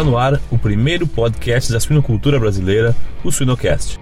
Está 0.00 0.10
no 0.10 0.16
ar 0.16 0.40
o 0.50 0.56
primeiro 0.56 1.06
podcast 1.06 1.70
da 1.70 1.78
suinocultura 1.78 2.40
brasileira, 2.40 2.96
o 3.22 3.30
Suinocast. 3.30 4.00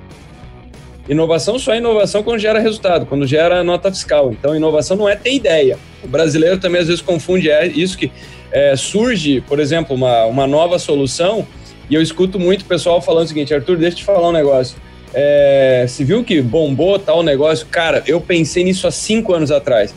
Inovação 1.09 1.59
só 1.59 1.75
é 1.75 1.79
inovação 1.79 2.23
quando 2.23 2.39
gera 2.39 2.61
resultado, 2.61 3.05
quando 3.05 3.27
gera 3.27 3.65
nota 3.65 3.91
fiscal. 3.91 4.31
Então, 4.31 4.55
inovação 4.55 4.97
não 4.97 5.09
é 5.09 5.17
ter 5.17 5.35
ideia. 5.35 5.77
O 6.05 6.07
brasileiro 6.07 6.57
também 6.59 6.81
às 6.81 6.87
vezes 6.87 7.03
confunde 7.03 7.51
é 7.51 7.67
isso 7.67 7.99
que 7.99 8.13
é, 8.53 8.77
surge, 8.77 9.41
por 9.41 9.59
exemplo, 9.59 9.97
uma, 9.97 10.25
uma 10.27 10.47
nova 10.47 10.79
solução 10.79 11.45
e 11.91 11.97
eu 11.97 12.01
escuto 12.01 12.39
muito 12.39 12.63
o 12.63 12.67
pessoal 12.67 13.03
falando 13.03 13.25
o 13.25 13.29
seguinte, 13.29 13.53
Arthur, 13.53 13.77
deixa 13.77 13.97
eu 13.97 13.99
te 13.99 14.05
falar 14.05 14.29
um 14.29 14.33
negócio. 14.33 14.77
É, 15.13 15.85
se 15.89 16.05
viu 16.05 16.23
que 16.23 16.41
bombou 16.41 16.97
tal 17.01 17.25
negócio? 17.25 17.67
Cara, 17.67 18.05
eu 18.07 18.21
pensei 18.21 18.63
nisso 18.63 18.87
há 18.87 18.93
cinco 18.93 19.35
anos 19.35 19.51
atrás. 19.51 19.93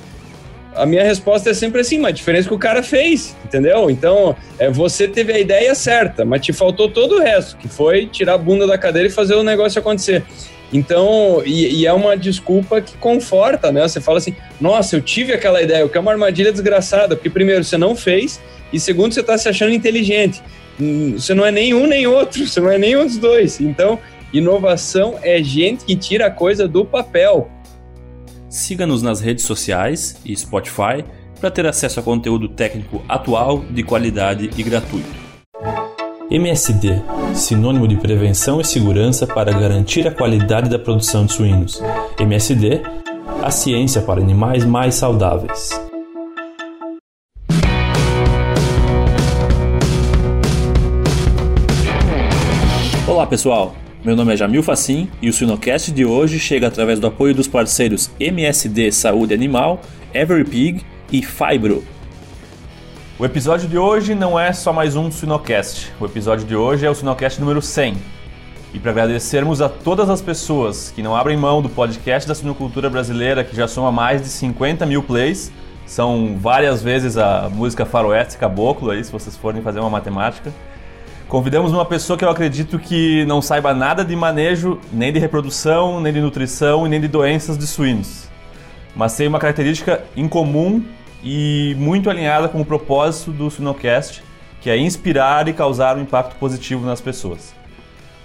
A 0.75 0.85
minha 0.85 1.03
resposta 1.03 1.49
é 1.49 1.53
sempre 1.53 1.81
assim, 1.81 1.97
mas 1.97 2.09
a 2.09 2.11
diferença 2.11 2.47
é 2.47 2.49
que 2.49 2.53
o 2.53 2.59
cara 2.59 2.81
fez, 2.81 3.35
entendeu? 3.43 3.89
Então, 3.89 4.35
é, 4.57 4.69
você 4.69 5.07
teve 5.07 5.33
a 5.33 5.39
ideia 5.39 5.75
certa, 5.75 6.23
mas 6.23 6.41
te 6.41 6.53
faltou 6.53 6.89
todo 6.89 7.15
o 7.15 7.19
resto, 7.19 7.57
que 7.57 7.67
foi 7.67 8.05
tirar 8.05 8.35
a 8.35 8.37
bunda 8.37 8.65
da 8.65 8.77
cadeira 8.77 9.07
e 9.07 9.11
fazer 9.11 9.35
o 9.35 9.43
negócio 9.43 9.79
acontecer. 9.79 10.23
Então, 10.73 11.41
e, 11.45 11.81
e, 11.81 11.85
é 11.85 11.91
uma 11.91 12.15
desculpa 12.15 12.79
que 12.79 12.95
conforta, 12.97 13.71
né? 13.71 13.85
Você 13.85 13.99
fala 13.99 14.19
assim, 14.19 14.33
nossa, 14.59 14.95
eu 14.95 15.01
tive 15.01 15.33
aquela 15.33 15.61
ideia, 15.61 15.85
o 15.85 15.89
que 15.89 15.97
é 15.97 16.01
uma 16.01 16.11
armadilha 16.11 16.51
desgraçada, 16.51 17.15
porque 17.15 17.29
primeiro, 17.29 17.63
você 17.63 17.77
não 17.77 17.95
fez, 17.95 18.39
e 18.71 18.79
segundo, 18.79 19.13
você 19.13 19.19
está 19.19 19.37
se 19.37 19.49
achando 19.49 19.73
inteligente. 19.73 20.41
Hum, 20.79 21.15
você 21.17 21.33
não 21.33 21.45
é 21.45 21.51
nenhum 21.51 21.85
nem 21.87 22.07
outro, 22.07 22.47
você 22.47 22.61
não 22.61 22.71
é 22.71 22.77
nenhum 22.77 23.05
dos 23.05 23.17
dois. 23.17 23.59
Então, 23.59 23.99
inovação 24.31 25.19
é 25.21 25.43
gente 25.43 25.83
que 25.83 25.95
tira 25.95 26.27
a 26.27 26.31
coisa 26.31 26.67
do 26.67 26.85
papel. 26.85 27.49
Siga-nos 28.51 29.01
nas 29.01 29.21
redes 29.21 29.45
sociais 29.45 30.19
e 30.25 30.35
Spotify 30.35 31.05
para 31.39 31.49
ter 31.49 31.65
acesso 31.65 32.01
a 32.01 32.03
conteúdo 32.03 32.49
técnico 32.49 33.01
atual, 33.07 33.59
de 33.59 33.81
qualidade 33.81 34.49
e 34.57 34.61
gratuito. 34.61 35.09
MSD, 36.29 37.01
sinônimo 37.33 37.87
de 37.87 37.95
prevenção 37.95 38.59
e 38.59 38.65
segurança 38.65 39.25
para 39.25 39.53
garantir 39.53 40.05
a 40.05 40.13
qualidade 40.13 40.69
da 40.69 40.77
produção 40.77 41.25
de 41.25 41.31
suínos. 41.31 41.81
MSD, 42.19 42.81
a 43.41 43.49
ciência 43.49 44.01
para 44.01 44.19
animais 44.19 44.65
mais 44.65 44.95
saudáveis. 44.95 45.69
Olá 53.07 53.25
pessoal, 53.25 53.73
meu 54.03 54.15
nome 54.15 54.33
é 54.33 54.37
Jamil 54.37 54.63
Facim 54.63 55.07
e 55.21 55.29
o 55.29 55.33
Sinocast 55.33 55.91
de 55.91 56.03
hoje 56.03 56.39
chega 56.39 56.65
através 56.65 56.99
do 56.99 57.05
apoio 57.05 57.35
dos 57.35 57.47
parceiros 57.47 58.09
MSD 58.19 58.91
Saúde 58.91 59.31
Animal, 59.31 59.79
Every 60.11 60.43
Pig 60.43 60.83
e 61.11 61.21
Fibro. 61.21 61.83
O 63.19 63.25
episódio 63.25 63.69
de 63.69 63.77
hoje 63.77 64.15
não 64.15 64.39
é 64.39 64.53
só 64.53 64.73
mais 64.73 64.95
um 64.95 65.11
Sinocast. 65.11 65.91
O 65.99 66.05
episódio 66.05 66.47
de 66.47 66.55
hoje 66.55 66.83
é 66.83 66.89
o 66.89 66.95
Sinocast 66.95 67.39
número 67.39 67.61
100. 67.61 67.95
E 68.73 68.79
para 68.79 68.89
agradecermos 68.89 69.61
a 69.61 69.69
todas 69.69 70.09
as 70.09 70.19
pessoas 70.19 70.91
que 70.95 71.03
não 71.03 71.15
abrem 71.15 71.37
mão 71.37 71.61
do 71.61 71.69
podcast 71.69 72.27
da 72.27 72.33
sinocultura 72.33 72.89
brasileira, 72.89 73.43
que 73.43 73.55
já 73.55 73.67
soma 73.67 73.91
mais 73.91 74.19
de 74.23 74.29
50 74.29 74.83
mil 74.83 75.03
plays, 75.03 75.51
são 75.85 76.39
várias 76.39 76.81
vezes 76.81 77.17
a 77.17 77.49
música 77.53 77.85
faroeste 77.85 78.39
caboclo 78.39 78.89
aí, 78.89 79.03
se 79.03 79.11
vocês 79.11 79.37
forem 79.37 79.61
fazer 79.61 79.79
uma 79.79 79.91
matemática. 79.91 80.51
Convidamos 81.31 81.71
uma 81.71 81.85
pessoa 81.85 82.19
que 82.19 82.25
eu 82.25 82.29
acredito 82.29 82.77
que 82.77 83.23
não 83.23 83.41
saiba 83.41 83.73
nada 83.73 84.03
de 84.03 84.13
manejo, 84.17 84.77
nem 84.91 85.13
de 85.13 85.17
reprodução, 85.17 86.01
nem 86.01 86.11
de 86.11 86.19
nutrição 86.19 86.85
e 86.85 86.89
nem 86.89 86.99
de 86.99 87.07
doenças 87.07 87.57
de 87.57 87.65
suínos. 87.65 88.27
Mas 88.93 89.15
tem 89.15 89.29
uma 89.29 89.39
característica 89.39 90.03
incomum 90.13 90.83
e 91.23 91.73
muito 91.79 92.09
alinhada 92.09 92.49
com 92.49 92.59
o 92.59 92.65
propósito 92.65 93.31
do 93.31 93.49
Suinocast, 93.49 94.21
que 94.59 94.69
é 94.69 94.75
inspirar 94.77 95.47
e 95.47 95.53
causar 95.53 95.97
um 95.97 96.01
impacto 96.01 96.35
positivo 96.35 96.85
nas 96.85 96.99
pessoas. 96.99 97.55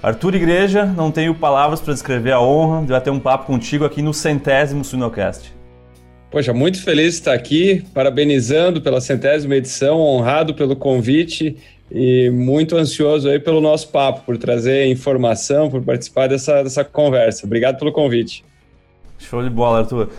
Arthur 0.03 0.34
Igreja, 0.34 0.84
não 0.84 1.12
tenho 1.12 1.33
palavras 1.33 1.81
para 1.81 1.94
descrever 1.94 2.33
a 2.33 2.41
honra 2.41 2.83
de 2.83 2.88
bater 2.88 3.11
um 3.11 3.21
papo 3.21 3.47
contigo 3.47 3.84
aqui 3.84 4.03
no 4.03 4.12
centésimo 4.12 4.84
Suinocast. 4.84 5.55
Poxa, 6.28 6.53
muito 6.53 6.83
feliz 6.83 7.12
de 7.12 7.21
estar 7.21 7.34
aqui, 7.34 7.84
parabenizando 7.94 8.83
pela 8.83 9.00
centésima 9.00 9.55
edição, 9.55 10.00
honrado 10.00 10.55
pelo 10.55 10.75
convite 10.75 11.56
e 11.91 12.31
muito 12.31 12.77
ansioso 12.77 13.29
aí 13.29 13.39
pelo 13.39 13.61
nosso 13.61 13.89
papo, 13.89 14.23
por 14.25 14.37
trazer 14.37 14.87
informação, 14.87 15.71
por 15.71 15.83
participar 15.83 16.29
dessa, 16.29 16.63
dessa 16.63 16.85
conversa. 16.85 17.47
Obrigado 17.47 17.79
pelo 17.79 17.93
convite. 17.93 18.45
Show 19.19 19.43
de 19.43 19.51
bola, 19.51 19.81
Arthur. 19.81 20.11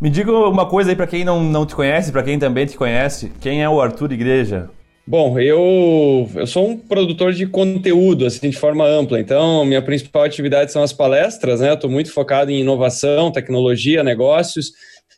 Me 0.00 0.08
diga 0.08 0.30
uma 0.32 0.66
coisa 0.66 0.90
aí 0.90 0.96
para 0.96 1.06
quem 1.06 1.24
não, 1.24 1.42
não 1.42 1.66
te 1.66 1.74
conhece, 1.74 2.12
para 2.12 2.22
quem 2.22 2.38
também 2.38 2.66
te 2.66 2.76
conhece, 2.76 3.32
quem 3.40 3.62
é 3.62 3.68
o 3.68 3.80
Arthur 3.80 4.12
Igreja? 4.12 4.70
Bom, 5.04 5.38
eu, 5.40 6.28
eu 6.34 6.46
sou 6.46 6.68
um 6.68 6.76
produtor 6.76 7.32
de 7.32 7.46
conteúdo, 7.46 8.26
assim, 8.26 8.50
de 8.50 8.56
forma 8.58 8.86
ampla. 8.86 9.18
Então, 9.18 9.64
minha 9.64 9.80
principal 9.80 10.22
atividade 10.22 10.70
são 10.70 10.82
as 10.82 10.92
palestras, 10.92 11.60
né? 11.60 11.72
Estou 11.72 11.88
muito 11.88 12.12
focado 12.12 12.50
em 12.50 12.60
inovação, 12.60 13.32
tecnologia, 13.32 14.04
negócios. 14.04 14.70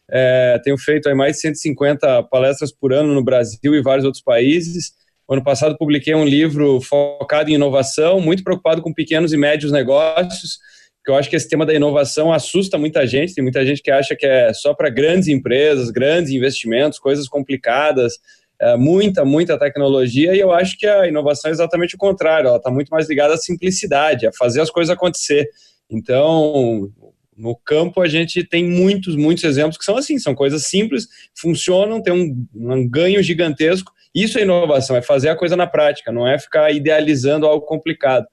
É, 0.08 0.60
tenho 0.62 0.78
feito 0.78 1.08
aí 1.08 1.14
mais 1.14 1.36
de 1.36 1.42
150 1.42 2.22
palestras 2.24 2.72
por 2.72 2.92
ano 2.92 3.12
no 3.12 3.22
Brasil 3.22 3.74
e 3.74 3.82
vários 3.82 4.04
outros 4.04 4.22
países. 4.22 4.92
Ano 5.30 5.44
passado 5.44 5.78
publiquei 5.78 6.12
um 6.12 6.24
livro 6.24 6.80
focado 6.80 7.50
em 7.50 7.54
inovação, 7.54 8.20
muito 8.20 8.42
preocupado 8.42 8.82
com 8.82 8.92
pequenos 8.92 9.32
e 9.32 9.36
médios 9.36 9.70
negócios, 9.70 10.58
que 11.04 11.10
eu 11.12 11.14
acho 11.14 11.30
que 11.30 11.36
esse 11.36 11.48
tema 11.48 11.64
da 11.64 11.72
inovação 11.72 12.32
assusta 12.32 12.76
muita 12.76 13.06
gente. 13.06 13.32
Tem 13.32 13.42
muita 13.42 13.64
gente 13.64 13.80
que 13.80 13.92
acha 13.92 14.16
que 14.16 14.26
é 14.26 14.52
só 14.52 14.74
para 14.74 14.90
grandes 14.90 15.28
empresas, 15.28 15.88
grandes 15.88 16.32
investimentos, 16.32 16.98
coisas 16.98 17.28
complicadas, 17.28 18.14
é, 18.60 18.76
muita, 18.76 19.24
muita 19.24 19.56
tecnologia. 19.56 20.34
E 20.34 20.40
eu 20.40 20.50
acho 20.50 20.76
que 20.76 20.84
a 20.84 21.06
inovação 21.06 21.48
é 21.48 21.52
exatamente 21.52 21.94
o 21.94 21.98
contrário. 21.98 22.48
Ela 22.48 22.56
está 22.56 22.70
muito 22.72 22.88
mais 22.88 23.08
ligada 23.08 23.34
à 23.34 23.36
simplicidade, 23.38 24.26
a 24.26 24.32
fazer 24.32 24.60
as 24.60 24.68
coisas 24.68 24.92
acontecer. 24.92 25.48
Então, 25.88 26.90
no 27.36 27.54
campo 27.54 28.02
a 28.02 28.08
gente 28.08 28.42
tem 28.42 28.64
muitos, 28.64 29.14
muitos 29.14 29.44
exemplos 29.44 29.78
que 29.78 29.84
são 29.84 29.96
assim, 29.96 30.18
são 30.18 30.34
coisas 30.34 30.66
simples, 30.66 31.06
funcionam, 31.40 32.02
tem 32.02 32.12
um, 32.12 32.46
um 32.52 32.88
ganho 32.88 33.22
gigantesco 33.22 33.92
isso 34.14 34.38
é 34.38 34.42
inovação, 34.42 34.96
é 34.96 35.02
fazer 35.02 35.28
a 35.28 35.36
coisa 35.36 35.56
na 35.56 35.66
prática, 35.66 36.10
não 36.10 36.26
é 36.26 36.38
ficar 36.38 36.70
idealizando 36.72 37.46
algo 37.46 37.64
complicado. 37.64 38.26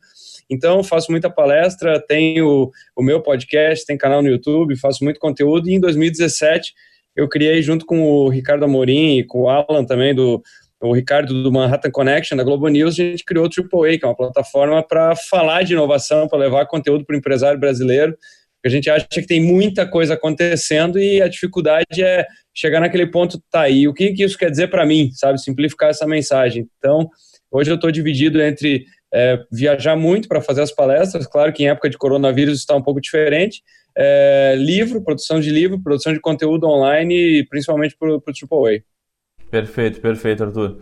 Então, 0.49 0.83
faço 0.83 1.11
muita 1.11 1.29
palestra, 1.29 2.01
tenho 2.07 2.71
o 2.95 3.03
meu 3.03 3.21
podcast, 3.21 3.85
tem 3.85 3.97
canal 3.97 4.21
no 4.21 4.29
YouTube, 4.29 4.79
faço 4.79 5.03
muito 5.03 5.19
conteúdo. 5.19 5.69
E 5.69 5.73
em 5.73 5.79
2017, 5.79 6.73
eu 7.15 7.27
criei, 7.27 7.61
junto 7.61 7.85
com 7.85 8.01
o 8.01 8.29
Ricardo 8.29 8.63
Amorim 8.63 9.17
e 9.17 9.23
com 9.23 9.41
o 9.41 9.49
Alan 9.49 9.83
também, 9.85 10.15
do 10.15 10.41
o 10.79 10.93
Ricardo 10.93 11.41
do 11.41 11.51
Manhattan 11.51 11.89
Connection, 11.89 12.37
da 12.37 12.43
Globo 12.43 12.67
News, 12.67 12.93
a 12.93 12.97
gente 12.97 13.25
criou 13.25 13.47
o 13.47 13.49
AAA, 13.49 13.97
que 13.97 14.05
é 14.05 14.07
uma 14.07 14.15
plataforma 14.15 14.83
para 14.83 15.15
falar 15.15 15.63
de 15.63 15.73
inovação, 15.73 16.27
para 16.27 16.37
levar 16.37 16.67
conteúdo 16.67 17.03
para 17.03 17.15
o 17.15 17.17
empresário 17.17 17.59
brasileiro. 17.59 18.15
A 18.65 18.69
gente 18.69 18.89
acha 18.89 19.07
que 19.07 19.27
tem 19.27 19.41
muita 19.41 19.87
coisa 19.87 20.15
acontecendo 20.15 20.99
e 20.99 21.21
a 21.21 21.27
dificuldade 21.27 22.03
é 22.03 22.25
chegar 22.53 22.79
naquele 22.79 23.07
ponto, 23.07 23.41
tá 23.51 23.61
aí, 23.61 23.87
o 23.87 23.93
que, 23.93 24.13
que 24.13 24.23
isso 24.23 24.37
quer 24.37 24.49
dizer 24.49 24.67
para 24.67 24.85
mim, 24.85 25.11
sabe? 25.13 25.39
Simplificar 25.39 25.89
essa 25.89 26.07
mensagem. 26.07 26.67
Então, 26.77 27.09
hoje 27.51 27.69
eu 27.69 27.75
estou 27.75 27.91
dividido 27.91 28.41
entre 28.41 28.85
é, 29.13 29.39
viajar 29.51 29.95
muito 29.95 30.27
para 30.27 30.41
fazer 30.41 30.61
as 30.61 30.71
palestras, 30.71 31.27
claro 31.27 31.53
que 31.53 31.63
em 31.63 31.69
época 31.69 31.89
de 31.89 31.97
coronavírus 31.97 32.59
está 32.59 32.75
um 32.75 32.81
pouco 32.81 32.99
diferente, 32.99 33.61
é, 33.95 34.55
livro, 34.57 35.03
produção 35.03 35.39
de 35.39 35.49
livro, 35.49 35.81
produção 35.81 36.13
de 36.13 36.19
conteúdo 36.19 36.67
online, 36.67 37.43
principalmente 37.47 37.95
para 37.97 38.09
o 38.09 38.21
AAA. 38.21 38.81
Perfeito, 39.49 40.01
perfeito, 40.01 40.43
Arthur. 40.43 40.79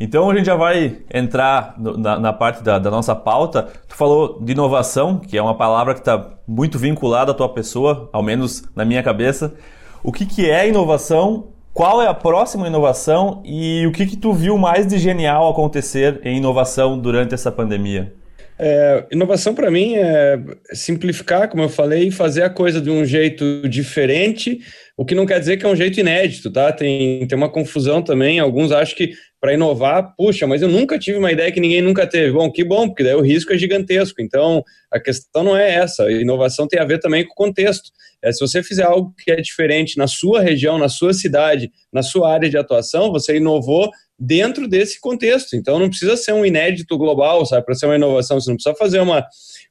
Então 0.00 0.30
a 0.30 0.34
gente 0.36 0.46
já 0.46 0.54
vai 0.54 0.98
entrar 1.12 1.74
na, 1.76 2.20
na 2.20 2.32
parte 2.32 2.62
da, 2.62 2.78
da, 2.78 2.90
nossa 2.90 3.16
pauta. 3.16 3.68
Tu 3.88 3.96
falou 3.96 4.38
de 4.40 4.52
inovação, 4.52 5.18
que 5.18 5.36
é 5.36 5.42
uma 5.42 5.56
palavra 5.56 5.92
que 5.94 6.00
está 6.00 6.34
muito 6.46 6.78
vinculada 6.78 7.32
à 7.32 7.34
tua 7.34 7.48
pessoa, 7.48 8.08
ao 8.12 8.22
menos 8.22 8.62
na 8.76 8.84
minha 8.84 9.02
cabeça 9.02 9.54
o 10.02 10.12
que, 10.12 10.24
que 10.24 10.48
é 10.48 10.68
inovação, 10.68 11.48
qual 11.72 12.00
é 12.00 12.06
a 12.06 12.14
próxima 12.14 12.66
inovação 12.66 13.42
e 13.44 13.86
o 13.86 13.92
que, 13.92 14.06
que 14.06 14.16
tu 14.16 14.32
viu 14.32 14.56
mais 14.56 14.86
de 14.86 14.98
genial 14.98 15.48
acontecer 15.48 16.20
em 16.24 16.38
inovação 16.38 16.98
durante 16.98 17.34
essa 17.34 17.52
pandemia? 17.52 18.14
É, 18.60 19.06
inovação 19.12 19.54
para 19.54 19.70
mim 19.70 19.94
é 19.94 20.36
simplificar, 20.72 21.48
como 21.48 21.62
eu 21.62 21.68
falei, 21.68 22.10
fazer 22.10 22.42
a 22.42 22.50
coisa 22.50 22.80
de 22.80 22.90
um 22.90 23.04
jeito 23.04 23.68
diferente, 23.68 24.58
o 24.96 25.04
que 25.04 25.14
não 25.14 25.24
quer 25.24 25.38
dizer 25.38 25.56
que 25.56 25.64
é 25.64 25.68
um 25.68 25.76
jeito 25.76 26.00
inédito, 26.00 26.50
tá? 26.50 26.72
Tem, 26.72 27.24
tem 27.26 27.38
uma 27.38 27.48
confusão 27.48 28.02
também. 28.02 28.40
Alguns 28.40 28.72
acham 28.72 28.96
que 28.96 29.12
para 29.40 29.54
inovar, 29.54 30.12
puxa, 30.16 30.46
mas 30.46 30.60
eu 30.60 30.68
nunca 30.68 30.98
tive 30.98 31.18
uma 31.18 31.30
ideia 31.30 31.52
que 31.52 31.60
ninguém 31.60 31.80
nunca 31.80 32.04
teve. 32.04 32.32
Bom, 32.32 32.50
que 32.50 32.64
bom, 32.64 32.88
porque 32.88 33.04
daí 33.04 33.14
o 33.14 33.20
risco 33.20 33.52
é 33.52 33.58
gigantesco. 33.58 34.20
Então, 34.20 34.64
a 34.90 34.98
questão 34.98 35.44
não 35.44 35.56
é 35.56 35.74
essa. 35.74 36.10
Inovação 36.10 36.66
tem 36.66 36.80
a 36.80 36.84
ver 36.84 36.98
também 36.98 37.24
com 37.24 37.32
o 37.32 37.46
contexto. 37.46 37.90
É, 38.20 38.32
se 38.32 38.40
você 38.40 38.60
fizer 38.60 38.82
algo 38.82 39.14
que 39.16 39.30
é 39.30 39.36
diferente 39.36 39.96
na 39.96 40.08
sua 40.08 40.40
região, 40.40 40.76
na 40.76 40.88
sua 40.88 41.14
cidade, 41.14 41.70
na 41.92 42.02
sua 42.02 42.32
área 42.32 42.50
de 42.50 42.58
atuação, 42.58 43.12
você 43.12 43.36
inovou 43.36 43.88
dentro 44.18 44.66
desse 44.66 45.00
contexto. 45.00 45.54
Então, 45.54 45.78
não 45.78 45.88
precisa 45.88 46.16
ser 46.16 46.32
um 46.32 46.44
inédito 46.44 46.98
global, 46.98 47.46
sabe, 47.46 47.64
para 47.64 47.74
ser 47.74 47.86
uma 47.86 47.96
inovação. 47.96 48.40
Você 48.40 48.50
não 48.50 48.56
precisa 48.56 48.74
fazer 48.74 48.98
uma, 49.00 49.24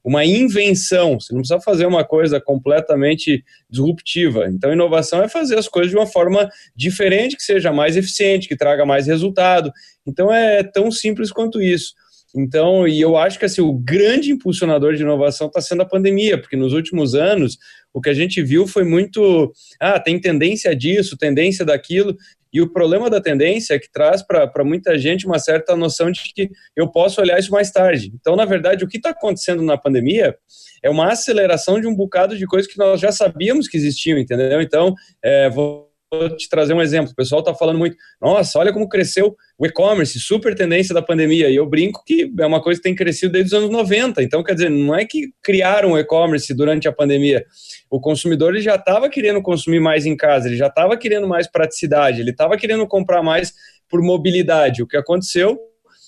uma 0.04 0.24
invenção, 0.24 1.20
você 1.20 1.34
não 1.34 1.42
precisa 1.42 1.60
fazer 1.60 1.86
uma 1.86 2.06
coisa 2.06 2.40
completamente 2.40 3.44
disruptiva. 3.70 4.48
Então, 4.48 4.72
inovação 4.72 5.22
é 5.22 5.28
fazer 5.28 5.58
as 5.58 5.68
coisas 5.68 5.92
de 5.92 5.98
uma 5.98 6.08
forma 6.08 6.50
diferente, 6.76 7.36
que 7.36 7.44
seja 7.44 7.74
mais 7.74 7.98
eficiente, 7.98 8.48
que 8.48 8.56
traga 8.56 8.86
mais 8.86 9.08
resultado. 9.08 9.72
Então, 10.06 10.34
é 10.34 10.64
tão 10.64 10.90
simples 10.92 11.32
quanto 11.32 11.62
isso. 11.62 11.94
Então, 12.36 12.88
e 12.88 13.00
eu 13.02 13.18
acho 13.18 13.40
que 13.40 13.46
assim, 13.46 13.62
o 13.62 13.74
grande 13.74 14.32
impulsionador 14.32 14.94
de 14.94 15.02
inovação 15.02 15.48
está 15.48 15.62
sendo 15.62 15.82
a 15.82 15.86
pandemia, 15.86 16.38
porque 16.40 16.56
nos 16.56 16.74
últimos 16.74 17.16
anos 17.16 17.58
o 17.98 18.02
que 18.02 18.12
a 18.12 18.14
gente 18.14 18.44
viu 18.44 18.68
foi 18.68 18.84
muito, 18.84 19.52
ah, 19.80 20.00
tem 20.00 20.22
tendência 20.22 20.76
disso, 20.76 21.18
tendência 21.18 21.66
daquilo, 21.66 22.16
e 22.54 22.62
o 22.62 22.72
problema 22.72 23.10
da 23.10 23.20
tendência 23.20 23.74
é 23.74 23.80
que 23.80 23.92
traz 23.92 24.22
para 24.22 24.64
muita 24.64 25.00
gente 25.00 25.26
uma 25.26 25.40
certa 25.40 25.76
noção 25.76 26.12
de 26.12 26.22
que 26.34 26.50
eu 26.76 26.88
posso 26.88 27.20
olhar 27.20 27.40
isso 27.40 27.52
mais 27.52 27.72
tarde. 27.72 28.12
Então, 28.14 28.36
na 28.36 28.46
verdade, 28.46 28.84
o 28.84 28.88
que 28.88 28.98
está 28.98 29.10
acontecendo 29.10 29.64
na 29.64 29.78
pandemia 29.78 30.36
é 30.84 30.90
uma 30.92 31.12
aceleração 31.12 31.82
de 31.82 31.88
um 31.88 31.96
bocado 31.96 32.38
de 32.38 32.46
coisas 32.46 32.72
que 32.72 32.78
nós 32.78 33.02
já 33.02 33.12
sabíamos 33.12 33.68
que 33.68 33.78
existiam, 33.78 34.20
entendeu? 34.20 34.62
Então, 34.62 34.94
é, 35.24 35.50
vou 35.50 35.87
vou 36.12 36.36
te 36.36 36.48
trazer 36.50 36.74
um 36.74 36.81
exemplo. 36.81 37.12
O 37.12 37.15
pessoal 37.15 37.39
está 37.39 37.54
falando 37.54 37.80
muito, 37.80 37.98
nossa, 38.21 38.57
olha 38.59 38.71
como 38.71 38.88
cresceu 38.88 39.36
o 39.57 39.65
e-commerce, 39.65 40.19
super 40.19 40.56
tendência 40.56 40.94
da 40.94 41.01
pandemia. 41.01 41.50
E 41.50 41.56
eu 41.56 41.65
brinco 41.65 42.04
que 42.06 42.31
é 42.39 42.45
uma 42.45 42.62
coisa 42.62 42.80
que 42.80 42.83
tem 42.83 42.95
crescido 42.95 43.33
desde 43.33 43.54
os 43.54 43.54
anos 43.54 43.69
90. 43.69 44.24
Então, 44.24 44.44
quer 44.44 44.54
dizer, 44.54 44.69
não 44.69 44.95
é 44.95 45.06
que 45.06 45.30
criaram 45.44 45.92
o 45.92 45.98
e-commerce 45.98 46.54
durante 46.54 46.88
a 46.88 46.92
pandemia. 46.92 47.45
O 47.89 48.00
consumidor 48.00 48.54
ele 48.54 48.63
já 48.63 48.75
estava 48.75 49.09
querendo 49.09 49.42
consumir 49.42 49.80
mais 49.80 50.06
em 50.06 50.15
casa, 50.15 50.48
ele 50.48 50.57
já 50.57 50.68
estava 50.68 50.98
querendo 50.98 51.27
mais 51.27 51.48
praticidade, 51.48 52.21
ele 52.21 52.31
estava 52.31 52.57
querendo 52.57 52.88
comprar 52.88 53.21
mais 53.21 53.53
por 53.89 54.01
mobilidade. 54.01 54.81
O 54.81 54.88
que 54.88 54.98
aconteceu 54.98 55.57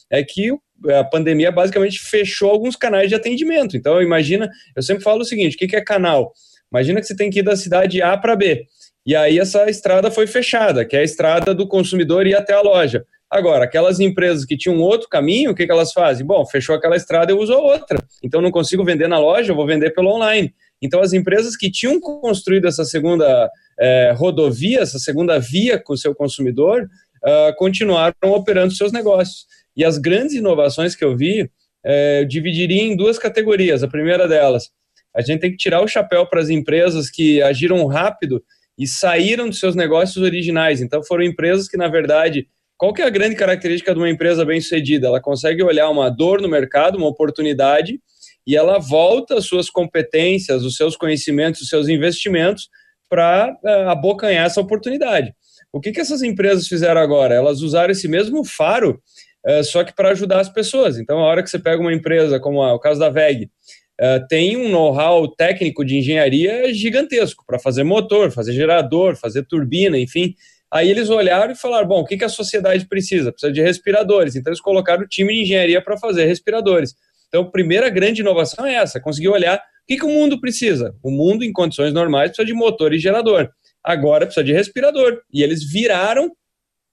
é 0.10 0.24
que 0.24 0.52
a 0.90 1.04
pandemia 1.04 1.52
basicamente 1.52 2.00
fechou 2.00 2.50
alguns 2.50 2.75
canais 2.75 3.10
de 3.10 3.16
atendimento. 3.16 3.75
Então, 3.75 4.02
imagina, 4.02 4.50
eu 4.75 4.81
sempre 4.81 5.04
falo 5.04 5.22
o 5.22 5.25
seguinte: 5.25 5.56
o 5.56 5.60
que 5.60 5.75
é 5.75 5.81
canal? 5.81 6.31
Imagina 6.72 7.02
que 7.02 7.07
você 7.07 7.16
tem 7.16 7.30
que 7.30 7.40
ir 7.40 7.44
da 7.44 7.56
cidade 7.56 8.02
A 8.02 8.16
para 8.18 8.36
B. 8.36 8.66
E 9.10 9.16
aí 9.16 9.40
essa 9.40 9.68
estrada 9.68 10.12
foi 10.12 10.28
fechada, 10.28 10.86
que 10.86 10.96
é 10.96 11.00
a 11.00 11.04
estrada 11.04 11.52
do 11.52 11.68
consumidor 11.68 12.28
ir 12.28 12.36
até 12.36 12.54
a 12.54 12.62
loja. 12.62 13.04
Agora, 13.28 13.66
aquelas 13.66 14.00
empresas 14.00 14.46
que 14.46 14.56
tinham 14.56 14.78
outro 14.78 15.10
caminho, 15.10 15.50
o 15.50 15.56
que, 15.56 15.66
que 15.66 15.72
elas 15.72 15.92
fazem? 15.92 16.24
Bom, 16.24 16.46
fechou 16.46 16.76
aquela 16.76 16.96
estrada, 16.96 17.32
eu 17.32 17.40
uso 17.40 17.52
a 17.52 17.58
outra. 17.58 17.98
Então, 18.24 18.40
não 18.40 18.52
consigo 18.52 18.86
vender 18.86 19.08
na 19.08 19.18
loja, 19.18 19.52
eu 19.52 19.56
vou 19.56 19.66
vender 19.66 19.96
pelo 19.96 20.14
online. 20.14 20.54
Então, 20.80 21.02
as 21.02 21.12
empresas 21.12 21.58
que 21.58 21.72
tinham 21.72 22.00
construído 22.00 22.68
essa 22.68 22.86
segunda 22.86 23.50
é, 23.80 24.14
rodovia, 24.16 24.82
essa 24.82 25.00
segunda 25.00 25.40
via 25.40 25.80
com 25.80 25.94
o 25.94 25.98
seu 25.98 26.14
consumidor, 26.14 26.84
uh, 26.84 27.56
continuaram 27.58 28.14
operando 28.26 28.76
seus 28.76 28.92
negócios. 28.92 29.48
E 29.76 29.84
as 29.84 29.98
grandes 29.98 30.36
inovações 30.36 30.96
que 30.96 31.04
eu 31.04 31.18
vi, 31.18 31.50
é, 31.84 32.22
eu 32.22 32.28
dividiria 32.28 32.84
em 32.84 32.96
duas 32.96 33.18
categorias. 33.18 33.82
A 33.82 33.88
primeira 33.88 34.28
delas, 34.28 34.70
a 35.16 35.22
gente 35.24 35.40
tem 35.40 35.50
que 35.50 35.58
tirar 35.58 35.82
o 35.82 35.88
chapéu 35.88 36.28
para 36.28 36.42
as 36.42 36.50
empresas 36.50 37.10
que 37.10 37.42
agiram 37.42 37.84
rápido 37.88 38.44
e 38.80 38.88
saíram 38.88 39.50
dos 39.50 39.60
seus 39.60 39.76
negócios 39.76 40.24
originais. 40.24 40.81
Então 40.81 41.04
foram 41.04 41.24
empresas 41.24 41.68
que, 41.68 41.76
na 41.76 41.90
verdade, 41.90 42.48
qual 42.78 42.94
que 42.94 43.02
é 43.02 43.06
a 43.06 43.10
grande 43.10 43.36
característica 43.36 43.94
de 43.94 44.00
uma 44.00 44.10
empresa 44.10 44.46
bem-sucedida? 44.46 45.08
Ela 45.08 45.20
consegue 45.20 45.62
olhar 45.62 45.90
uma 45.90 46.10
dor 46.10 46.42
no 46.42 46.48
mercado, 46.48 46.98
uma 46.98 47.10
oportunidade, 47.10 48.00
e 48.48 48.56
ela 48.56 48.80
volta 48.80 49.38
as 49.38 49.46
suas 49.46 49.70
competências, 49.70 50.64
os 50.64 50.78
seus 50.78 50.96
conhecimentos, 50.96 51.60
os 51.60 51.68
seus 51.68 51.90
investimentos 51.90 52.70
para 53.10 53.52
uh, 53.52 53.68
eh, 53.68 53.86
abocanhar 53.90 54.46
essa 54.46 54.62
oportunidade. 54.62 55.34
O 55.74 55.81
que, 55.81 55.92
que 55.92 56.00
essas 56.00 56.22
empresas 56.22 56.68
fizeram 56.68 57.02
agora? 57.02 57.36
Elas 57.36 57.62
usaram 57.62 57.92
esse 57.92 58.08
mesmo 58.08 58.46
faro, 58.46 59.02
uh, 59.46 59.64
só 59.66 59.84
que 59.84 59.94
para 59.94 60.12
ajudar 60.12 60.40
as 60.40 60.50
pessoas. 60.50 60.98
Então, 60.98 61.20
a 61.20 61.26
hora 61.26 61.44
que 61.44 61.50
você 61.50 61.60
pega 61.60 61.81
uma 61.81 61.94
empresa, 61.94 62.40
como 62.40 62.62
a, 62.62 62.74
o 62.74 62.80
caso 62.80 63.00
da 63.00 63.10
VEG, 63.10 63.50
uh, 64.00 64.28
tem 64.28 64.57
um 64.57 64.69
know-how 64.69 65.28
técnico 65.28 65.84
de 65.86 65.98
engenharia 65.98 66.74
gigantesco 66.74 67.44
para 67.46 67.60
fazer 67.60 67.84
motor, 67.84 68.31
fazer 68.31 68.54
gerador, 68.54 69.16
fazer 69.16 69.44
turbina, 69.44 69.98
enfim. 69.98 70.34
Aí 70.72 70.90
eles 70.90 71.10
olharam 71.10 71.51
e 71.51 71.56
falaram: 71.56 71.88
bom, 71.88 72.01
o 72.01 72.06
que, 72.06 72.18
que 72.18 72.25
a 72.25 72.30
sociedade 72.30 72.88
precisa? 72.88 73.31
Precisa 73.31 73.51
de 73.51 73.62
respiradores. 73.62 74.36
Então 74.36 74.51
eles 74.51 74.62
colocaram 74.62 75.04
o 75.04 75.07
time 75.07 75.34
de 75.34 75.42
engenharia 75.42 75.81
para 75.81 75.98
fazer 75.98 76.25
respiradores. 76.25 76.96
Então, 77.30 77.44
a 77.44 77.51
primeira 77.51 77.90
grande 77.90 78.22
inovação 78.22 78.66
é 78.66 78.75
essa: 78.75 79.00
conseguir 79.00 79.30
olhar 79.30 79.57
o 79.57 79.62
que, 79.88 79.98
que 79.98 80.06
o 80.06 80.10
mundo 80.10 80.40
precisa. 80.40 80.95
O 81.02 81.10
mundo, 81.10 81.44
em 81.44 81.54
condições 81.54 81.94
normais, 81.94 82.31
precisa 82.31 82.45
de 82.45 82.54
motor 82.54 82.94
e 82.94 83.00
gerador. 83.00 83.50
Agora 83.84 84.25
precisa 84.25 84.44
de 84.44 84.52
respirador. 84.52 85.22
E 85.31 85.42
eles 85.42 85.63
viraram 85.63 86.31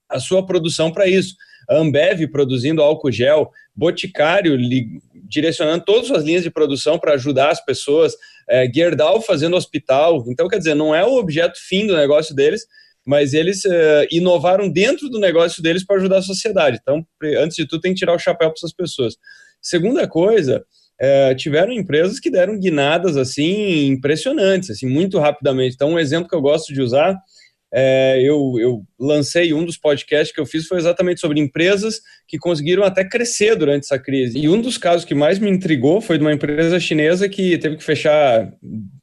a 0.09 0.19
sua 0.19 0.45
produção 0.45 0.91
para 0.91 1.07
isso. 1.07 1.35
A 1.69 1.75
Ambev 1.75 2.27
produzindo 2.31 2.81
álcool 2.81 3.11
gel, 3.11 3.51
Boticário 3.77 4.57
direcionando 5.29 5.85
todas 5.85 6.09
as 6.11 6.23
linhas 6.23 6.43
de 6.43 6.49
produção 6.49 6.97
para 6.97 7.13
ajudar 7.13 7.51
as 7.51 7.63
pessoas, 7.63 8.15
é, 8.49 8.69
Gerdau 8.73 9.21
fazendo 9.21 9.55
hospital. 9.55 10.23
Então, 10.27 10.47
quer 10.47 10.57
dizer, 10.57 10.73
não 10.73 10.95
é 10.95 11.05
o 11.05 11.17
objeto 11.17 11.59
fim 11.59 11.85
do 11.85 11.95
negócio 11.95 12.33
deles, 12.33 12.65
mas 13.05 13.33
eles 13.33 13.63
é, 13.65 14.07
inovaram 14.11 14.69
dentro 14.69 15.09
do 15.09 15.19
negócio 15.19 15.61
deles 15.61 15.85
para 15.85 15.97
ajudar 15.97 16.17
a 16.17 16.21
sociedade. 16.21 16.79
Então, 16.81 17.05
antes 17.39 17.55
de 17.55 17.67
tudo, 17.67 17.81
tem 17.81 17.93
que 17.93 17.99
tirar 17.99 18.15
o 18.15 18.19
chapéu 18.19 18.49
para 18.49 18.57
essas 18.57 18.73
pessoas. 18.73 19.15
Segunda 19.61 20.07
coisa, 20.07 20.63
é, 20.99 21.35
tiveram 21.35 21.71
empresas 21.71 22.19
que 22.19 22.31
deram 22.31 22.59
guinadas 22.59 23.17
assim 23.17 23.87
impressionantes, 23.87 24.71
assim 24.71 24.87
muito 24.87 25.19
rapidamente. 25.19 25.75
Então, 25.75 25.91
um 25.91 25.99
exemplo 25.99 26.27
que 26.27 26.35
eu 26.35 26.41
gosto 26.41 26.73
de 26.73 26.81
usar 26.81 27.17
é, 27.79 28.19
eu, 28.23 28.55
eu, 28.59 28.83
lancei 28.99 29.53
um 29.53 29.63
dos 29.63 29.77
podcasts 29.77 30.33
que 30.33 30.41
eu 30.41 30.47
fiz 30.47 30.65
foi 30.65 30.79
exatamente 30.79 31.21
sobre 31.21 31.39
empresas 31.39 32.01
que 32.27 32.39
conseguiram 32.39 32.83
até 32.83 33.07
crescer 33.07 33.55
durante 33.55 33.83
essa 33.83 33.99
crise. 33.99 34.35
E 34.35 34.49
um 34.49 34.59
dos 34.59 34.79
casos 34.79 35.05
que 35.05 35.13
mais 35.13 35.37
me 35.37 35.47
intrigou 35.47 36.01
foi 36.01 36.17
de 36.17 36.23
uma 36.23 36.33
empresa 36.33 36.79
chinesa 36.79 37.29
que 37.29 37.55
teve 37.59 37.77
que 37.77 37.83
fechar 37.83 38.51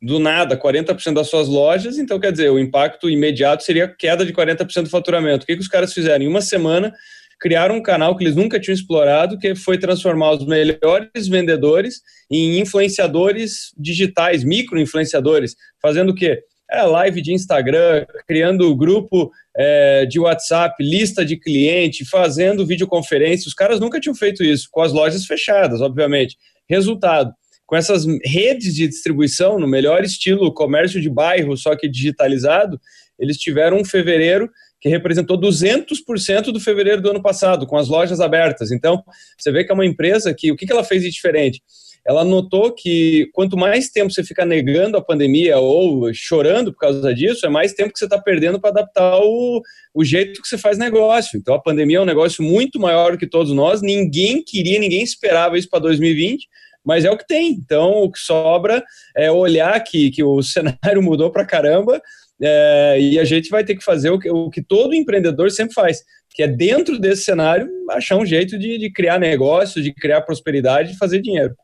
do 0.03 0.19
nada 0.19 0.57
40% 0.57 1.13
das 1.13 1.29
suas 1.29 1.47
lojas. 1.47 1.99
Então, 1.99 2.19
quer 2.19 2.33
dizer, 2.33 2.51
o 2.51 2.59
impacto 2.59 3.09
imediato 3.09 3.63
seria 3.63 3.87
queda 3.87 4.27
de 4.27 4.33
40% 4.33 4.83
do 4.83 4.91
faturamento. 4.91 5.45
O 5.45 5.47
que, 5.47 5.55
que 5.55 5.63
os 5.63 5.69
caras 5.69 5.93
fizeram? 5.93 6.25
Em 6.25 6.29
uma 6.29 6.41
semana, 6.41 6.93
criaram 7.39 7.77
um 7.77 7.83
canal 7.83 8.17
que 8.17 8.25
eles 8.25 8.35
nunca 8.35 8.59
tinham 8.59 8.75
explorado, 8.75 9.39
que 9.39 9.55
foi 9.55 9.79
transformar 9.79 10.33
os 10.33 10.45
melhores 10.45 11.29
vendedores 11.29 12.01
em 12.29 12.59
influenciadores 12.59 13.73
digitais, 13.79 14.43
micro-influenciadores, 14.43 15.55
fazendo 15.81 16.11
o 16.11 16.15
quê? 16.15 16.43
É, 16.75 16.83
live 16.83 17.23
de 17.23 17.33
Instagram, 17.33 18.05
criando 18.27 18.75
grupo 18.75 19.31
é, 19.57 20.07
de 20.07 20.19
WhatsApp, 20.19 20.75
lista 20.83 21.25
de 21.25 21.37
cliente, 21.37 22.05
fazendo 22.05 22.67
videoconferência. 22.67 23.49
Os 23.49 23.55
caras 23.55 23.81
nunca 23.81 24.01
tinham 24.01 24.15
feito 24.15 24.43
isso, 24.43 24.69
com 24.71 24.83
as 24.83 24.93
lojas 24.93 25.25
fechadas, 25.27 25.81
obviamente. 25.81 26.37
Resultado, 26.69 27.33
com 27.67 27.77
essas 27.77 28.05
redes 28.25 28.75
de 28.75 28.87
distribuição, 28.89 29.59
no 29.59 29.67
melhor 29.67 30.03
estilo 30.05 30.53
comércio 30.53 31.01
de 31.01 31.09
bairro, 31.09 31.57
só 31.57 31.75
que 31.77 31.89
digitalizado, 31.89 32.81
eles 33.19 33.37
tiveram 33.37 33.79
um 33.79 33.85
fevereiro 33.85 34.51
que 34.81 34.89
representou 34.91 35.41
200% 35.41 36.53
do 36.53 36.61
fevereiro 36.61 37.01
do 37.01 37.11
ano 37.11 37.23
passado, 37.23 37.67
com 37.67 37.77
as 37.77 37.89
lojas 37.89 38.21
abertas. 38.21 38.71
Então, 38.71 39.03
você 39.39 39.51
vê 39.51 39.65
que 39.65 39.73
é 39.73 39.75
uma 39.75 39.87
empresa 39.87 40.35
que, 40.35 40.53
o 40.53 40.57
que 40.57 40.71
ela 40.71 40.85
fez 40.85 41.03
de 41.03 41.11
diferente? 41.11 41.63
Ela 42.07 42.25
notou 42.25 42.73
que 42.73 43.29
quanto 43.33 43.57
mais 43.57 43.89
tempo 43.89 44.13
você 44.13 44.23
fica 44.23 44.45
negando 44.45 44.97
a 44.97 45.03
pandemia 45.03 45.59
ou 45.59 46.13
chorando 46.13 46.73
por 46.73 46.79
causa 46.79 47.15
disso, 47.15 47.47
é 47.47 47.49
mais 47.49 47.73
tempo 47.73 47.93
que 47.93 47.99
você 47.99 48.05
está 48.05 48.19
perdendo 48.19 48.61
para 48.61 48.71
adaptar 48.71 49.19
o, 49.21 49.63
o 49.95 50.05
jeito 50.05 50.43
que 50.43 50.49
você 50.49 50.59
faz 50.59 50.77
negócio. 50.77 51.39
Então 51.39 51.55
a 51.55 51.63
pandemia 51.63 51.99
é 51.99 52.01
um 52.01 52.07
negócio 52.07 52.45
muito 52.45 52.79
maior 52.79 53.17
que 53.17 53.27
todos 53.27 53.53
nós, 53.53 53.81
ninguém 53.81 54.43
queria, 54.43 54.79
ninguém 54.79 55.03
esperava 55.03 55.57
isso 55.57 55.69
para 55.69 55.81
2020 55.81 56.47
mas 56.85 57.05
é 57.07 57.11
o 57.11 57.17
que 57.17 57.27
tem. 57.27 57.53
Então, 57.53 58.03
o 58.03 58.13
que 58.13 58.19
sobra 58.19 58.85
é 59.17 59.31
olhar 59.33 59.83
que, 59.83 60.11
que 60.11 60.23
o 60.23 60.43
cenário 60.45 61.03
mudou 61.03 61.31
para 61.33 61.47
caramba 61.47 61.99
é, 62.43 62.99
e 63.01 63.19
a 63.19 63.25
gente 63.25 63.49
vai 63.49 63.65
ter 63.65 63.75
que 63.75 63.85
fazer 63.85 64.11
o 64.11 64.19
que, 64.19 64.29
o 64.29 64.51
que 64.51 64.63
todo 64.63 64.95
empreendedor 64.95 65.51
sempre 65.51 65.73
faz, 65.73 66.03
que 66.31 66.43
é 66.43 66.49
dentro 66.49 66.99
desse 66.99 67.23
cenário 67.23 67.69
achar 67.91 68.17
um 68.17 68.27
jeito 68.27 68.59
de, 68.59 68.77
de 68.77 68.93
criar 68.93 69.19
negócio, 69.19 69.83
de 69.83 69.95
criar 69.95 70.23
prosperidade 70.23 70.93
e 70.93 70.97
fazer 70.97 71.23
dinheiro. 71.23 71.55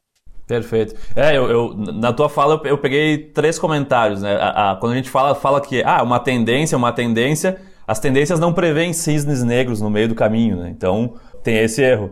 Perfeito. 0.50 0.96
É, 1.14 1.36
eu, 1.36 1.48
eu, 1.48 1.74
na 1.76 2.12
tua 2.12 2.28
fala 2.28 2.60
eu 2.64 2.76
peguei 2.76 3.16
três 3.16 3.56
comentários, 3.56 4.20
né? 4.20 4.34
A, 4.34 4.72
a, 4.72 4.76
quando 4.76 4.94
a 4.94 4.96
gente 4.96 5.08
fala, 5.08 5.32
fala 5.32 5.60
que 5.60 5.80
ah, 5.84 6.02
uma 6.02 6.18
tendência, 6.18 6.76
uma 6.76 6.90
tendência, 6.90 7.56
as 7.86 8.00
tendências 8.00 8.40
não 8.40 8.52
prevêem 8.52 8.92
cisnes 8.92 9.44
negros 9.44 9.80
no 9.80 9.88
meio 9.88 10.08
do 10.08 10.14
caminho, 10.16 10.56
né? 10.56 10.68
Então 10.68 11.14
tem 11.44 11.56
esse 11.58 11.80
erro. 11.80 12.10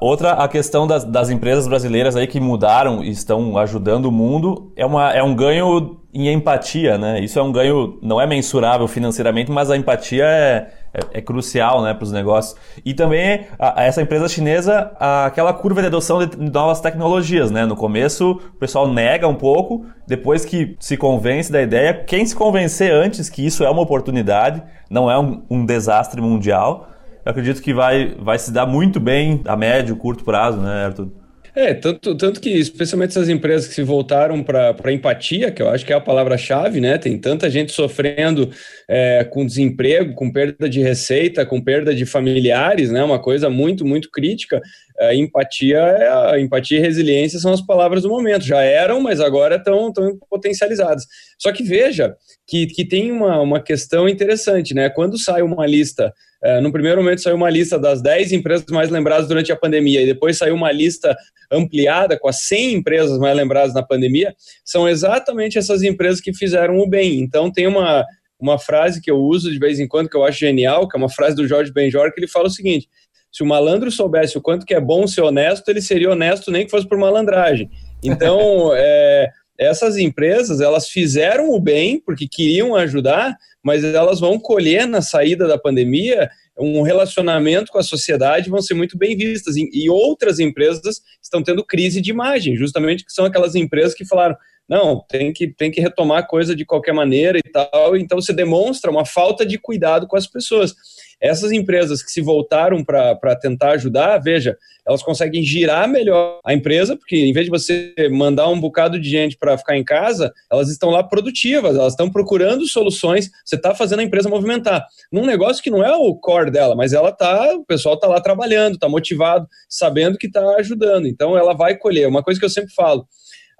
Outra, 0.00 0.32
a 0.32 0.48
questão 0.48 0.86
das, 0.86 1.04
das 1.04 1.30
empresas 1.30 1.66
brasileiras 1.66 2.16
aí 2.16 2.26
que 2.26 2.40
mudaram 2.40 3.02
e 3.02 3.10
estão 3.10 3.56
ajudando 3.56 4.06
o 4.06 4.12
mundo 4.12 4.72
é, 4.76 4.84
uma, 4.84 5.12
é 5.12 5.22
um 5.22 5.34
ganho 5.34 6.00
em 6.12 6.28
empatia, 6.28 6.98
né? 6.98 7.20
Isso 7.20 7.38
é 7.38 7.42
um 7.42 7.52
ganho, 7.52 7.98
não 8.02 8.20
é 8.20 8.26
mensurável 8.26 8.88
financeiramente, 8.88 9.50
mas 9.50 9.70
a 9.70 9.76
empatia 9.76 10.24
é, 10.24 10.70
é, 10.92 11.18
é 11.18 11.20
crucial 11.20 11.82
né, 11.82 11.94
para 11.94 12.04
os 12.04 12.10
negócios. 12.10 12.56
E 12.84 12.92
também 12.92 13.46
a, 13.58 13.84
essa 13.84 14.02
empresa 14.02 14.28
chinesa, 14.28 14.90
a, 14.98 15.26
aquela 15.26 15.52
curva 15.52 15.80
de 15.80 15.86
adoção 15.86 16.24
de 16.26 16.36
novas 16.36 16.80
tecnologias. 16.80 17.50
Né? 17.50 17.64
No 17.64 17.76
começo 17.76 18.32
o 18.32 18.58
pessoal 18.58 18.92
nega 18.92 19.28
um 19.28 19.36
pouco, 19.36 19.86
depois 20.06 20.44
que 20.44 20.76
se 20.80 20.96
convence 20.96 21.50
da 21.50 21.62
ideia, 21.62 21.94
quem 21.94 22.26
se 22.26 22.34
convencer 22.34 22.92
antes 22.92 23.30
que 23.30 23.46
isso 23.46 23.62
é 23.62 23.70
uma 23.70 23.82
oportunidade, 23.82 24.62
não 24.90 25.08
é 25.08 25.16
um, 25.16 25.44
um 25.48 25.64
desastre 25.64 26.20
mundial, 26.20 26.88
eu 27.24 27.30
acredito 27.30 27.62
que 27.62 27.74
vai, 27.74 28.14
vai 28.18 28.38
se 28.38 28.52
dar 28.52 28.66
muito 28.66 28.98
bem 29.00 29.42
a 29.44 29.56
médio, 29.56 29.96
curto 29.96 30.24
prazo, 30.24 30.60
né, 30.60 30.86
Arthur? 30.86 31.10
É, 31.54 31.74
tanto, 31.74 32.14
tanto 32.14 32.40
que, 32.40 32.50
especialmente 32.50 33.10
essas 33.10 33.28
empresas 33.28 33.66
que 33.66 33.74
se 33.74 33.82
voltaram 33.82 34.42
para 34.42 34.74
a 34.84 34.92
empatia, 34.92 35.50
que 35.50 35.60
eu 35.60 35.68
acho 35.68 35.84
que 35.84 35.92
é 35.92 35.96
a 35.96 36.00
palavra-chave, 36.00 36.80
né? 36.80 36.96
Tem 36.96 37.18
tanta 37.18 37.50
gente 37.50 37.72
sofrendo 37.72 38.50
é, 38.92 39.22
com 39.22 39.46
desemprego, 39.46 40.14
com 40.14 40.32
perda 40.32 40.68
de 40.68 40.80
receita, 40.80 41.46
com 41.46 41.60
perda 41.60 41.94
de 41.94 42.04
familiares, 42.04 42.90
né? 42.90 43.04
Uma 43.04 43.22
coisa 43.22 43.48
muito, 43.48 43.86
muito 43.86 44.10
crítica. 44.10 44.60
A 44.98 45.14
empatia, 45.14 45.78
é 45.78 46.40
empatia 46.40 46.78
e 46.78 46.80
resiliência 46.80 47.38
são 47.38 47.52
as 47.52 47.64
palavras 47.64 48.02
do 48.02 48.08
momento. 48.08 48.44
Já 48.44 48.62
eram, 48.62 49.00
mas 49.00 49.20
agora 49.20 49.54
estão 49.54 49.92
potencializadas. 50.28 51.06
Só 51.38 51.52
que 51.52 51.62
veja 51.62 52.16
que, 52.44 52.66
que 52.66 52.84
tem 52.84 53.12
uma, 53.12 53.40
uma 53.40 53.62
questão 53.62 54.08
interessante, 54.08 54.74
né? 54.74 54.90
Quando 54.90 55.16
sai 55.16 55.40
uma 55.40 55.64
lista 55.64 56.12
é, 56.42 56.58
no 56.58 56.72
primeiro 56.72 57.02
momento 57.02 57.20
saiu 57.20 57.36
uma 57.36 57.50
lista 57.50 57.78
das 57.78 58.00
10 58.00 58.32
empresas 58.32 58.64
mais 58.70 58.88
lembradas 58.88 59.28
durante 59.28 59.52
a 59.52 59.56
pandemia, 59.56 60.00
e 60.00 60.06
depois 60.06 60.38
saiu 60.38 60.54
uma 60.54 60.72
lista 60.72 61.14
ampliada 61.52 62.18
com 62.18 62.28
as 62.28 62.40
100 62.44 62.74
empresas 62.76 63.18
mais 63.18 63.36
lembradas 63.36 63.74
na 63.74 63.82
pandemia. 63.82 64.34
São 64.64 64.88
exatamente 64.88 65.58
essas 65.58 65.82
empresas 65.82 66.18
que 66.18 66.32
fizeram 66.32 66.78
o 66.78 66.88
bem. 66.88 67.20
Então, 67.20 67.52
tem 67.52 67.66
uma, 67.66 68.06
uma 68.40 68.58
frase 68.58 69.00
que 69.00 69.10
eu 69.10 69.18
uso 69.18 69.50
de 69.50 69.58
vez 69.58 69.78
em 69.78 69.86
quando, 69.86 70.08
que 70.08 70.16
eu 70.16 70.24
acho 70.24 70.38
genial, 70.38 70.88
que 70.88 70.96
é 70.96 70.98
uma 70.98 71.10
frase 71.10 71.36
do 71.36 71.46
Jorge 71.46 71.72
Benjor, 71.72 72.12
que 72.12 72.20
ele 72.20 72.28
fala 72.28 72.46
o 72.46 72.50
seguinte: 72.50 72.88
se 73.30 73.42
o 73.42 73.46
malandro 73.46 73.90
soubesse 73.90 74.38
o 74.38 74.40
quanto 74.40 74.66
que 74.66 74.74
é 74.74 74.80
bom 74.80 75.06
ser 75.06 75.22
honesto, 75.22 75.68
ele 75.68 75.82
seria 75.82 76.10
honesto 76.10 76.50
nem 76.50 76.64
que 76.64 76.70
fosse 76.70 76.88
por 76.88 76.98
malandragem. 76.98 77.70
Então, 78.02 78.70
é, 78.74 79.28
essas 79.58 79.96
empresas, 79.96 80.60
elas 80.60 80.88
fizeram 80.88 81.50
o 81.50 81.60
bem 81.60 82.00
porque 82.00 82.26
queriam 82.26 82.74
ajudar, 82.74 83.36
mas 83.62 83.84
elas 83.84 84.18
vão 84.18 84.38
colher 84.38 84.86
na 84.86 85.02
saída 85.02 85.46
da 85.46 85.58
pandemia 85.58 86.30
um 86.60 86.82
relacionamento 86.82 87.72
com 87.72 87.78
a 87.78 87.82
sociedade 87.82 88.50
vão 88.50 88.60
ser 88.60 88.74
muito 88.74 88.96
bem 88.96 89.16
vistas. 89.16 89.56
E, 89.56 89.88
outras 89.88 90.38
empresas 90.38 91.00
estão 91.22 91.42
tendo 91.42 91.64
crise 91.64 92.00
de 92.00 92.10
imagem, 92.10 92.56
justamente 92.56 93.04
que 93.04 93.12
são 93.12 93.24
aquelas 93.24 93.54
empresas 93.54 93.94
que 93.94 94.04
falaram: 94.04 94.36
não, 94.70 95.04
tem 95.08 95.32
que, 95.32 95.48
tem 95.48 95.68
que 95.68 95.80
retomar 95.80 96.28
coisa 96.28 96.54
de 96.54 96.64
qualquer 96.64 96.94
maneira 96.94 97.36
e 97.38 97.42
tal. 97.42 97.96
Então 97.96 98.20
você 98.20 98.32
demonstra 98.32 98.88
uma 98.88 99.04
falta 99.04 99.44
de 99.44 99.58
cuidado 99.58 100.06
com 100.06 100.16
as 100.16 100.28
pessoas. 100.28 100.76
Essas 101.20 101.50
empresas 101.50 102.04
que 102.04 102.10
se 102.10 102.20
voltaram 102.20 102.84
para 102.84 103.34
tentar 103.34 103.72
ajudar, 103.72 104.16
veja, 104.18 104.56
elas 104.86 105.02
conseguem 105.02 105.42
girar 105.42 105.88
melhor 105.88 106.38
a 106.44 106.54
empresa, 106.54 106.96
porque 106.96 107.16
em 107.16 107.32
vez 107.32 107.46
de 107.46 107.50
você 107.50 107.92
mandar 108.12 108.48
um 108.48 108.60
bocado 108.60 108.98
de 108.98 109.10
gente 109.10 109.36
para 109.36 109.58
ficar 109.58 109.76
em 109.76 109.84
casa, 109.84 110.32
elas 110.50 110.70
estão 110.70 110.88
lá 110.88 111.02
produtivas, 111.02 111.74
elas 111.74 111.92
estão 111.92 112.08
procurando 112.08 112.66
soluções, 112.66 113.28
você 113.44 113.56
está 113.56 113.74
fazendo 113.74 114.00
a 114.00 114.04
empresa 114.04 114.28
movimentar. 114.28 114.86
Num 115.12 115.26
negócio 115.26 115.62
que 115.62 115.70
não 115.70 115.84
é 115.84 115.94
o 115.94 116.14
core 116.14 116.52
dela, 116.52 116.76
mas 116.76 116.92
ela 116.92 117.10
tá, 117.10 117.54
o 117.54 117.64
pessoal 117.64 117.96
está 117.96 118.06
lá 118.06 118.20
trabalhando, 118.20 118.74
está 118.74 118.88
motivado, 118.88 119.48
sabendo 119.68 120.16
que 120.16 120.28
está 120.28 120.56
ajudando. 120.56 121.06
Então 121.06 121.36
ela 121.36 121.54
vai 121.54 121.76
colher. 121.76 122.08
Uma 122.08 122.22
coisa 122.22 122.38
que 122.38 122.46
eu 122.46 122.50
sempre 122.50 122.72
falo, 122.72 123.04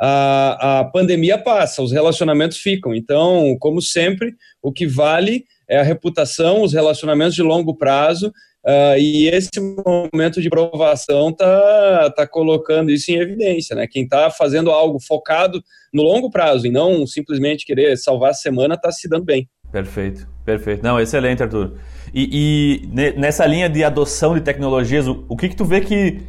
a, 0.00 0.80
a 0.80 0.84
pandemia 0.84 1.36
passa, 1.36 1.82
os 1.82 1.92
relacionamentos 1.92 2.56
ficam. 2.56 2.94
Então, 2.94 3.54
como 3.60 3.82
sempre, 3.82 4.34
o 4.62 4.72
que 4.72 4.86
vale 4.86 5.44
é 5.68 5.78
a 5.78 5.82
reputação, 5.82 6.62
os 6.62 6.72
relacionamentos 6.72 7.34
de 7.34 7.42
longo 7.42 7.76
prazo, 7.76 8.28
uh, 8.64 8.98
e 8.98 9.28
esse 9.28 9.50
momento 9.60 10.40
de 10.40 10.48
provação 10.48 11.32
tá, 11.32 12.10
tá 12.16 12.26
colocando 12.26 12.90
isso 12.90 13.10
em 13.10 13.16
evidência, 13.16 13.76
né? 13.76 13.86
Quem 13.86 14.04
está 14.04 14.30
fazendo 14.30 14.70
algo 14.70 14.98
focado 14.98 15.62
no 15.92 16.02
longo 16.02 16.30
prazo 16.30 16.66
e 16.66 16.70
não 16.70 17.06
simplesmente 17.06 17.66
querer 17.66 17.96
salvar 17.98 18.30
a 18.30 18.34
semana 18.34 18.76
está 18.76 18.90
se 18.90 19.06
dando 19.06 19.24
bem. 19.24 19.48
Perfeito, 19.70 20.26
perfeito. 20.44 20.82
Não, 20.82 20.98
excelente, 20.98 21.42
Arthur. 21.42 21.74
E, 22.12 22.82
e 22.82 23.12
nessa 23.16 23.46
linha 23.46 23.68
de 23.68 23.84
adoção 23.84 24.34
de 24.34 24.40
tecnologias, 24.40 25.06
o, 25.06 25.24
o 25.28 25.36
que 25.36 25.50
que 25.50 25.54
tu 25.56 25.64
vê 25.64 25.80
que 25.80 26.20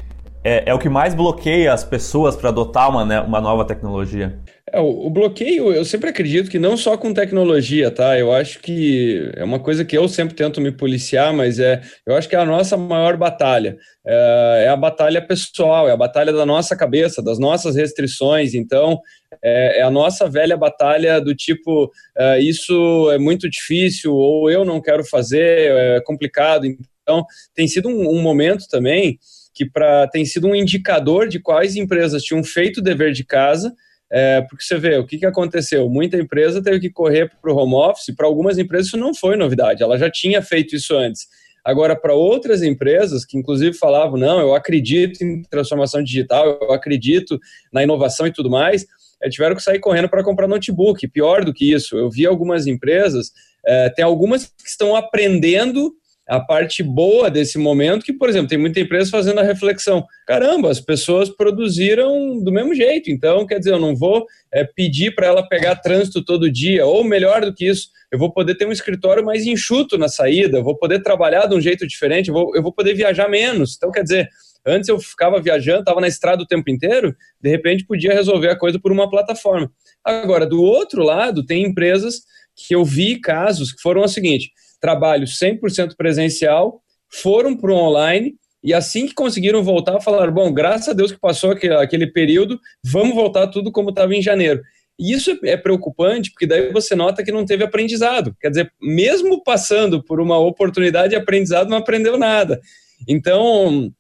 é, 0.44 0.64
é 0.70 0.74
o 0.74 0.80
que 0.80 0.90
mais 0.90 1.14
bloqueia 1.14 1.72
as 1.72 1.84
pessoas 1.84 2.36
para 2.36 2.50
adotar 2.50 2.90
uma, 2.90 3.06
né, 3.06 3.20
uma 3.22 3.40
nova 3.40 3.66
tecnologia? 3.66 4.40
É, 4.74 4.80
o, 4.80 5.08
o, 5.08 5.10
bloqueio, 5.10 5.72
eu 5.74 5.84
sempre 5.84 6.10
acredito 6.10 6.50
que 6.50 6.58
não 6.58 6.78
só 6.78 6.98
com 6.98 7.14
tecnologia, 7.14 7.92
tá? 7.92 8.18
Eu 8.18 8.32
acho 8.32 8.60
que 8.60 9.30
é 9.36 9.44
uma 9.44 9.60
coisa 9.60 9.84
que 9.84 9.98
eu 9.98 10.08
sempre 10.08 10.34
tento 10.34 10.62
me 10.62 10.72
policiar, 10.72 11.34
mas 11.34 11.60
é, 11.60 11.82
eu 12.08 12.16
acho 12.16 12.30
que 12.30 12.36
é 12.36 12.40
a 12.40 12.46
nossa 12.46 12.78
maior 12.78 13.18
batalha. 13.18 13.78
É, 14.06 14.64
é 14.66 14.70
a 14.70 14.76
batalha 14.78 15.22
pessoal, 15.22 15.90
é 15.90 15.92
a 15.92 15.98
batalha 15.98 16.32
da 16.32 16.46
nossa 16.46 16.76
cabeça, 16.76 17.22
das 17.22 17.38
nossas 17.38 17.76
restrições. 17.76 18.54
Então, 18.54 19.00
é, 19.44 19.80
é 19.80 19.82
a 19.84 19.92
nossa 19.92 20.30
velha 20.30 20.56
batalha 20.56 21.20
do 21.20 21.36
tipo, 21.36 21.92
é, 22.18 22.40
isso 22.40 23.12
é 23.12 23.18
muito 23.18 23.50
difícil, 23.50 24.16
ou 24.16 24.50
eu 24.50 24.64
não 24.64 24.82
quero 24.82 25.04
fazer, 25.04 25.72
é 25.72 26.02
complicado. 26.02 26.66
Então, 26.66 27.26
tem 27.54 27.68
sido 27.68 27.90
um, 27.90 28.10
um 28.10 28.22
momento 28.22 28.66
também 28.70 29.20
que 29.62 29.70
pra, 29.70 30.08
tem 30.08 30.26
sido 30.26 30.48
um 30.48 30.56
indicador 30.56 31.28
de 31.28 31.40
quais 31.40 31.76
empresas 31.76 32.24
tinham 32.24 32.44
feito 32.44 32.78
o 32.78 32.82
dever 32.82 33.12
de 33.12 33.24
casa, 33.24 33.72
é, 34.12 34.42
porque 34.42 34.64
você 34.64 34.78
vê, 34.78 34.98
o 34.98 35.06
que, 35.06 35.20
que 35.20 35.26
aconteceu? 35.26 35.88
Muita 35.88 36.18
empresa 36.18 36.64
teve 36.64 36.80
que 36.80 36.90
correr 36.90 37.32
para 37.40 37.54
o 37.54 37.56
home 37.56 37.76
office, 37.76 38.14
para 38.16 38.26
algumas 38.26 38.58
empresas 38.58 38.88
isso 38.88 38.98
não 38.98 39.14
foi 39.14 39.36
novidade, 39.36 39.84
ela 39.84 40.00
já 40.00 40.10
tinha 40.10 40.42
feito 40.42 40.76
isso 40.76 40.96
antes. 40.96 41.28
Agora, 41.64 41.96
para 41.96 42.16
outras 42.16 42.64
empresas, 42.64 43.24
que 43.24 43.38
inclusive 43.38 43.78
falavam, 43.78 44.18
não, 44.18 44.40
eu 44.40 44.56
acredito 44.56 45.24
em 45.24 45.44
transformação 45.44 46.04
digital, 46.04 46.58
eu 46.60 46.72
acredito 46.72 47.40
na 47.72 47.84
inovação 47.84 48.26
e 48.26 48.34
tudo 48.34 48.50
mais, 48.50 48.88
é, 49.22 49.30
tiveram 49.30 49.56
que 49.56 49.62
sair 49.62 49.80
correndo 49.80 50.10
para 50.10 50.24
comprar 50.24 50.48
notebook. 50.48 51.08
Pior 51.08 51.46
do 51.46 51.54
que 51.54 51.72
isso, 51.72 51.96
eu 51.96 52.10
vi 52.10 52.26
algumas 52.26 52.66
empresas, 52.66 53.32
é, 53.64 53.90
tem 53.92 54.04
algumas 54.04 54.46
que 54.46 54.68
estão 54.68 54.96
aprendendo 54.96 55.94
a 56.28 56.40
parte 56.40 56.84
boa 56.84 57.30
desse 57.30 57.58
momento, 57.58 58.06
que, 58.06 58.14
por 58.14 58.30
exemplo, 58.30 58.48
tem 58.48 58.58
muita 58.58 58.80
empresa 58.80 59.10
fazendo 59.10 59.40
a 59.40 59.44
reflexão: 59.44 60.06
caramba, 60.26 60.70
as 60.70 60.80
pessoas 60.80 61.30
produziram 61.30 62.42
do 62.44 62.52
mesmo 62.52 62.74
jeito, 62.74 63.10
então, 63.10 63.46
quer 63.46 63.60
dizer, 63.60 63.74
eu 63.74 63.80
não 63.80 63.96
vou 63.96 64.26
é, 64.54 64.64
pedir 64.64 65.14
para 65.14 65.28
ela 65.28 65.48
pegar 65.48 65.76
trânsito 65.76 66.24
todo 66.24 66.52
dia, 66.52 66.86
ou 66.86 67.04
melhor 67.04 67.42
do 67.42 67.54
que 67.54 67.68
isso, 67.68 67.90
eu 68.12 68.20
vou 68.20 68.32
poder 68.32 68.56
ter 68.56 68.68
um 68.68 68.72
escritório 68.72 69.26
mais 69.26 69.46
enxuto 69.46 69.98
na 69.98 70.08
saída, 70.08 70.62
vou 70.62 70.78
poder 70.78 71.02
trabalhar 71.02 71.48
de 71.48 71.56
um 71.56 71.62
jeito 71.62 71.88
diferente, 71.88 72.30
eu 72.30 72.34
vou, 72.34 72.56
eu 72.56 72.62
vou 72.62 72.74
poder 72.74 72.94
viajar 72.94 73.30
menos. 73.30 73.76
Então, 73.76 73.92
quer 73.92 74.04
dizer, 74.04 74.30
antes 74.66 74.90
eu 74.90 75.00
ficava 75.00 75.42
viajando, 75.42 75.80
estava 75.80 76.02
na 76.02 76.08
estrada 76.08 76.44
o 76.44 76.48
tempo 76.48 76.70
inteiro, 76.70 77.16
de 77.42 77.50
repente 77.50 77.86
podia 77.86 78.14
resolver 78.14 78.50
a 78.50 78.58
coisa 78.58 78.80
por 78.80 78.92
uma 78.92 79.10
plataforma. 79.10 79.72
Agora, 80.04 80.46
do 80.46 80.62
outro 80.62 81.04
lado, 81.04 81.46
tem 81.46 81.64
empresas 81.64 82.22
que 82.56 82.76
eu 82.76 82.84
vi 82.84 83.20
casos 83.20 83.72
que 83.72 83.82
foram 83.82 84.02
o 84.02 84.08
seguinte 84.08 84.52
trabalho 84.82 85.26
100% 85.26 85.96
presencial, 85.96 86.82
foram 87.10 87.56
para 87.56 87.72
o 87.72 87.76
online 87.76 88.36
e 88.64 88.74
assim 88.74 89.08
que 89.08 89.14
conseguiram 89.14 89.64
voltar, 89.64 90.00
falaram: 90.02 90.34
bom, 90.34 90.52
graças 90.54 90.90
a 90.90 90.94
Deus 90.94 91.12
que 91.12 91.20
passou 91.20 91.52
aquele, 91.52 91.76
aquele 91.76 92.08
período, 92.08 92.60
vamos 92.84 93.16
voltar 93.16 93.48
tudo 93.48 93.72
como 93.72 93.90
estava 93.90 94.14
em 94.14 94.22
janeiro. 94.22 94.62
E 95.00 95.14
isso 95.14 95.32
é, 95.32 95.50
é 95.52 95.58
preocupante, 95.58 96.32
porque 96.32 96.46
daí 96.46 96.72
você 96.72 96.96
nota 96.96 97.24
que 97.24 97.32
não 97.32 97.46
teve 97.46 97.64
aprendizado. 97.64 98.36
Quer 98.40 98.50
dizer, 98.50 98.72
mesmo 98.80 99.44
passando 99.44 100.04
por 100.04 100.20
uma 100.20 100.38
oportunidade 100.38 101.10
de 101.10 101.16
aprendizado, 101.16 101.70
não 101.70 101.78
aprendeu 101.78 102.18
nada. 102.18 102.60
Então, 103.08 103.92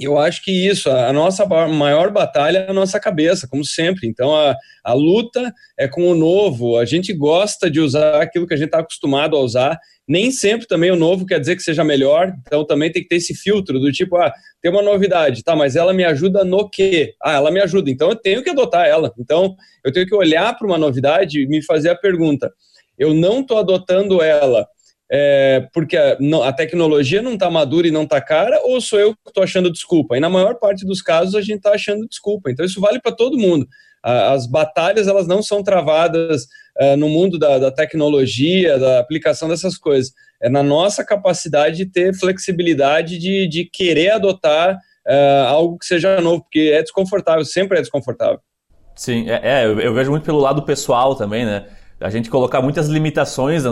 eu 0.00 0.18
acho 0.18 0.42
que 0.42 0.50
isso, 0.50 0.90
a 0.90 1.12
nossa 1.12 1.46
maior 1.46 2.10
batalha 2.10 2.58
é 2.58 2.70
a 2.70 2.74
nossa 2.74 2.98
cabeça, 2.98 3.46
como 3.48 3.64
sempre. 3.64 4.08
Então, 4.08 4.34
a, 4.34 4.56
a 4.84 4.92
luta 4.92 5.52
é 5.78 5.86
com 5.86 6.10
o 6.10 6.14
novo. 6.14 6.76
A 6.78 6.84
gente 6.84 7.12
gosta 7.12 7.70
de 7.70 7.80
usar 7.80 8.20
aquilo 8.20 8.46
que 8.46 8.54
a 8.54 8.56
gente 8.56 8.66
está 8.66 8.80
acostumado 8.80 9.36
a 9.36 9.40
usar 9.40 9.78
nem 10.10 10.32
sempre 10.32 10.66
também 10.66 10.90
o 10.90 10.96
novo 10.96 11.24
quer 11.24 11.38
dizer 11.38 11.54
que 11.54 11.62
seja 11.62 11.84
melhor, 11.84 12.34
então 12.44 12.66
também 12.66 12.90
tem 12.90 13.00
que 13.00 13.08
ter 13.08 13.14
esse 13.14 13.32
filtro 13.32 13.78
do 13.78 13.92
tipo, 13.92 14.16
ah, 14.16 14.34
tem 14.60 14.68
uma 14.68 14.82
novidade, 14.82 15.44
tá, 15.44 15.54
mas 15.54 15.76
ela 15.76 15.92
me 15.92 16.02
ajuda 16.02 16.42
no 16.42 16.68
quê? 16.68 17.14
Ah, 17.22 17.34
ela 17.34 17.48
me 17.48 17.60
ajuda, 17.60 17.92
então 17.92 18.08
eu 18.08 18.16
tenho 18.16 18.42
que 18.42 18.50
adotar 18.50 18.88
ela. 18.88 19.12
Então 19.16 19.54
eu 19.84 19.92
tenho 19.92 20.06
que 20.06 20.14
olhar 20.14 20.52
para 20.58 20.66
uma 20.66 20.76
novidade 20.76 21.40
e 21.40 21.46
me 21.46 21.62
fazer 21.62 21.90
a 21.90 21.94
pergunta: 21.94 22.52
eu 22.98 23.14
não 23.14 23.38
estou 23.40 23.58
adotando 23.58 24.20
ela 24.20 24.66
é, 25.12 25.66
porque 25.72 25.96
a, 25.96 26.16
não, 26.20 26.42
a, 26.42 26.52
tecnologia 26.52 27.20
não 27.20 27.34
está 27.34 27.50
madura 27.50 27.88
e 27.88 27.90
não 27.90 28.04
está 28.04 28.20
cara, 28.20 28.60
ou 28.62 28.80
sou 28.80 29.00
eu 29.00 29.12
que 29.12 29.18
estou 29.26 29.42
achando 29.42 29.72
desculpa? 29.72 30.16
E 30.16 30.20
na 30.20 30.30
maior 30.30 30.54
parte 30.54 30.86
dos 30.86 31.02
casos 31.02 31.34
a 31.34 31.40
gente 31.40 31.56
está 31.56 31.72
achando 31.72 32.06
desculpa. 32.06 32.50
Então 32.50 32.64
isso 32.64 32.80
vale 32.80 33.00
para 33.00 33.10
todo 33.10 33.36
mundo. 33.36 33.66
As 34.02 34.46
batalhas 34.46 35.08
elas 35.08 35.26
não 35.26 35.42
são 35.42 35.62
travadas 35.62 36.44
uh, 36.80 36.96
no 36.96 37.08
mundo 37.08 37.38
da, 37.38 37.58
da, 37.58 37.70
tecnologia, 37.70 38.78
da 38.78 39.00
aplicação 39.00 39.48
dessas 39.48 39.76
coisas. 39.76 40.12
É 40.40 40.48
na 40.48 40.62
nossa 40.62 41.04
capacidade 41.04 41.76
de 41.76 41.86
ter 41.86 42.14
flexibilidade 42.14 43.18
de, 43.18 43.46
de 43.48 43.64
querer 43.64 44.12
adotar 44.12 44.74
uh, 44.74 45.46
algo 45.48 45.76
que 45.76 45.86
seja 45.86 46.20
novo, 46.20 46.42
porque 46.44 46.70
é 46.72 46.82
desconfortável, 46.82 47.44
sempre 47.44 47.78
é 47.78 47.80
desconfortável. 47.82 48.38
Sim, 48.94 49.28
é, 49.28 49.40
é 49.42 49.66
eu, 49.66 49.78
eu 49.80 49.92
vejo 49.92 50.10
muito 50.10 50.24
pelo 50.24 50.38
lado 50.38 50.62
pessoal 50.62 51.14
também, 51.14 51.44
né? 51.44 51.66
A 52.00 52.08
gente 52.08 52.30
colocar 52.30 52.62
muitas 52.62 52.88
limitações, 52.88 53.62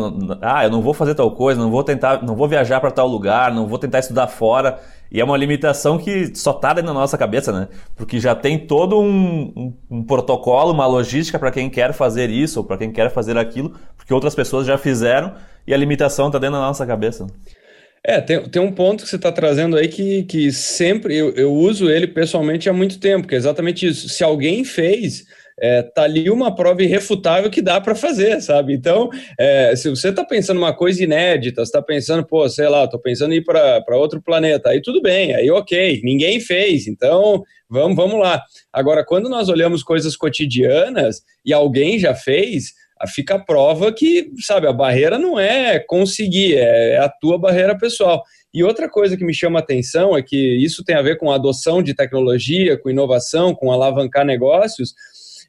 ah, 0.42 0.64
eu 0.64 0.70
não 0.70 0.82
vou 0.82 0.92
fazer 0.92 1.14
tal 1.14 1.30
coisa, 1.30 1.58
não 1.58 1.70
vou 1.70 1.82
tentar, 1.82 2.22
não 2.22 2.36
vou 2.36 2.46
viajar 2.46 2.78
para 2.78 2.90
tal 2.90 3.08
lugar, 3.08 3.52
não 3.54 3.66
vou 3.66 3.78
tentar 3.78 4.00
estudar 4.00 4.26
fora. 4.26 4.78
E 5.10 5.18
é 5.18 5.24
uma 5.24 5.36
limitação 5.36 5.96
que 5.96 6.36
só 6.36 6.50
está 6.50 6.74
dentro 6.74 6.88
da 6.88 6.92
nossa 6.94 7.16
cabeça, 7.16 7.50
né? 7.50 7.68
Porque 7.96 8.20
já 8.20 8.34
tem 8.34 8.58
todo 8.58 9.00
um, 9.00 9.52
um, 9.56 9.74
um 9.90 10.04
protocolo, 10.04 10.72
uma 10.72 10.86
logística 10.86 11.38
para 11.38 11.50
quem 11.50 11.70
quer 11.70 11.94
fazer 11.94 12.28
isso 12.28 12.60
ou 12.60 12.64
para 12.66 12.76
quem 12.76 12.92
quer 12.92 13.10
fazer 13.10 13.38
aquilo, 13.38 13.74
porque 13.96 14.12
outras 14.12 14.34
pessoas 14.34 14.66
já 14.66 14.76
fizeram 14.76 15.32
e 15.66 15.72
a 15.72 15.76
limitação 15.78 16.26
está 16.26 16.38
dentro 16.38 16.56
da 16.56 16.62
nossa 16.62 16.84
cabeça. 16.84 17.26
É, 18.04 18.20
tem, 18.20 18.42
tem 18.44 18.62
um 18.62 18.72
ponto 18.72 19.02
que 19.02 19.08
você 19.08 19.16
está 19.16 19.32
trazendo 19.32 19.76
aí 19.76 19.88
que, 19.88 20.22
que 20.24 20.52
sempre 20.52 21.16
eu, 21.16 21.30
eu 21.34 21.52
uso 21.52 21.90
ele 21.90 22.06
pessoalmente 22.06 22.68
há 22.68 22.72
muito 22.72 23.00
tempo, 23.00 23.26
que 23.26 23.34
é 23.34 23.38
exatamente 23.38 23.86
isso. 23.86 24.08
Se 24.08 24.22
alguém 24.22 24.64
fez, 24.64 25.26
é, 25.60 25.82
tá 25.82 26.02
ali 26.02 26.30
uma 26.30 26.54
prova 26.54 26.82
irrefutável 26.82 27.50
que 27.50 27.62
dá 27.62 27.80
para 27.80 27.94
fazer, 27.94 28.40
sabe? 28.40 28.74
Então, 28.74 29.10
é, 29.38 29.74
se 29.76 29.90
você 29.90 30.08
está 30.08 30.24
pensando 30.24 30.58
uma 30.58 30.74
coisa 30.74 31.02
inédita, 31.02 31.62
está 31.62 31.82
pensando, 31.82 32.26
pô, 32.26 32.48
sei 32.48 32.68
lá, 32.68 32.84
estou 32.84 33.00
pensando 33.00 33.32
em 33.32 33.38
ir 33.38 33.44
para 33.44 33.96
outro 33.96 34.22
planeta, 34.22 34.70
aí 34.70 34.80
tudo 34.80 35.02
bem, 35.02 35.34
aí 35.34 35.50
ok, 35.50 36.00
ninguém 36.02 36.40
fez, 36.40 36.86
então 36.86 37.42
vamos, 37.68 37.96
vamos 37.96 38.20
lá. 38.20 38.42
Agora, 38.72 39.04
quando 39.04 39.28
nós 39.28 39.48
olhamos 39.48 39.82
coisas 39.82 40.16
cotidianas 40.16 41.22
e 41.44 41.52
alguém 41.52 41.98
já 41.98 42.14
fez, 42.14 42.72
fica 43.06 43.34
a 43.34 43.38
prova 43.38 43.92
que, 43.92 44.30
sabe, 44.40 44.66
a 44.66 44.72
barreira 44.72 45.18
não 45.18 45.38
é 45.38 45.78
conseguir, 45.78 46.56
é, 46.56 46.94
é 46.94 46.98
a 46.98 47.08
tua 47.08 47.38
barreira 47.38 47.76
pessoal. 47.76 48.22
E 48.52 48.64
outra 48.64 48.88
coisa 48.88 49.16
que 49.16 49.24
me 49.24 49.34
chama 49.34 49.58
atenção 49.58 50.16
é 50.16 50.22
que 50.22 50.36
isso 50.36 50.82
tem 50.82 50.96
a 50.96 51.02
ver 51.02 51.18
com 51.18 51.30
a 51.30 51.34
adoção 51.34 51.82
de 51.82 51.94
tecnologia, 51.94 52.78
com 52.78 52.90
inovação, 52.90 53.54
com 53.54 53.70
alavancar 53.70 54.24
negócios, 54.24 54.94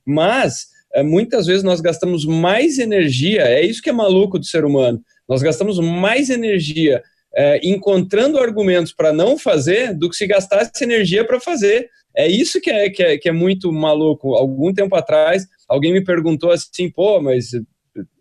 mas 0.05 0.67
é, 0.93 1.03
muitas 1.03 1.45
vezes 1.45 1.63
nós 1.63 1.81
gastamos 1.81 2.25
mais 2.25 2.79
energia, 2.79 3.41
é 3.43 3.63
isso 3.63 3.81
que 3.81 3.89
é 3.89 3.93
maluco 3.93 4.39
do 4.39 4.45
ser 4.45 4.65
humano, 4.65 5.01
nós 5.27 5.41
gastamos 5.41 5.79
mais 5.79 6.29
energia 6.29 7.03
é, 7.35 7.59
encontrando 7.63 8.39
argumentos 8.39 8.93
para 8.93 9.13
não 9.13 9.37
fazer 9.37 9.93
do 9.93 10.09
que 10.09 10.15
se 10.15 10.25
gastasse 10.25 10.83
energia 10.83 11.25
para 11.25 11.39
fazer. 11.39 11.89
É 12.15 12.27
isso 12.27 12.59
que 12.59 12.71
é, 12.71 12.89
que 12.89 13.03
é, 13.03 13.17
que 13.17 13.29
é 13.29 13.31
muito 13.31 13.71
maluco. 13.71 14.33
Algum 14.33 14.73
tempo 14.73 14.95
atrás, 14.95 15.45
alguém 15.67 15.93
me 15.93 16.03
perguntou 16.03 16.51
assim, 16.51 16.89
pô, 16.89 17.21
mas 17.21 17.51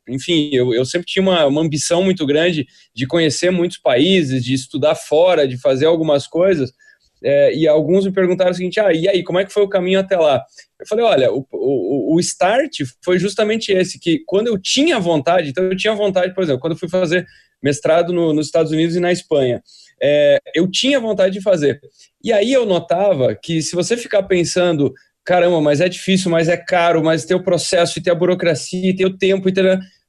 enfim, 0.08 0.50
eu, 0.52 0.72
eu 0.72 0.84
sempre 0.84 1.06
tinha 1.06 1.22
uma, 1.22 1.46
uma 1.46 1.60
ambição 1.60 2.02
muito 2.02 2.24
grande 2.26 2.66
de 2.94 3.06
conhecer 3.06 3.50
muitos 3.50 3.78
países, 3.78 4.42
de 4.42 4.54
estudar 4.54 4.94
fora, 4.94 5.46
de 5.46 5.58
fazer 5.58 5.86
algumas 5.86 6.26
coisas. 6.26 6.72
É, 7.22 7.54
e 7.54 7.66
alguns 7.66 8.04
me 8.04 8.12
perguntaram 8.12 8.50
o 8.50 8.54
seguinte: 8.54 8.78
ah, 8.80 8.92
e 8.92 9.08
aí, 9.08 9.22
como 9.22 9.38
é 9.38 9.44
que 9.44 9.52
foi 9.52 9.62
o 9.62 9.68
caminho 9.68 10.00
até 10.00 10.16
lá? 10.16 10.42
Eu 10.80 10.86
falei: 10.86 11.04
olha, 11.04 11.32
o, 11.32 11.46
o, 11.52 12.14
o 12.14 12.20
start 12.20 12.80
foi 13.04 13.18
justamente 13.18 13.72
esse, 13.72 13.98
que 13.98 14.22
quando 14.26 14.46
eu 14.48 14.58
tinha 14.58 14.98
vontade, 14.98 15.50
então 15.50 15.64
eu 15.64 15.76
tinha 15.76 15.94
vontade, 15.94 16.34
por 16.34 16.42
exemplo, 16.42 16.60
quando 16.60 16.74
eu 16.74 16.78
fui 16.78 16.88
fazer 16.88 17.26
mestrado 17.62 18.12
no, 18.12 18.32
nos 18.32 18.46
Estados 18.46 18.70
Unidos 18.70 18.94
e 18.94 19.00
na 19.00 19.10
Espanha, 19.10 19.62
é, 20.00 20.38
eu 20.54 20.70
tinha 20.70 21.00
vontade 21.00 21.34
de 21.34 21.42
fazer. 21.42 21.80
E 22.22 22.32
aí 22.32 22.52
eu 22.52 22.64
notava 22.64 23.34
que 23.34 23.60
se 23.60 23.74
você 23.74 23.96
ficar 23.96 24.22
pensando, 24.24 24.92
caramba, 25.24 25.60
mas 25.60 25.80
é 25.80 25.88
difícil, 25.88 26.30
mas 26.30 26.48
é 26.48 26.56
caro, 26.56 27.02
mas 27.02 27.24
tem 27.24 27.36
o 27.36 27.42
processo, 27.42 27.98
e 27.98 28.02
tem 28.02 28.12
a 28.12 28.16
burocracia, 28.16 28.90
e 28.90 28.94
tem 28.94 29.06
o 29.06 29.16
tempo, 29.16 29.48
e 29.48 29.52
tem 29.52 29.64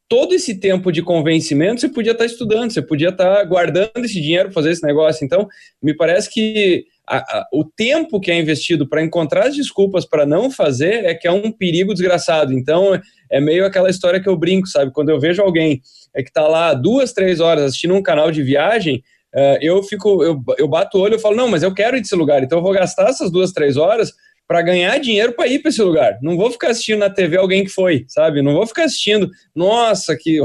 todo 0.09 0.33
esse 0.33 0.55
tempo 0.55 0.91
de 0.91 1.03
convencimento 1.03 1.81
você 1.81 1.87
podia 1.87 2.13
estar 2.13 2.25
estudando, 2.25 2.71
você 2.71 2.81
podia 2.81 3.09
estar 3.09 3.43
guardando 3.43 4.03
esse 4.03 4.19
dinheiro 4.19 4.45
para 4.45 4.55
fazer 4.55 4.71
esse 4.71 4.83
negócio. 4.83 5.23
Então, 5.23 5.47
me 5.81 5.95
parece 5.95 6.29
que 6.29 6.85
a, 7.09 7.17
a, 7.17 7.47
o 7.51 7.63
tempo 7.63 8.19
que 8.19 8.29
é 8.29 8.39
investido 8.39 8.87
para 8.87 9.03
encontrar 9.03 9.47
as 9.47 9.55
desculpas 9.55 10.05
para 10.05 10.27
não 10.27 10.51
fazer 10.51 11.05
é 11.05 11.15
que 11.15 11.27
é 11.27 11.31
um 11.31 11.51
perigo 11.51 11.91
desgraçado. 11.91 12.53
Então, 12.53 12.99
é 13.31 13.41
meio 13.41 13.65
aquela 13.65 13.89
história 13.89 14.21
que 14.21 14.29
eu 14.29 14.37
brinco, 14.37 14.67
sabe? 14.67 14.91
Quando 14.91 15.09
eu 15.09 15.19
vejo 15.19 15.41
alguém 15.41 15.81
é 16.15 16.21
que 16.21 16.29
está 16.29 16.47
lá 16.47 16.73
duas, 16.73 17.11
três 17.11 17.39
horas 17.39 17.65
assistindo 17.65 17.95
um 17.95 18.03
canal 18.03 18.31
de 18.31 18.43
viagem, 18.43 19.03
uh, 19.33 19.57
eu 19.59 19.81
fico, 19.81 20.23
eu, 20.23 20.39
eu 20.57 20.67
bato 20.67 20.97
o 20.97 21.01
olho 21.01 21.15
e 21.15 21.19
falo, 21.19 21.35
não, 21.35 21.47
mas 21.47 21.63
eu 21.63 21.73
quero 21.73 21.97
ir 21.97 22.01
desse 22.01 22.15
lugar, 22.15 22.43
então 22.43 22.59
eu 22.59 22.63
vou 22.63 22.73
gastar 22.73 23.09
essas 23.09 23.31
duas, 23.31 23.51
três 23.51 23.75
horas 23.75 24.13
para 24.47 24.61
ganhar 24.61 24.97
dinheiro 24.99 25.33
para 25.33 25.47
ir 25.47 25.59
para 25.59 25.69
esse 25.69 25.81
lugar. 25.81 26.17
Não 26.23 26.35
vou 26.35 26.51
ficar 26.51 26.69
assistindo 26.69 26.99
na 26.99 27.09
TV 27.09 27.37
alguém 27.37 27.63
que 27.63 27.69
foi, 27.69 28.05
sabe? 28.07 28.41
Não 28.41 28.53
vou 28.53 28.65
ficar 28.65 28.85
assistindo, 28.85 29.29
nossa, 29.55 30.15
que 30.19 30.39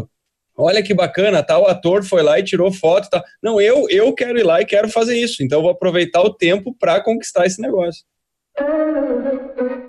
olha 0.56 0.82
que 0.82 0.94
bacana, 0.94 1.42
tal 1.42 1.68
ator 1.68 2.04
foi 2.04 2.23
lá 2.23 2.38
e 2.38 2.44
tirou 2.44 2.73
foto, 2.73 3.08
tal. 3.11 3.23
Não, 3.42 3.61
eu 3.61 3.87
eu 3.90 4.12
quero 4.14 4.38
ir 4.38 4.44
lá 4.44 4.61
e 4.61 4.66
quero 4.66 4.88
fazer 4.88 5.16
isso. 5.16 5.42
Então 5.42 5.62
vou 5.62 5.70
aproveitar 5.70 6.23
o 6.23 6.32
tempo 6.32 6.75
para 6.78 7.02
conquistar 7.02 7.46
esse 7.46 7.61
negócio. 7.61 8.04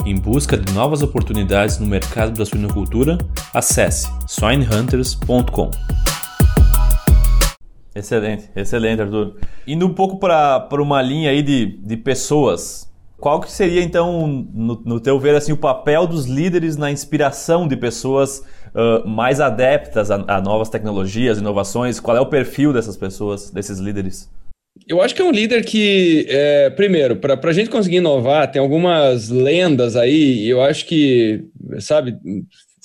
Em 0.06 0.16
busca 0.16 0.58
de 0.58 0.74
novas 0.74 1.04
oportunidades 1.04 1.78
no 1.78 1.86
mercado 1.86 2.38
da 2.38 2.46
suinocultura, 2.46 3.18
acesse 3.54 4.08
swinehunters.com. 4.28 5.70
Excelente, 7.96 8.50
excelente, 8.56 9.02
Arthur. 9.02 9.36
Indo 9.66 9.86
um 9.86 9.94
pouco 9.94 10.20
para 10.20 10.68
uma 10.82 11.02
linha 11.02 11.30
aí 11.30 11.42
de, 11.42 11.78
de 11.78 11.96
pessoas, 11.96 12.92
qual 13.18 13.40
que 13.40 13.50
seria, 13.52 13.82
então, 13.82 14.28
no, 14.54 14.82
no 14.86 15.00
teu 15.00 15.18
ver, 15.18 15.36
assim, 15.36 15.54
o 15.54 15.58
papel 15.58 16.06
dos 16.06 16.26
líderes 16.26 16.76
na 16.76 16.92
inspiração 16.92 17.68
de 17.68 17.78
pessoas 17.78 18.44
mais 19.06 19.40
adeptas 19.40 20.12
a, 20.12 20.24
a, 20.28 20.42
novas 20.42 20.70
tecnologias, 20.70 21.38
inovações? 21.38 22.00
Qual 22.00 22.16
é 22.16 22.20
o 22.20 22.26
perfil 22.26 22.74
dessas 22.74 22.98
pessoas, 22.98 23.50
desses 23.50 23.80
líderes? 23.80 24.30
Eu 24.88 25.02
acho 25.02 25.16
que 25.16 25.22
é 25.22 25.26
um 25.26 25.32
líder 25.32 25.64
que, 25.64 26.26
é, 26.30 26.70
primeiro, 26.70 27.16
para 27.16 27.40
a 27.42 27.54
gente 27.54 27.70
conseguir 27.70 27.98
inovar, 27.98 28.52
tem 28.52 28.62
algumas 28.62 29.30
lendas 29.30 29.96
aí, 29.96 30.48
eu 30.48 30.62
acho 30.62 30.86
que, 30.86 31.46
sabe, 31.80 32.18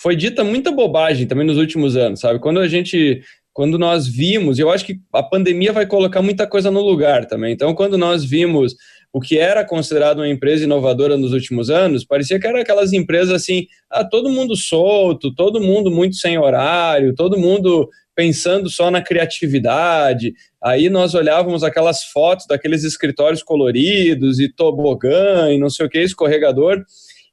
foi 0.01 0.15
dita 0.15 0.45
muita 0.45 0.71
bobagem 0.71 1.27
também 1.27 1.47
nos 1.47 1.59
últimos 1.59 1.97
anos, 1.97 2.21
sabe? 2.21 2.39
Quando 2.39 2.61
a 2.61 2.69
gente 2.69 3.23
quando 3.53 3.79
nós 3.79 4.07
vimos, 4.07 4.59
eu 4.59 4.71
acho 4.71 4.87
que 4.87 5.01
a 5.13 5.23
pandemia 5.23 5.73
vai 5.73 5.85
colocar 5.85 6.23
muita 6.23 6.47
coisa 6.47 6.71
no 6.71 6.81
lugar 6.81 7.27
também. 7.27 7.53
Então, 7.53 7.75
quando 7.75 7.99
nós 7.99 8.25
vimos 8.25 8.75
o 9.13 9.21
que 9.21 9.39
era 9.39 9.65
considerado 9.65 10.19
uma 10.19 10.29
empresa 10.29 10.65
inovadora 10.65 11.17
nos 11.17 11.33
últimos 11.33 11.69
anos, 11.69 12.05
parecia 12.05 12.39
que 12.39 12.47
era 12.47 12.61
aquelas 12.61 12.93
empresas 12.93 13.35
assim, 13.35 13.67
ah, 13.91 14.05
todo 14.05 14.31
mundo 14.31 14.57
solto, 14.57 15.35
todo 15.35 15.61
mundo 15.61 15.91
muito 15.91 16.17
sem 16.17 16.39
horário, 16.39 17.15
todo 17.15 17.39
mundo 17.39 17.89
pensando 18.15 18.69
só 18.69 18.91
na 18.91 19.03
criatividade. 19.03 20.33
Aí 20.63 20.89
nós 20.89 21.15
olhávamos 21.15 21.65
aquelas 21.65 22.05
fotos 22.05 22.47
daqueles 22.47 22.85
escritórios 22.85 23.43
coloridos 23.43 24.39
e 24.39 24.49
tobogã 24.49 25.51
e 25.51 25.59
não 25.59 25.71
sei 25.71 25.87
o 25.87 25.89
que, 25.89 26.01
escorregador. 26.01 26.85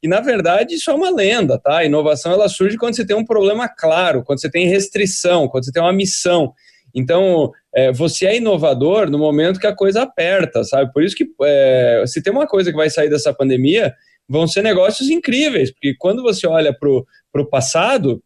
E 0.02 0.08
na 0.08 0.20
verdade 0.20 0.76
isso 0.76 0.90
é 0.90 0.94
uma 0.94 1.10
lenda, 1.10 1.60
tá? 1.60 1.80
A 1.80 1.86
inovação 1.86 2.32
ela 2.32 2.50
surge 2.50 2.78
quando 2.78 2.96
você 2.96 3.06
tem 3.06 3.16
um 3.16 3.26
problema 3.26 3.68
claro, 3.68 4.24
quando 4.24 4.40
você 4.40 4.50
tem 4.50 4.68
restrição, 4.68 5.48
quando 5.48 5.66
você 5.66 5.72
tem 5.72 5.82
uma 5.82 5.94
missão. 5.94 6.54
Então, 6.96 7.52
é, 7.78 7.92
você 7.92 8.26
é 8.26 8.38
inovador 8.38 9.08
no 9.08 9.20
momento 9.20 9.60
que 9.60 9.68
a 9.68 9.76
coisa 9.76 10.02
aperta, 10.02 10.63
sabe? 10.63 10.92
Por 10.92 11.04
isso 11.04 11.16
que 11.16 11.28
é, 11.44 12.04
se 12.08 12.24
tem 12.24 12.34
uma 12.34 12.48
coisa 12.48 12.72
que 12.72 12.76
vai 12.76 12.90
sair 12.90 13.08
dessa 13.08 13.32
pandemia, 13.32 13.94
vão 14.28 14.48
ser 14.48 14.63
negócios 14.63 15.12
incríveis, 15.12 15.70
porque 15.70 15.94
quando 15.94 16.24
você 16.24 16.48
olha 16.48 16.74
para 16.74 16.90
o 16.90 17.46
passado, 17.46 18.20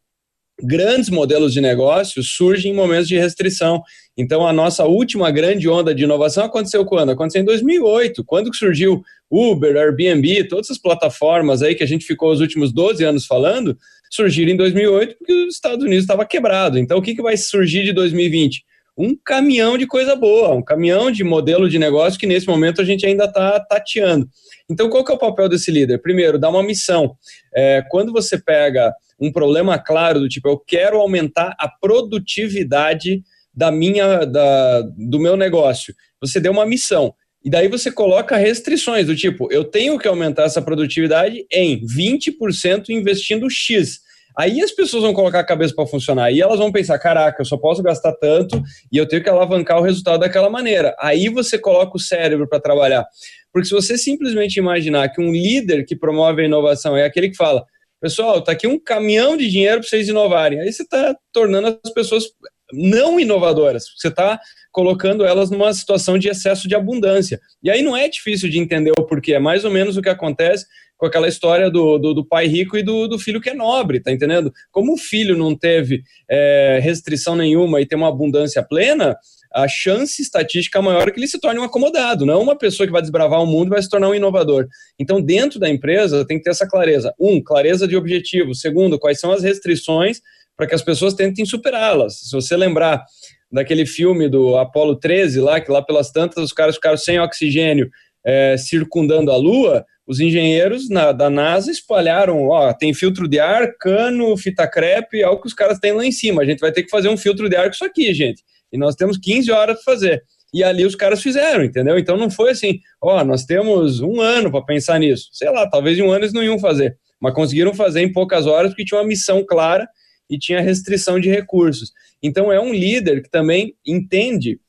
grandes 0.64 1.10
modelos 1.10 1.52
de 1.52 1.60
negócio 1.60 2.24
surgem 2.24 2.72
em 2.72 2.76
momentos 2.76 3.10
de 3.10 3.18
restrição. 3.18 3.84
Então, 4.18 4.48
a 4.48 4.54
nossa 4.54 4.86
última 4.86 5.30
grande 5.32 5.68
onda 5.68 5.94
de 5.94 6.06
inovação 6.06 6.46
aconteceu 6.46 6.86
quando? 6.86 7.12
Aconteceu 7.12 7.42
em 7.42 7.46
2008, 7.46 8.24
quando 8.24 8.56
surgiu 8.56 9.02
Uber, 9.30 9.76
Airbnb, 9.76 10.46
todas 10.46 10.68
essas 10.68 10.82
plataformas 10.82 11.62
aí 11.62 11.76
que 11.76 11.84
a 11.84 11.88
gente 11.88 12.06
ficou 12.06 12.32
os 12.32 12.40
últimos 12.40 12.72
12 12.72 13.04
anos 13.04 13.26
falando, 13.26 13.78
surgiram 14.10 14.54
em 14.54 14.58
2008 14.58 15.18
porque 15.18 15.34
os 15.34 15.56
Estados 15.56 15.84
Unidos 15.84 16.06
estava 16.06 16.26
quebrado. 16.26 16.80
Então, 16.80 17.00
o 17.00 17.02
que, 17.02 17.14
que 17.14 17.22
vai 17.22 17.36
surgir 17.36 17.84
de 17.84 17.92
2020? 17.92 18.64
Um 18.98 19.16
caminhão 19.16 19.78
de 19.78 19.88
coisa 19.88 20.16
boa, 20.16 20.54
um 20.54 20.64
caminhão 20.64 21.10
de 21.12 21.24
modelo 21.24 21.70
de 21.70 21.80
negócio 21.80 22.20
que 22.20 22.28
nesse 22.28 22.48
momento 22.48 22.82
a 22.82 22.86
gente 22.86 23.06
ainda 23.06 23.26
está 23.26 23.60
tateando. 23.60 24.28
Então, 24.70 24.90
qual 24.90 25.04
que 25.04 25.12
é 25.12 25.16
o 25.16 25.20
papel 25.20 25.50
desse 25.50 25.72
líder? 25.72 26.02
Primeiro, 26.02 26.38
dar 26.38 26.50
uma 26.50 26.64
missão. 26.64 27.16
É, 27.56 27.84
quando 27.90 28.12
você 28.12 28.38
pega 28.38 28.94
um 29.20 29.32
problema 29.32 29.78
claro 29.78 30.20
do 30.20 30.28
tipo, 30.28 30.50
eu 30.50 30.58
quero 30.58 30.98
aumentar 30.98 31.56
a 31.58 31.68
produtividade 31.68 33.22
da 33.54 33.72
minha, 33.72 34.26
da, 34.26 34.82
do 34.98 35.20
meu 35.20 35.36
negócio, 35.36 35.94
você 36.20 36.40
deu 36.40 36.52
uma 36.52 36.66
missão. 36.66 37.14
E 37.44 37.50
daí 37.50 37.68
você 37.68 37.92
coloca 37.92 38.38
restrições 38.38 39.08
do 39.08 39.16
tipo, 39.16 39.52
eu 39.52 39.64
tenho 39.64 39.98
que 39.98 40.08
aumentar 40.08 40.44
essa 40.44 40.62
produtividade 40.62 41.46
em 41.52 41.82
20% 41.86 42.90
investindo 42.90 43.50
X. 43.50 44.00
Aí 44.38 44.62
as 44.62 44.72
pessoas 44.72 45.04
vão 45.04 45.14
colocar 45.14 45.40
a 45.40 45.44
cabeça 45.44 45.74
para 45.76 45.86
funcionar 45.86 46.32
e 46.32 46.42
elas 46.42 46.60
vão 46.60 46.72
pensar: 46.72 46.98
caraca, 47.00 47.42
eu 47.42 47.46
só 47.46 47.58
posso 47.58 47.82
gastar 47.84 48.14
tanto 48.14 48.62
e 48.92 48.98
eu 48.98 49.08
tenho 49.08 49.24
que 49.24 49.30
alavancar 49.30 49.80
o 49.80 49.84
resultado 49.84 50.22
daquela 50.22 50.50
maneira. 50.50 50.96
Aí 51.00 51.30
você 51.30 51.58
coloca 51.58 51.98
o 51.98 52.00
cérebro 52.00 52.48
para 52.48 52.60
trabalhar. 52.60 53.06
Porque 53.52 53.68
se 53.68 53.74
você 53.74 53.98
simplesmente 53.98 54.58
imaginar 54.58 55.10
que 55.10 55.22
um 55.22 55.32
líder 55.32 55.86
que 55.86 55.96
promove 55.96 56.42
a 56.42 56.46
inovação 56.46 56.96
é 56.96 57.06
aquele 57.06 57.30
que 57.30 57.36
fala: 57.36 57.64
pessoal, 58.00 58.40
está 58.40 58.52
aqui 58.54 58.68
um 58.68 58.80
caminhão 58.80 59.38
de 59.38 59.50
dinheiro 59.50 59.82
para 59.82 59.90
vocês 59.90 60.08
inovarem, 60.08 60.60
aí 60.60 60.72
você 60.72 60.84
está 60.84 61.16
tornando 61.32 61.80
as 61.84 61.94
pessoas 61.94 62.26
não 62.74 63.20
inovadoras. 63.20 63.86
Você 63.98 64.08
está 64.08 64.40
colocando 64.72 65.26
elas 65.26 65.52
numa 65.52 65.74
situação 65.74 66.18
de 66.18 66.30
excesso 66.30 66.68
de 66.68 66.76
abundância. 66.76 67.40
E 67.62 67.70
aí 67.70 67.82
não 67.84 67.96
é 67.96 68.08
difícil 68.08 68.50
de 68.50 68.58
entender 68.58 68.92
o 68.98 69.06
porquê, 69.06 69.34
é 69.34 69.40
mais 69.40 69.66
ou 69.66 69.72
menos 69.72 69.98
o 69.98 70.02
que 70.02 70.10
acontece 70.10 70.66
com 71.02 71.08
aquela 71.08 71.28
história 71.28 71.72
do, 71.72 71.98
do, 71.98 72.14
do 72.14 72.24
pai 72.24 72.46
rico 72.46 72.78
e 72.78 72.84
do, 72.84 73.08
do, 73.08 73.18
filho 73.18 73.42
que 73.42 73.50
é 73.50 73.56
nobre, 73.56 74.00
tá 74.00 74.12
entendendo? 74.12 74.54
Como 74.72 74.94
o 74.94 74.98
filho 74.98 75.36
não 75.36 75.58
teve 75.58 76.04
é, 76.30 76.80
restrição 76.80 77.36
nenhuma 77.36 77.82
e 77.82 77.88
tem 77.88 77.98
uma 77.98 78.08
abundância 78.08 78.62
plena, 78.62 79.18
a 79.52 79.68
chance 79.68 80.22
estatística 80.22 80.78
é 80.78 80.82
maior 80.84 81.08
é 81.08 81.12
que 81.12 81.20
ele 81.20 81.28
se 81.28 81.40
torne 81.40 81.60
um 81.60 81.64
acomodado, 81.64 82.24
não 82.24 82.40
uma 82.40 82.56
pessoa 82.56 82.86
que 82.86 82.94
vai 82.94 83.02
desbravar 83.02 83.42
o 83.42 83.48
mundo 83.48 83.66
e 83.66 83.70
vai 83.72 83.82
se 83.82 83.90
tornar 83.90 84.10
um 84.10 84.14
inovador. 84.14 84.68
Então, 85.00 85.20
dentro 85.20 85.60
da 85.60 85.68
empresa, 85.68 86.24
tem 86.24 86.38
que 86.38 86.44
ter 86.44 86.52
essa 86.52 86.68
clareza. 86.68 87.16
Um, 87.20 87.42
clareza 87.42 87.88
de 87.88 87.98
objetivo. 87.98 88.54
Segundo, 88.54 89.00
quais 89.00 89.20
são 89.20 89.32
as 89.32 89.42
restrições 89.42 90.22
para 90.56 90.68
que 90.68 90.76
as 90.76 90.84
pessoas 90.84 91.16
tentem 91.16 91.48
superá-las. 91.48 92.20
Se 92.30 92.32
você 92.32 92.56
lembrar 92.56 93.04
daquele 93.52 93.88
filme 93.88 94.30
do 94.30 94.56
Apolo 94.56 94.96
13, 94.96 95.40
lá, 95.42 95.60
que 95.60 95.72
lá 95.72 95.82
pelas 95.82 96.12
tantas 96.12 96.44
os 96.44 96.54
caras 96.54 96.76
ficaram 96.76 96.98
sem 96.98 97.20
oxigênio 97.20 97.90
é, 98.24 98.56
circundando 98.56 99.32
a 99.32 99.36
Lua, 99.36 99.84
os 100.12 100.20
engenheiros 100.20 100.90
na, 100.90 101.14
da 101.14 101.30
NASA 101.30 101.72
espalharam, 101.72 102.50
ó, 102.50 102.74
tem 102.74 102.94
filtro 102.94 103.30
de 103.30 103.40
ar, 103.40 103.78
cano, 103.80 104.36
fita 104.36 104.68
crepe, 104.68 105.22
é 105.22 105.30
o 105.30 105.40
que 105.40 105.48
os 105.48 105.54
caras 105.54 105.80
têm 105.80 105.94
lá 105.94 106.06
em 106.06 106.12
cima. 106.12 106.42
A 106.42 106.46
gente 106.46 106.60
vai 106.60 106.70
ter 106.70 106.84
que 106.84 106.90
fazer 106.90 107.08
um 107.08 107.16
filtro 107.16 107.48
de 107.48 107.56
ar 107.56 107.68
com 107.68 107.76
isso 107.76 107.86
aqui, 107.86 108.14
gente. 108.14 108.44
E 108.74 108.78
nós 108.78 108.94
temos 108.94 109.18
15 109.18 109.50
horas 109.52 109.76
para 109.76 109.94
fazer. 109.94 110.22
E 110.54 110.66
ali 110.66 110.86
os 110.86 110.96
caras 110.96 111.22
fizeram, 111.22 111.64
entendeu? 111.64 111.98
Então 111.98 112.18
não 112.18 112.30
foi 112.30 112.52
assim, 112.52 112.82
ó, 113.02 113.24
nós 113.24 113.46
temos 113.46 114.02
um 114.02 114.20
ano 114.20 114.52
para 114.52 114.62
pensar 114.66 115.00
nisso. 115.00 115.30
Sei 115.32 115.50
lá, 115.50 115.66
talvez 115.70 115.98
em 115.98 116.02
um 116.02 116.12
ano 116.12 116.26
eles 116.26 116.34
não 116.34 116.44
iam 116.44 116.60
fazer, 116.60 116.98
mas 117.18 117.34
conseguiram 117.34 117.74
fazer 117.74 118.02
em 118.02 118.12
poucas 118.12 118.46
horas 118.46 118.72
porque 118.72 118.84
tinha 118.84 119.00
uma 119.00 119.08
missão 119.08 119.46
clara 119.46 119.88
e 120.30 120.38
tinha 120.38 120.60
restrição 120.60 121.22
de 121.22 121.30
recursos. 121.30 121.94
Então 122.22 122.52
é 122.52 122.60
um 122.60 122.74
líder 122.74 123.24
que 123.24 123.30
também 123.30 123.76
entende 123.88 124.60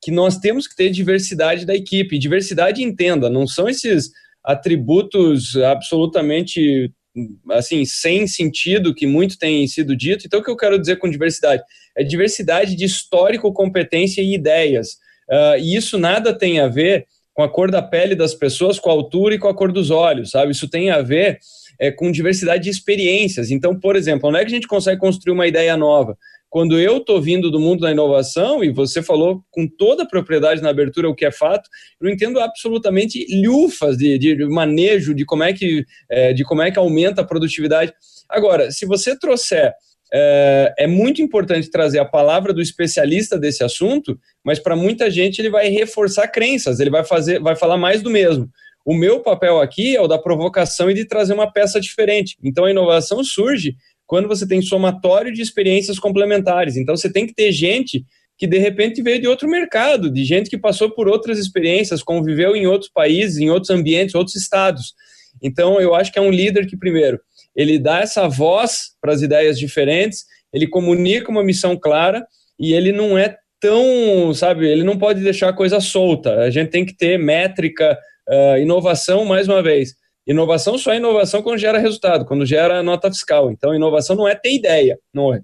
que 0.00 0.12
nós 0.12 0.38
temos 0.38 0.68
que 0.68 0.76
ter 0.76 0.90
diversidade 0.90 1.66
da 1.66 1.74
equipe. 1.74 2.20
Diversidade, 2.20 2.84
entenda, 2.84 3.28
não 3.28 3.48
são 3.48 3.68
esses 3.68 4.12
atributos 4.44 5.56
absolutamente 5.56 6.92
assim 7.50 7.84
sem 7.84 8.26
sentido 8.26 8.94
que 8.94 9.06
muito 9.06 9.38
tem 9.38 9.66
sido 9.66 9.94
dito. 9.96 10.26
Então 10.26 10.40
o 10.40 10.42
que 10.42 10.50
eu 10.50 10.56
quero 10.56 10.78
dizer 10.78 10.96
com 10.96 11.10
diversidade 11.10 11.62
é 11.96 12.02
diversidade 12.02 12.74
de 12.74 12.84
histórico, 12.84 13.52
competência 13.52 14.22
e 14.22 14.34
ideias. 14.34 14.92
Uh, 15.30 15.58
e 15.60 15.76
isso 15.76 15.98
nada 15.98 16.36
tem 16.36 16.60
a 16.60 16.68
ver 16.68 17.06
com 17.34 17.42
a 17.42 17.48
cor 17.48 17.70
da 17.70 17.82
pele 17.82 18.14
das 18.14 18.34
pessoas, 18.34 18.78
com 18.78 18.90
a 18.90 18.92
altura 18.92 19.34
e 19.34 19.38
com 19.38 19.48
a 19.48 19.54
cor 19.54 19.72
dos 19.72 19.90
olhos, 19.90 20.30
sabe? 20.30 20.52
Isso 20.52 20.68
tem 20.68 20.90
a 20.90 21.00
ver 21.00 21.38
é, 21.78 21.90
com 21.90 22.12
diversidade 22.12 22.64
de 22.64 22.70
experiências. 22.70 23.50
Então, 23.50 23.78
por 23.78 23.96
exemplo, 23.96 24.28
onde 24.28 24.38
é 24.38 24.40
que 24.40 24.46
a 24.46 24.54
gente 24.54 24.66
consegue 24.66 25.00
construir 25.00 25.32
uma 25.32 25.46
ideia 25.46 25.76
nova? 25.76 26.16
Quando 26.52 26.78
eu 26.78 26.98
estou 26.98 27.18
vindo 27.18 27.50
do 27.50 27.58
mundo 27.58 27.80
da 27.80 27.90
inovação, 27.90 28.62
e 28.62 28.70
você 28.70 29.02
falou 29.02 29.42
com 29.50 29.66
toda 29.66 30.02
a 30.02 30.06
propriedade 30.06 30.60
na 30.60 30.68
abertura 30.68 31.08
o 31.08 31.14
que 31.14 31.24
é 31.24 31.30
fato, 31.30 31.66
eu 31.98 32.10
entendo 32.10 32.38
absolutamente 32.38 33.24
lufas 33.42 33.96
de, 33.96 34.18
de 34.18 34.36
manejo 34.44 35.14
de 35.14 35.24
como, 35.24 35.42
é 35.42 35.54
que, 35.54 35.82
é, 36.10 36.34
de 36.34 36.44
como 36.44 36.60
é 36.60 36.70
que 36.70 36.78
aumenta 36.78 37.22
a 37.22 37.24
produtividade. 37.24 37.94
Agora, 38.28 38.70
se 38.70 38.84
você 38.84 39.18
trouxer 39.18 39.72
é, 40.12 40.74
é, 40.80 40.86
muito 40.86 41.22
importante 41.22 41.70
trazer 41.70 42.00
a 42.00 42.04
palavra 42.04 42.52
do 42.52 42.60
especialista 42.60 43.38
desse 43.38 43.64
assunto, 43.64 44.20
mas 44.44 44.58
para 44.58 44.76
muita 44.76 45.10
gente 45.10 45.38
ele 45.38 45.48
vai 45.48 45.70
reforçar 45.70 46.28
crenças, 46.28 46.80
ele 46.80 46.90
vai 46.90 47.02
fazer, 47.02 47.40
vai 47.40 47.56
falar 47.56 47.78
mais 47.78 48.02
do 48.02 48.10
mesmo. 48.10 48.46
O 48.84 48.94
meu 48.94 49.20
papel 49.20 49.58
aqui 49.58 49.96
é 49.96 50.00
o 50.02 50.08
da 50.08 50.18
provocação 50.18 50.90
e 50.90 50.94
de 50.94 51.06
trazer 51.06 51.32
uma 51.32 51.50
peça 51.50 51.80
diferente. 51.80 52.36
Então 52.42 52.66
a 52.66 52.70
inovação 52.70 53.24
surge 53.24 53.74
quando 54.12 54.28
você 54.28 54.46
tem 54.46 54.60
somatório 54.60 55.32
de 55.32 55.40
experiências 55.40 55.98
complementares. 55.98 56.76
Então 56.76 56.94
você 56.94 57.10
tem 57.10 57.26
que 57.26 57.32
ter 57.32 57.50
gente 57.50 58.04
que 58.36 58.46
de 58.46 58.58
repente 58.58 59.00
veio 59.00 59.18
de 59.18 59.26
outro 59.26 59.48
mercado, 59.48 60.12
de 60.12 60.22
gente 60.22 60.50
que 60.50 60.58
passou 60.58 60.90
por 60.90 61.08
outras 61.08 61.38
experiências, 61.38 62.02
conviveu 62.02 62.54
em 62.54 62.66
outros 62.66 62.90
países, 62.92 63.38
em 63.38 63.48
outros 63.48 63.70
ambientes, 63.70 64.14
outros 64.14 64.36
estados. 64.36 64.92
Então 65.42 65.80
eu 65.80 65.94
acho 65.94 66.12
que 66.12 66.18
é 66.18 66.22
um 66.22 66.30
líder 66.30 66.66
que 66.66 66.76
primeiro 66.76 67.18
ele 67.56 67.78
dá 67.78 68.00
essa 68.00 68.28
voz 68.28 68.90
para 69.00 69.14
as 69.14 69.22
ideias 69.22 69.58
diferentes, 69.58 70.26
ele 70.52 70.66
comunica 70.68 71.30
uma 71.30 71.42
missão 71.42 71.74
clara 71.74 72.22
e 72.60 72.74
ele 72.74 72.92
não 72.92 73.16
é 73.16 73.34
tão, 73.58 74.34
sabe, 74.34 74.68
ele 74.68 74.84
não 74.84 74.98
pode 74.98 75.22
deixar 75.22 75.48
a 75.48 75.56
coisa 75.56 75.80
solta. 75.80 76.34
A 76.40 76.50
gente 76.50 76.68
tem 76.68 76.84
que 76.84 76.94
ter 76.94 77.18
métrica, 77.18 77.98
uh, 78.28 78.58
inovação, 78.58 79.24
mais 79.24 79.48
uma 79.48 79.62
vez. 79.62 79.94
Inovação 80.26 80.78
só 80.78 80.92
é 80.92 80.96
inovação 80.96 81.42
quando 81.42 81.58
gera 81.58 81.78
resultado, 81.78 82.24
quando 82.24 82.46
gera 82.46 82.82
nota 82.82 83.10
fiscal. 83.10 83.50
Então, 83.50 83.74
inovação 83.74 84.14
não 84.14 84.28
é 84.28 84.34
ter 84.34 84.54
ideia, 84.54 84.98
não 85.12 85.34
é. 85.34 85.40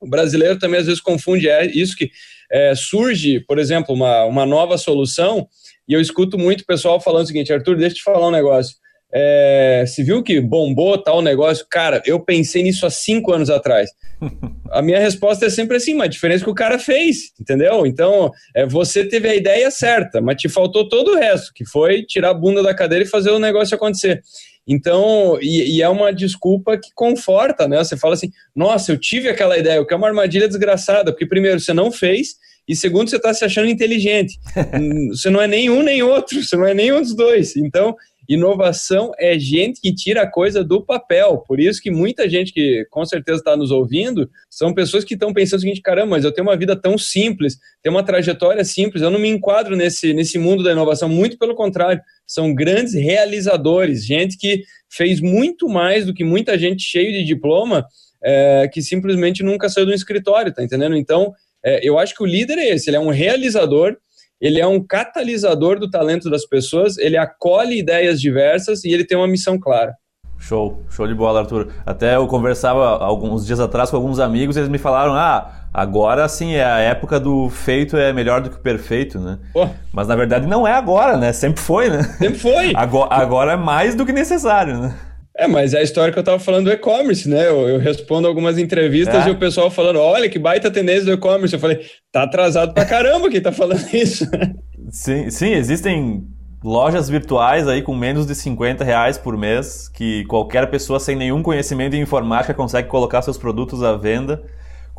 O 0.00 0.08
brasileiro 0.08 0.58
também 0.58 0.80
às 0.80 0.86
vezes 0.86 1.00
confunde 1.00 1.48
é 1.48 1.66
isso 1.66 1.96
que 1.96 2.10
é, 2.50 2.74
surge, 2.74 3.40
por 3.40 3.58
exemplo, 3.58 3.94
uma, 3.94 4.24
uma 4.24 4.44
nova 4.44 4.76
solução, 4.76 5.46
e 5.86 5.92
eu 5.92 6.00
escuto 6.00 6.38
muito 6.38 6.62
o 6.62 6.66
pessoal 6.66 7.00
falando 7.00 7.24
o 7.24 7.26
seguinte, 7.26 7.52
Arthur, 7.52 7.76
deixa 7.76 7.94
eu 7.94 7.98
te 7.98 8.02
falar 8.02 8.28
um 8.28 8.32
negócio. 8.32 8.76
É, 9.14 9.84
se 9.86 10.02
viu 10.02 10.22
que 10.22 10.40
bombou 10.40 10.96
tal 10.96 11.20
negócio? 11.20 11.66
Cara, 11.70 12.02
eu 12.06 12.18
pensei 12.18 12.62
nisso 12.62 12.86
há 12.86 12.90
cinco 12.90 13.32
anos 13.32 13.50
atrás. 13.50 13.90
A 14.70 14.80
minha 14.80 14.98
resposta 14.98 15.46
é 15.46 15.50
sempre 15.50 15.76
assim, 15.76 15.92
mas 15.92 16.06
a 16.06 16.10
diferença 16.10 16.44
é 16.44 16.46
que 16.46 16.50
o 16.50 16.54
cara 16.54 16.78
fez, 16.78 17.32
entendeu? 17.38 17.84
Então, 17.84 18.30
é, 18.56 18.64
você 18.64 19.04
teve 19.04 19.28
a 19.28 19.34
ideia 19.34 19.70
certa, 19.70 20.18
mas 20.18 20.40
te 20.40 20.48
faltou 20.48 20.88
todo 20.88 21.10
o 21.10 21.18
resto, 21.18 21.52
que 21.54 21.66
foi 21.66 22.02
tirar 22.04 22.30
a 22.30 22.34
bunda 22.34 22.62
da 22.62 22.74
cadeira 22.74 23.04
e 23.04 23.08
fazer 23.08 23.30
o 23.32 23.38
negócio 23.38 23.74
acontecer. 23.74 24.22
Então, 24.66 25.38
e, 25.42 25.76
e, 25.76 25.82
é 25.82 25.88
uma 25.90 26.10
desculpa 26.10 26.78
que 26.78 26.88
conforta, 26.94 27.68
né? 27.68 27.76
Você 27.78 27.98
fala 27.98 28.14
assim, 28.14 28.30
nossa, 28.56 28.92
eu 28.92 28.98
tive 28.98 29.28
aquela 29.28 29.58
ideia, 29.58 29.82
o 29.82 29.86
que 29.86 29.92
é 29.92 29.96
uma 29.96 30.08
armadilha 30.08 30.48
desgraçada, 30.48 31.12
porque 31.12 31.26
primeiro, 31.26 31.60
você 31.60 31.74
não 31.74 31.92
fez, 31.92 32.36
e 32.66 32.76
segundo, 32.76 33.10
você 33.10 33.16
está 33.16 33.34
se 33.34 33.44
achando 33.44 33.68
inteligente. 33.68 34.38
você 35.10 35.28
não 35.28 35.42
é 35.42 35.46
nenhum 35.46 35.82
nem 35.82 36.02
outro, 36.02 36.42
você 36.42 36.56
não 36.56 36.66
é 36.66 36.72
nenhum 36.72 37.00
dos 37.00 37.14
dois. 37.14 37.56
Então, 37.56 37.94
Inovação 38.28 39.12
é 39.18 39.38
gente 39.38 39.80
que 39.80 39.94
tira 39.94 40.22
a 40.22 40.30
coisa 40.30 40.62
do 40.62 40.84
papel. 40.84 41.38
Por 41.46 41.58
isso 41.58 41.80
que 41.80 41.90
muita 41.90 42.28
gente 42.28 42.52
que 42.52 42.86
com 42.90 43.04
certeza 43.04 43.38
está 43.38 43.56
nos 43.56 43.70
ouvindo 43.70 44.30
são 44.48 44.72
pessoas 44.72 45.04
que 45.04 45.14
estão 45.14 45.32
pensando 45.32 45.58
o 45.58 45.62
seguinte: 45.62 45.82
caramba, 45.82 46.10
mas 46.10 46.24
eu 46.24 46.32
tenho 46.32 46.46
uma 46.46 46.56
vida 46.56 46.74
tão 46.74 46.96
simples, 46.96 47.56
tenho 47.82 47.94
uma 47.94 48.04
trajetória 48.04 48.64
simples, 48.64 49.02
eu 49.02 49.10
não 49.10 49.18
me 49.18 49.28
enquadro 49.28 49.76
nesse, 49.76 50.12
nesse 50.14 50.38
mundo 50.38 50.62
da 50.62 50.72
inovação. 50.72 51.08
Muito 51.08 51.36
pelo 51.36 51.54
contrário, 51.54 52.00
são 52.26 52.54
grandes 52.54 52.94
realizadores, 52.94 54.06
gente 54.06 54.38
que 54.38 54.62
fez 54.90 55.20
muito 55.20 55.68
mais 55.68 56.06
do 56.06 56.14
que 56.14 56.24
muita 56.24 56.56
gente 56.58 56.82
cheio 56.82 57.12
de 57.12 57.24
diploma 57.24 57.84
é, 58.22 58.68
que 58.72 58.80
simplesmente 58.80 59.42
nunca 59.42 59.68
saiu 59.68 59.86
do 59.86 59.92
escritório, 59.92 60.52
tá 60.52 60.62
entendendo? 60.62 60.96
Então, 60.96 61.32
é, 61.64 61.80
eu 61.86 61.98
acho 61.98 62.14
que 62.14 62.22
o 62.22 62.26
líder 62.26 62.58
é 62.58 62.70
esse, 62.70 62.88
ele 62.88 62.96
é 62.96 63.00
um 63.00 63.10
realizador 63.10 63.96
ele 64.42 64.60
é 64.60 64.66
um 64.66 64.84
catalisador 64.84 65.78
do 65.78 65.88
talento 65.88 66.28
das 66.28 66.44
pessoas, 66.44 66.98
ele 66.98 67.16
acolhe 67.16 67.78
ideias 67.78 68.20
diversas 68.20 68.82
e 68.84 68.90
ele 68.90 69.04
tem 69.04 69.16
uma 69.16 69.28
missão 69.28 69.56
clara. 69.56 69.94
Show, 70.36 70.82
show 70.90 71.06
de 71.06 71.14
bola, 71.14 71.38
Arthur. 71.38 71.68
Até 71.86 72.16
eu 72.16 72.26
conversava 72.26 72.98
alguns 72.98 73.46
dias 73.46 73.60
atrás 73.60 73.88
com 73.88 73.96
alguns 73.96 74.18
amigos 74.18 74.56
e 74.56 74.58
eles 74.58 74.68
me 74.68 74.78
falaram: 74.78 75.14
ah, 75.14 75.68
agora 75.72 76.28
sim 76.28 76.54
é 76.54 76.64
a 76.64 76.78
época 76.80 77.20
do 77.20 77.48
feito 77.48 77.96
é 77.96 78.12
melhor 78.12 78.40
do 78.40 78.50
que 78.50 78.56
o 78.56 78.60
perfeito, 78.60 79.20
né? 79.20 79.38
Oh. 79.54 79.68
Mas 79.92 80.08
na 80.08 80.16
verdade 80.16 80.48
não 80.48 80.66
é 80.66 80.72
agora, 80.72 81.16
né? 81.16 81.32
Sempre 81.32 81.62
foi, 81.62 81.88
né? 81.88 82.02
Sempre 82.02 82.40
foi. 82.40 82.72
agora, 82.76 83.14
agora 83.14 83.52
é 83.52 83.56
mais 83.56 83.94
do 83.94 84.04
que 84.04 84.12
necessário, 84.12 84.76
né? 84.76 84.98
É, 85.36 85.46
mas 85.46 85.72
é 85.72 85.78
a 85.78 85.82
história 85.82 86.12
que 86.12 86.18
eu 86.18 86.22
estava 86.22 86.38
falando 86.38 86.66
do 86.66 86.72
e-commerce, 86.72 87.28
né? 87.28 87.48
Eu, 87.48 87.68
eu, 87.68 87.78
respondo 87.78 88.28
algumas 88.28 88.58
entrevistas 88.58 89.26
é. 89.26 89.28
e 89.28 89.32
o 89.32 89.38
pessoal 89.38 89.70
falando: 89.70 89.98
olha 89.98 90.28
que 90.28 90.38
baita 90.38 90.70
tendência 90.70 91.04
do 91.04 91.12
e-commerce. 91.12 91.54
Eu 91.54 91.60
falei: 91.60 91.80
tá 92.10 92.24
atrasado 92.24 92.74
pra 92.74 92.84
caramba 92.84 93.30
quem 93.30 93.40
tá 93.40 93.50
falando 93.50 93.82
isso. 93.94 94.26
sim, 94.90 95.30
sim, 95.30 95.52
existem 95.52 96.22
lojas 96.62 97.08
virtuais 97.08 97.66
aí 97.66 97.82
com 97.82 97.94
menos 97.94 98.26
de 98.26 98.34
50 98.34 98.84
reais 98.84 99.18
por 99.18 99.36
mês 99.36 99.88
que 99.88 100.24
qualquer 100.26 100.70
pessoa 100.70 101.00
sem 101.00 101.16
nenhum 101.16 101.42
conhecimento 101.42 101.96
em 101.96 102.00
informática 102.00 102.54
consegue 102.54 102.88
colocar 102.88 103.20
seus 103.22 103.36
produtos 103.36 103.82
à 103.82 103.96
venda 103.96 104.42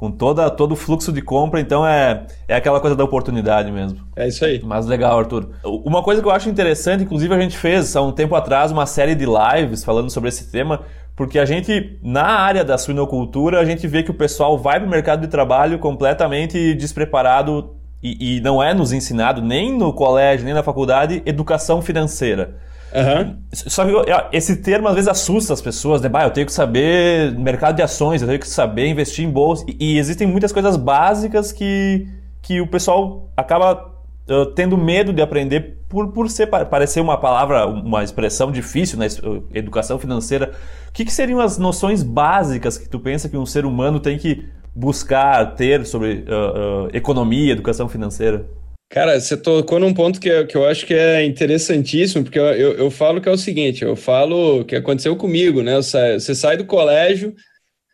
com 0.04 0.12
toda, 0.12 0.50
todo 0.50 0.74
o 0.74 0.76
fluxo 0.76 1.13
de 1.13 1.22
compra, 1.22 1.62
então 1.62 1.88
é, 1.88 2.26
é 2.46 2.58
aquela 2.58 2.82
coisa 2.82 2.94
da 2.94 3.06
oportunidade 3.06 3.72
mesmo. 3.72 4.00
É 4.18 4.28
isso 4.28 4.44
aí. 4.44 4.62
Mas 4.62 4.86
legal, 4.86 5.18
Arthur. 5.18 5.52
Uma 5.63 6.04
coisa 6.04 6.22
que 6.22 6.28
eu 6.28 6.32
acho 6.34 6.50
interessante, 6.50 7.06
inclusive 7.06 7.34
a 7.34 7.39
gente 7.39 7.58
fez 7.58 7.96
há 7.96 8.02
um 8.02 8.12
tempo 8.12 8.36
atrás 8.36 8.70
uma 8.70 8.86
série 8.86 9.16
de 9.16 9.26
lives 9.26 9.82
falando 9.82 10.10
sobre 10.10 10.28
esse 10.28 10.52
tema, 10.52 10.82
porque 11.16 11.39
a 11.39 11.46
gente, 11.46 11.98
na 12.04 12.26
área 12.26 12.66
da 12.66 12.78
suinocultura, 12.78 13.62
a 13.62 13.63
gente 13.63 13.88
vê 13.88 14.04
que 14.04 14.12
o 14.12 14.13
pessoal 14.13 14.58
vai 14.58 14.78
para 14.78 14.88
o 14.88 14.92
mercado 14.92 15.22
de 15.22 15.28
trabalho 15.30 15.80
completamente 15.80 16.74
despreparado 16.74 17.74
e, 18.04 18.39
e 18.39 18.42
não 18.42 18.62
é 18.62 18.74
nos 18.74 18.92
ensinado, 18.92 19.42
nem 19.42 19.72
no 19.72 19.94
colégio, 19.94 20.44
nem 20.44 20.54
na 20.54 20.63
faculdade, 20.63 21.24
educação 21.26 21.82
financeira. 21.82 22.58
Uhum. 22.93 23.38
Só 23.51 23.84
que 23.86 23.91
esse 24.32 24.58
termo 24.58 24.88
às 24.88 24.93
vezes 24.93 25.08
assusta 25.08 25.51
as 25.51 25.62
pessoas, 25.62 26.01
né? 26.01 26.08
Bah, 26.08 26.23
eu 26.23 26.29
tenho 26.29 26.45
que 26.45 26.53
saber 26.53 27.32
mercado 27.38 27.75
de 27.75 27.82
ações, 27.82 28.21
eu 28.21 28.27
tenho 28.27 28.39
que 28.39 28.47
saber 28.47 28.88
investir 28.88 29.25
em 29.25 29.29
bolsa. 29.29 29.65
E, 29.67 29.95
e 29.95 29.97
existem 29.97 30.27
muitas 30.27 30.51
coisas 30.51 30.77
básicas 30.77 31.51
que, 31.51 32.08
que 32.41 32.62
o 32.62 32.67
pessoal 32.67 33.32
acaba 33.36 33.91
uh, 34.29 34.45
tendo 34.53 34.77
medo 34.77 35.12
de 35.12 35.21
aprender 35.23 35.79
por, 35.89 36.12
por 36.12 36.29
ser, 36.29 36.47
parecer 36.47 37.01
uma 37.01 37.17
palavra, 37.19 37.65
uma 37.65 38.03
expressão 38.03 38.51
difícil 38.51 38.99
né? 38.99 39.08
educação 39.53 39.97
financeira. 39.97 40.51
O 40.89 40.91
que, 40.91 41.03
que 41.03 41.12
seriam 41.12 41.39
as 41.39 41.58
noções 41.58 42.03
básicas 42.03 42.77
que 42.77 42.88
tu 42.88 42.99
pensa 42.99 43.27
que 43.27 43.38
um 43.38 43.45
ser 43.45 43.65
humano 43.65 43.99
tem 43.99 44.19
que 44.19 44.47
buscar 44.75 45.56
ter 45.56 45.86
sobre 45.86 46.25
uh, 46.27 46.86
uh, 46.86 46.89
economia, 46.93 47.53
educação 47.53 47.89
financeira? 47.89 48.45
Cara, 48.93 49.19
você 49.19 49.36
tocou 49.36 49.79
num 49.79 49.91
ponto 49.91 50.21
que, 50.21 50.45
que 50.45 50.56
eu 50.56 50.67
acho 50.67 50.86
que 50.86 50.93
é 50.93 51.25
interessantíssimo, 51.25 52.23
porque 52.23 52.38
eu, 52.38 52.45
eu, 52.45 52.73
eu 52.73 52.91
falo 52.91 53.19
que 53.19 53.27
é 53.27 53.32
o 53.32 53.38
seguinte, 53.38 53.84
eu 53.84 53.95
falo 53.95 54.63
que 54.65 54.75
aconteceu 54.75 55.15
comigo, 55.15 55.63
né? 55.63 55.77
Você 55.77 56.36
sai 56.36 56.58
do 56.58 56.63
colégio, 56.63 57.34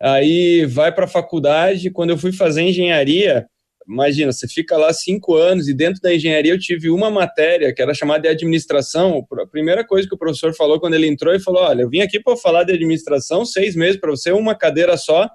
aí 0.01 0.65
vai 0.65 0.93
para 0.93 1.05
a 1.05 1.07
faculdade, 1.07 1.89
quando 1.89 2.09
eu 2.09 2.17
fui 2.17 2.33
fazer 2.33 2.63
engenharia, 2.63 3.45
imagina, 3.87 4.33
você 4.33 4.45
fica 4.45 4.75
lá 4.75 4.91
cinco 4.91 5.37
anos 5.37 5.69
e 5.69 5.73
dentro 5.73 6.01
da 6.01 6.13
engenharia 6.13 6.51
eu 6.51 6.59
tive 6.59 6.89
uma 6.89 7.09
matéria 7.09 7.73
que 7.73 7.81
era 7.81 7.93
chamada 7.93 8.23
de 8.23 8.27
administração. 8.27 9.25
A 9.41 9.47
primeira 9.47 9.87
coisa 9.87 10.05
que 10.05 10.15
o 10.15 10.19
professor 10.19 10.53
falou 10.53 10.81
quando 10.81 10.95
ele 10.95 11.07
entrou, 11.07 11.33
ele 11.33 11.41
falou: 11.41 11.61
Olha, 11.61 11.83
eu 11.83 11.89
vim 11.89 12.01
aqui 12.01 12.19
para 12.19 12.35
falar 12.35 12.65
de 12.65 12.73
administração, 12.73 13.45
seis 13.45 13.73
meses 13.73 13.97
para 13.97 14.11
você, 14.11 14.33
uma 14.33 14.53
cadeira 14.53 14.97
só. 14.97 15.29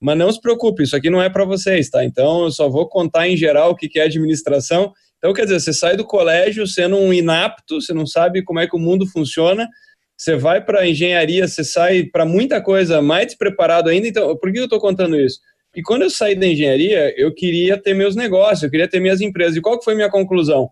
Mas 0.00 0.16
não 0.16 0.32
se 0.32 0.40
preocupe, 0.40 0.82
isso 0.82 0.96
aqui 0.96 1.10
não 1.10 1.20
é 1.20 1.28
para 1.28 1.44
vocês, 1.44 1.90
tá? 1.90 2.04
Então 2.04 2.44
eu 2.44 2.50
só 2.50 2.68
vou 2.68 2.88
contar 2.88 3.28
em 3.28 3.36
geral 3.36 3.72
o 3.72 3.76
que 3.76 3.98
é 3.98 4.02
administração. 4.02 4.92
Então, 5.18 5.34
quer 5.34 5.44
dizer, 5.44 5.60
você 5.60 5.74
sai 5.74 5.96
do 5.98 6.04
colégio 6.04 6.66
sendo 6.66 6.96
um 6.96 7.12
inapto, 7.12 7.78
você 7.80 7.92
não 7.92 8.06
sabe 8.06 8.42
como 8.42 8.58
é 8.58 8.66
que 8.66 8.74
o 8.74 8.78
mundo 8.78 9.06
funciona, 9.06 9.68
você 10.16 10.34
vai 10.34 10.64
para 10.64 10.88
engenharia, 10.88 11.46
você 11.46 11.62
sai 11.62 12.04
para 12.04 12.24
muita 12.24 12.62
coisa 12.62 13.02
mais 13.02 13.26
despreparado 13.26 13.90
ainda. 13.90 14.08
Então, 14.08 14.34
por 14.38 14.50
que 14.50 14.58
eu 14.58 14.64
estou 14.64 14.80
contando 14.80 15.20
isso? 15.20 15.38
Porque 15.70 15.82
quando 15.82 16.02
eu 16.02 16.10
saí 16.10 16.34
da 16.34 16.46
engenharia, 16.46 17.14
eu 17.20 17.34
queria 17.34 17.80
ter 17.80 17.94
meus 17.94 18.16
negócios, 18.16 18.62
eu 18.62 18.70
queria 18.70 18.88
ter 18.88 18.98
minhas 18.98 19.20
empresas. 19.20 19.56
E 19.56 19.60
qual 19.60 19.78
que 19.78 19.84
foi 19.84 19.94
minha 19.94 20.10
conclusão? 20.10 20.70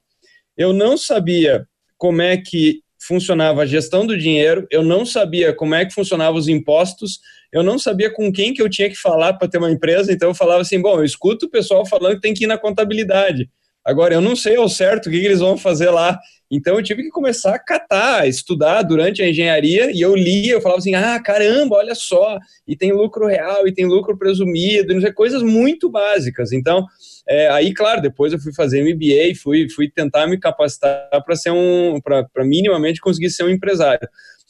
Eu 0.56 0.72
não 0.72 0.96
sabia 0.96 1.66
como 1.96 2.22
é 2.22 2.36
que 2.36 2.80
funcionava 3.00 3.62
a 3.62 3.66
gestão 3.66 4.06
do 4.06 4.18
dinheiro, 4.18 4.66
eu 4.70 4.82
não 4.82 5.06
sabia 5.06 5.52
como 5.52 5.74
é 5.74 5.84
que 5.84 5.94
funcionavam 5.94 6.38
os 6.38 6.48
impostos, 6.48 7.20
eu 7.52 7.62
não 7.62 7.78
sabia 7.78 8.10
com 8.10 8.32
quem 8.32 8.52
que 8.52 8.62
eu 8.62 8.68
tinha 8.68 8.88
que 8.88 8.96
falar 8.96 9.34
para 9.34 9.48
ter 9.48 9.58
uma 9.58 9.70
empresa, 9.70 10.12
então 10.12 10.28
eu 10.28 10.34
falava 10.34 10.62
assim, 10.62 10.80
bom, 10.80 10.98
eu 10.98 11.04
escuto 11.04 11.46
o 11.46 11.50
pessoal 11.50 11.86
falando 11.86 12.16
que 12.16 12.20
tem 12.20 12.34
que 12.34 12.44
ir 12.44 12.46
na 12.46 12.58
contabilidade. 12.58 13.48
Agora, 13.84 14.12
eu 14.12 14.20
não 14.20 14.36
sei 14.36 14.56
ao 14.56 14.68
certo 14.68 15.06
o 15.06 15.10
que, 15.10 15.18
que 15.18 15.24
eles 15.26 15.40
vão 15.40 15.56
fazer 15.56 15.88
lá. 15.88 16.18
Então 16.50 16.76
eu 16.76 16.82
tive 16.82 17.02
que 17.02 17.08
começar 17.08 17.54
a 17.54 17.58
catar, 17.58 18.28
estudar 18.28 18.82
durante 18.82 19.22
a 19.22 19.28
engenharia 19.28 19.90
e 19.90 20.00
eu 20.00 20.14
lia, 20.14 20.52
eu 20.52 20.60
falava 20.60 20.78
assim: 20.78 20.94
ah, 20.94 21.20
caramba, 21.22 21.76
olha 21.76 21.94
só, 21.94 22.38
e 22.66 22.76
tem 22.76 22.92
lucro 22.92 23.26
real, 23.26 23.66
e 23.66 23.72
tem 23.72 23.86
lucro 23.86 24.16
presumido, 24.16 24.92
não 24.94 25.00
sei, 25.00 25.12
coisas 25.12 25.42
muito 25.42 25.90
básicas. 25.90 26.52
Então, 26.52 26.84
é, 27.26 27.48
aí, 27.48 27.72
claro, 27.72 28.00
depois 28.00 28.32
eu 28.32 28.38
fui 28.38 28.52
fazer 28.54 28.82
MBA, 28.82 29.38
fui, 29.42 29.68
fui 29.70 29.90
tentar 29.90 30.26
me 30.26 30.38
capacitar 30.38 31.08
para 31.24 31.36
ser 31.36 31.50
um, 31.50 32.00
para 32.02 32.44
minimamente 32.44 33.00
conseguir 33.00 33.30
ser 33.30 33.44
um 33.44 33.50
empresário. 33.50 34.08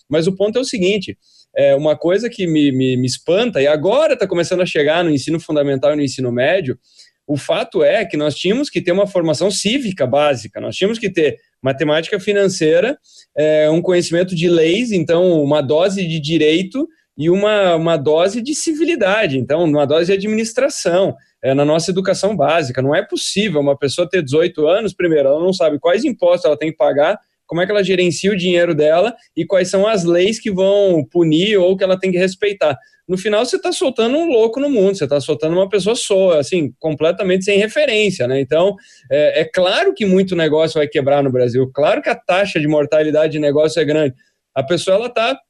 Mas 0.09 0.27
o 0.27 0.35
ponto 0.35 0.59
é 0.59 0.61
o 0.61 0.65
seguinte: 0.65 1.17
é 1.57 1.75
uma 1.75 1.97
coisa 1.97 2.29
que 2.29 2.47
me, 2.47 2.71
me, 2.73 2.97
me 2.97 3.07
espanta, 3.07 3.61
e 3.61 3.67
agora 3.67 4.15
está 4.15 4.27
começando 4.27 4.61
a 4.61 4.67
chegar 4.67 5.03
no 5.03 5.11
ensino 5.11 5.41
fundamental 5.41 5.93
e 5.93 5.97
no 5.97 6.03
ensino 6.03 6.31
médio, 6.31 6.79
o 7.27 7.37
fato 7.37 7.85
é 7.85 8.07
que 8.07 8.17
nós 8.17 8.35
tínhamos 8.35 8.71
que 8.71 8.81
ter 8.81 8.91
uma 8.91 9.07
formação 9.07 9.51
cívica 9.51 10.07
básica, 10.07 10.61
nós 10.61 10.75
tínhamos 10.75 10.99
que 10.99 11.11
ter 11.11 11.37
matemática 11.63 12.19
financeira, 12.19 12.97
é, 13.37 13.69
um 13.69 13.83
conhecimento 13.83 14.35
de 14.35 14.49
leis, 14.49 14.93
então 14.93 15.43
uma 15.43 15.61
dose 15.61 16.07
de 16.07 16.19
direito 16.19 16.89
e 17.19 17.29
uma, 17.29 17.75
uma 17.75 17.97
dose 17.97 18.41
de 18.41 18.55
civilidade, 18.55 19.37
então 19.37 19.65
uma 19.65 19.85
dose 19.85 20.07
de 20.07 20.13
administração 20.13 21.15
é, 21.43 21.53
na 21.53 21.65
nossa 21.65 21.91
educação 21.91 22.35
básica. 22.35 22.81
Não 22.81 22.95
é 22.95 23.05
possível 23.05 23.61
uma 23.61 23.77
pessoa 23.77 24.09
ter 24.09 24.23
18 24.23 24.67
anos, 24.67 24.95
primeiro, 24.95 25.29
ela 25.29 25.41
não 25.41 25.53
sabe 25.53 25.79
quais 25.79 26.05
impostos 26.05 26.47
ela 26.47 26.57
tem 26.57 26.71
que 26.71 26.77
pagar, 26.79 27.19
como 27.49 27.63
é 27.63 27.67
que 27.67 27.73
ela 27.73 27.83
gerencia 27.83 28.31
o 28.31 28.37
dinheiro 28.37 28.75
dela 28.75 29.17
e 29.35 29.45
quais 29.45 29.71
são 29.71 29.87
as 29.87 30.05
leis 30.05 30.39
que 30.39 30.53
vão 30.53 31.05
punir 31.11 31.57
ou 31.57 31.77
que 31.77 31.83
ela 31.83 31.99
tem 31.99 32.13
que 32.13 32.19
respeitar. 32.19 32.79
No 33.09 33.17
final, 33.17 33.45
você 33.45 33.57
está 33.57 33.73
soltando 33.73 34.19
um 34.19 34.29
louco 34.29 34.61
no 34.61 34.69
mundo, 34.69 34.95
você 34.95 35.05
está 35.05 35.19
soltando 35.19 35.55
uma 35.55 35.69
pessoa 35.69 35.97
só, 35.97 36.39
assim, 36.39 36.71
completamente 36.79 37.43
sem 37.47 37.59
referência, 37.59 38.29
né? 38.29 38.39
Então, 38.39 38.77
é, 39.11 39.41
é, 39.41 39.45
claro 39.47 39.95
que 39.95 40.05
muito 40.05 40.37
negócio 40.37 40.79
vai 40.79 40.87
quebrar 40.87 41.23
no 41.23 41.33
Brasil, 41.33 41.69
claro 41.75 42.03
que 42.03 42.11
a 42.11 42.15
taxa 42.15 42.61
de 42.61 42.69
mortalidade 42.69 43.33
de 43.33 43.39
negócio 43.39 43.81
é 43.81 43.85
grande. 43.85 44.15
A 44.55 44.63
pessoa, 44.63 44.97
ela 44.97 45.07
está 45.07 45.41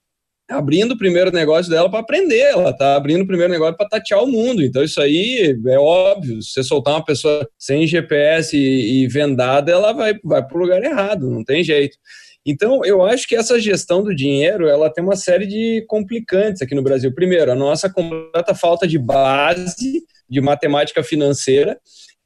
abrindo 0.49 0.93
o 0.93 0.99
primeiro 0.99 1.31
negócio 1.31 1.71
dela 1.71 1.91
para 1.91 2.01
aprender, 2.01 2.41
ela 2.41 2.71
está 2.71 2.97
abrindo 2.97 3.23
o 3.23 3.27
primeiro 3.27 3.53
negócio 3.53 3.77
para 3.77 3.89
tatear 3.89 4.23
o 4.23 4.27
mundo. 4.27 4.63
Então, 4.63 4.83
isso 4.83 5.01
aí 5.01 5.55
é 5.67 5.79
óbvio. 5.79 6.41
Se 6.43 6.53
você 6.53 6.63
soltar 6.65 6.95
uma 6.95 7.05
pessoa 7.05 7.47
sem 7.59 7.87
GPS 7.87 8.57
e, 8.57 9.03
e 9.03 9.09
vendada, 9.09 9.71
ela 9.71 9.93
vai, 9.93 10.15
vai 10.25 10.43
para 10.43 10.57
o 10.57 10.61
lugar 10.61 10.83
errado, 10.83 11.31
não 11.31 11.45
tem 11.45 11.63
jeito. 11.63 11.99
Então, 12.47 12.83
eu 12.83 13.03
acho 13.03 13.29
que 13.29 13.37
essa 13.37 13.61
gestão 13.61 14.03
do 14.03 14.15
dinheiro, 14.15 14.67
ela 14.67 14.91
tem 14.91 15.05
uma 15.05 15.17
série 15.17 15.47
de 15.47 15.85
complicantes 15.87 16.63
aqui 16.63 16.75
no 16.75 16.83
Brasil. 16.83 17.13
Primeiro, 17.15 17.53
a 17.53 17.55
nossa 17.55 17.91
completa 17.91 18.55
falta 18.55 18.87
de 18.87 18.99
base 18.99 20.03
de 20.29 20.41
matemática 20.41 21.03
financeira. 21.03 21.79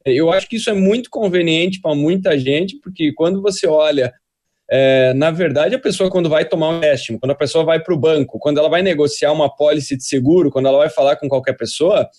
Eu 0.05 0.31
acho 0.31 0.47
que 0.47 0.55
isso 0.55 0.69
é 0.69 0.73
muito 0.73 1.09
conveniente 1.09 1.81
para 1.81 1.95
muita 1.95 2.37
gente, 2.37 2.79
porque 2.81 3.11
quando 3.13 3.41
você 3.41 3.67
olha 3.67 4.13
é, 4.75 5.13
na 5.13 5.29
verdade, 5.29 5.75
a 5.75 5.79
pessoa, 5.79 6.09
quando 6.09 6.27
vai 6.27 6.45
tomar 6.45 6.69
um 6.69 6.77
empréstimo, 6.77 7.19
quando 7.19 7.29
a 7.29 7.35
pessoa 7.35 7.63
vai 7.63 7.79
para 7.79 7.93
o 7.93 7.97
banco, 7.97 8.39
quando 8.39 8.57
ela 8.57 8.67
vai 8.67 8.81
negociar 8.81 9.31
uma 9.31 9.55
pólice 9.55 9.95
de 9.95 10.03
seguro, 10.03 10.49
quando 10.49 10.67
ela 10.67 10.79
vai 10.79 10.89
falar 10.89 11.15
com 11.15 11.29
qualquer 11.29 11.53
pessoa, 11.53 12.09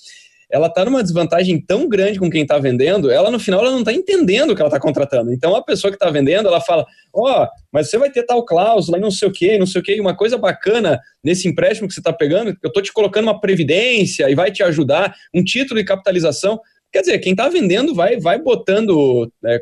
ela 0.49 0.69
está 0.69 0.85
numa 0.85 1.03
desvantagem 1.03 1.61
tão 1.61 1.89
grande 1.89 2.17
com 2.21 2.31
quem 2.31 2.43
está 2.43 2.57
vendendo, 2.61 3.11
ela 3.11 3.29
no 3.29 3.41
final 3.41 3.59
ela 3.59 3.73
não 3.73 3.81
está 3.81 3.93
entendendo 3.93 4.51
o 4.51 4.55
que 4.55 4.63
ela 4.63 4.69
está 4.69 4.79
contratando. 4.79 5.33
Então 5.33 5.57
a 5.57 5.65
pessoa 5.65 5.91
que 5.91 5.97
está 5.97 6.09
vendendo, 6.11 6.47
ela 6.47 6.61
fala: 6.61 6.87
Ó, 7.13 7.43
oh, 7.43 7.49
mas 7.73 7.91
você 7.91 7.99
vai 7.99 8.09
ter 8.09 8.23
tal 8.23 8.45
cláusula 8.45 8.99
e 8.99 9.01
não 9.01 9.11
sei 9.11 9.27
o 9.27 9.33
que, 9.33 9.59
não 9.59 9.67
sei 9.67 9.81
o 9.81 9.85
que, 9.85 10.01
uma 10.01 10.15
coisa 10.15 10.39
bacana 10.39 11.01
nesse 11.25 11.49
empréstimo 11.49 11.89
que 11.89 11.95
você 11.95 11.99
está 11.99 12.13
pegando, 12.13 12.57
eu 12.63 12.69
estou 12.69 12.81
te 12.81 12.93
colocando 12.93 13.25
uma 13.25 13.41
previdência 13.41 14.31
e 14.31 14.35
vai 14.37 14.53
te 14.53 14.63
ajudar, 14.63 15.13
um 15.35 15.43
título 15.43 15.81
de 15.81 15.85
capitalização. 15.85 16.61
Quer 16.93 17.01
dizer, 17.01 17.19
quem 17.19 17.33
está 17.33 17.49
vendendo 17.49 17.93
vai, 17.97 18.21
vai 18.21 18.41
botando 18.41 19.29
é, 19.45 19.61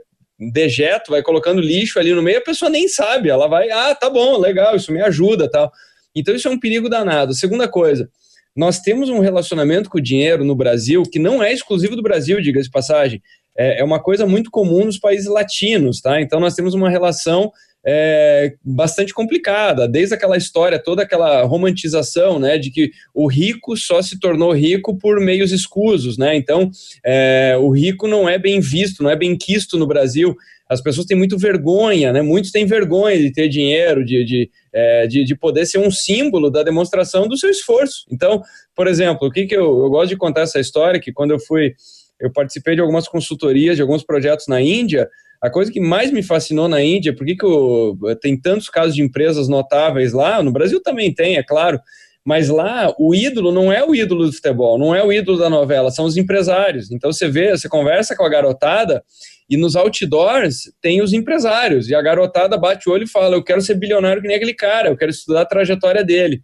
dejeto, 0.50 1.10
vai 1.10 1.22
colocando 1.22 1.60
lixo 1.60 1.98
ali 1.98 2.12
no 2.12 2.22
meio, 2.22 2.38
a 2.38 2.42
pessoa 2.42 2.70
nem 2.70 2.88
sabe, 2.88 3.28
ela 3.28 3.46
vai, 3.46 3.70
ah, 3.70 3.94
tá 3.94 4.08
bom, 4.08 4.38
legal, 4.38 4.74
isso 4.74 4.92
me 4.92 5.02
ajuda 5.02 5.50
tal. 5.50 5.70
Então 6.14 6.34
isso 6.34 6.48
é 6.48 6.50
um 6.50 6.58
perigo 6.58 6.88
danado. 6.88 7.34
Segunda 7.34 7.68
coisa, 7.68 8.08
nós 8.54 8.80
temos 8.80 9.08
um 9.08 9.20
relacionamento 9.20 9.88
com 9.88 9.98
o 9.98 10.02
dinheiro 10.02 10.44
no 10.44 10.54
Brasil 10.54 11.02
que 11.04 11.18
não 11.18 11.42
é 11.42 11.52
exclusivo 11.52 11.96
do 11.96 12.02
Brasil, 12.02 12.40
diga-se 12.40 12.70
passagem. 12.70 13.22
É, 13.56 13.80
é, 13.80 13.84
uma 13.84 14.02
coisa 14.02 14.26
muito 14.26 14.50
comum 14.50 14.84
nos 14.84 14.98
países 14.98 15.26
latinos, 15.26 16.00
tá? 16.00 16.20
Então 16.20 16.40
nós 16.40 16.54
temos 16.54 16.74
uma 16.74 16.88
relação 16.88 17.50
é, 17.84 18.54
bastante 18.64 19.12
complicada, 19.12 19.88
desde 19.88 20.14
aquela 20.14 20.36
história, 20.36 20.78
toda 20.78 21.02
aquela 21.02 21.42
romantização, 21.42 22.38
né, 22.38 22.58
de 22.58 22.70
que 22.70 22.90
o 23.14 23.26
rico 23.26 23.76
só 23.76 24.00
se 24.00 24.18
tornou 24.20 24.52
rico 24.52 24.96
por 24.96 25.20
meios 25.20 25.52
escusos, 25.52 26.16
né? 26.16 26.36
Então 26.36 26.70
é, 27.04 27.56
o 27.60 27.70
rico 27.70 28.06
não 28.06 28.28
é 28.28 28.38
bem 28.38 28.60
visto, 28.60 29.02
não 29.02 29.10
é 29.10 29.16
bem 29.16 29.36
quisto 29.36 29.76
no 29.76 29.86
Brasil 29.86 30.36
as 30.72 30.80
pessoas 30.80 31.06
têm 31.06 31.16
muito 31.16 31.36
vergonha, 31.36 32.12
né? 32.12 32.22
Muitos 32.22 32.50
têm 32.50 32.64
vergonha 32.64 33.18
de 33.18 33.30
ter 33.30 33.48
dinheiro, 33.48 34.04
de, 34.04 34.24
de, 34.24 34.50
é, 34.72 35.06
de, 35.06 35.24
de, 35.24 35.36
poder 35.36 35.66
ser 35.66 35.78
um 35.78 35.90
símbolo 35.90 36.50
da 36.50 36.62
demonstração 36.62 37.28
do 37.28 37.36
seu 37.36 37.50
esforço. 37.50 38.06
Então, 38.10 38.42
por 38.74 38.86
exemplo, 38.86 39.28
o 39.28 39.30
que, 39.30 39.46
que 39.46 39.54
eu, 39.54 39.64
eu 39.64 39.90
gosto 39.90 40.08
de 40.08 40.16
contar 40.16 40.42
essa 40.42 40.58
história, 40.58 40.98
que 40.98 41.12
quando 41.12 41.32
eu 41.32 41.38
fui, 41.38 41.74
eu 42.18 42.32
participei 42.32 42.74
de 42.74 42.80
algumas 42.80 43.06
consultorias, 43.06 43.76
de 43.76 43.82
alguns 43.82 44.02
projetos 44.02 44.46
na 44.48 44.60
Índia, 44.60 45.08
a 45.42 45.50
coisa 45.50 45.72
que 45.72 45.80
mais 45.80 46.12
me 46.12 46.22
fascinou 46.22 46.68
na 46.68 46.80
Índia, 46.80 47.14
por 47.14 47.26
que, 47.26 47.34
que 47.34 47.44
eu, 47.44 47.98
tem 48.20 48.40
tantos 48.40 48.68
casos 48.68 48.94
de 48.94 49.02
empresas 49.02 49.48
notáveis 49.48 50.12
lá, 50.12 50.40
no 50.40 50.52
Brasil 50.52 50.80
também 50.80 51.12
tem, 51.12 51.36
é 51.36 51.42
claro, 51.42 51.80
mas 52.24 52.48
lá 52.48 52.94
o 52.96 53.12
ídolo 53.12 53.50
não 53.50 53.72
é 53.72 53.84
o 53.84 53.92
ídolo 53.92 54.26
do 54.26 54.32
futebol, 54.32 54.78
não 54.78 54.94
é 54.94 55.04
o 55.04 55.12
ídolo 55.12 55.36
da 55.38 55.50
novela, 55.50 55.90
são 55.90 56.04
os 56.04 56.16
empresários. 56.16 56.92
Então 56.92 57.12
você 57.12 57.28
vê, 57.28 57.50
você 57.50 57.68
conversa 57.68 58.14
com 58.14 58.24
a 58.24 58.28
garotada 58.28 59.02
e 59.50 59.56
nos 59.56 59.74
outdoors 59.74 60.72
tem 60.80 61.02
os 61.02 61.12
empresários. 61.12 61.88
E 61.88 61.94
a 61.94 62.00
garotada 62.00 62.56
bate 62.56 62.88
o 62.88 62.92
olho 62.92 63.04
e 63.04 63.10
fala: 63.10 63.34
Eu 63.34 63.42
quero 63.42 63.60
ser 63.60 63.74
bilionário 63.74 64.22
que 64.22 64.28
nem 64.28 64.36
aquele 64.36 64.54
cara, 64.54 64.90
eu 64.90 64.96
quero 64.96 65.10
estudar 65.10 65.40
a 65.40 65.46
trajetória 65.46 66.04
dele. 66.04 66.40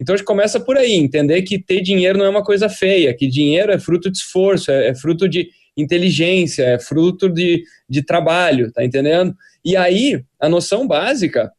Então 0.00 0.14
a 0.14 0.16
gente 0.16 0.26
começa 0.26 0.60
por 0.60 0.76
aí, 0.76 0.92
entender 0.92 1.42
que 1.42 1.58
ter 1.58 1.80
dinheiro 1.80 2.18
não 2.18 2.26
é 2.26 2.28
uma 2.28 2.44
coisa 2.44 2.68
feia, 2.68 3.12
que 3.14 3.26
dinheiro 3.26 3.72
é 3.72 3.78
fruto 3.78 4.10
de 4.10 4.18
esforço, 4.18 4.70
é, 4.70 4.88
é 4.88 4.94
fruto 4.94 5.28
de 5.28 5.48
inteligência, 5.76 6.62
é 6.62 6.78
fruto 6.78 7.28
de, 7.28 7.62
de 7.88 8.02
trabalho, 8.02 8.72
tá 8.72 8.84
entendendo? 8.84 9.34
E 9.64 9.76
aí, 9.76 10.22
a 10.40 10.48
noção 10.48 10.86
básica 10.86 11.52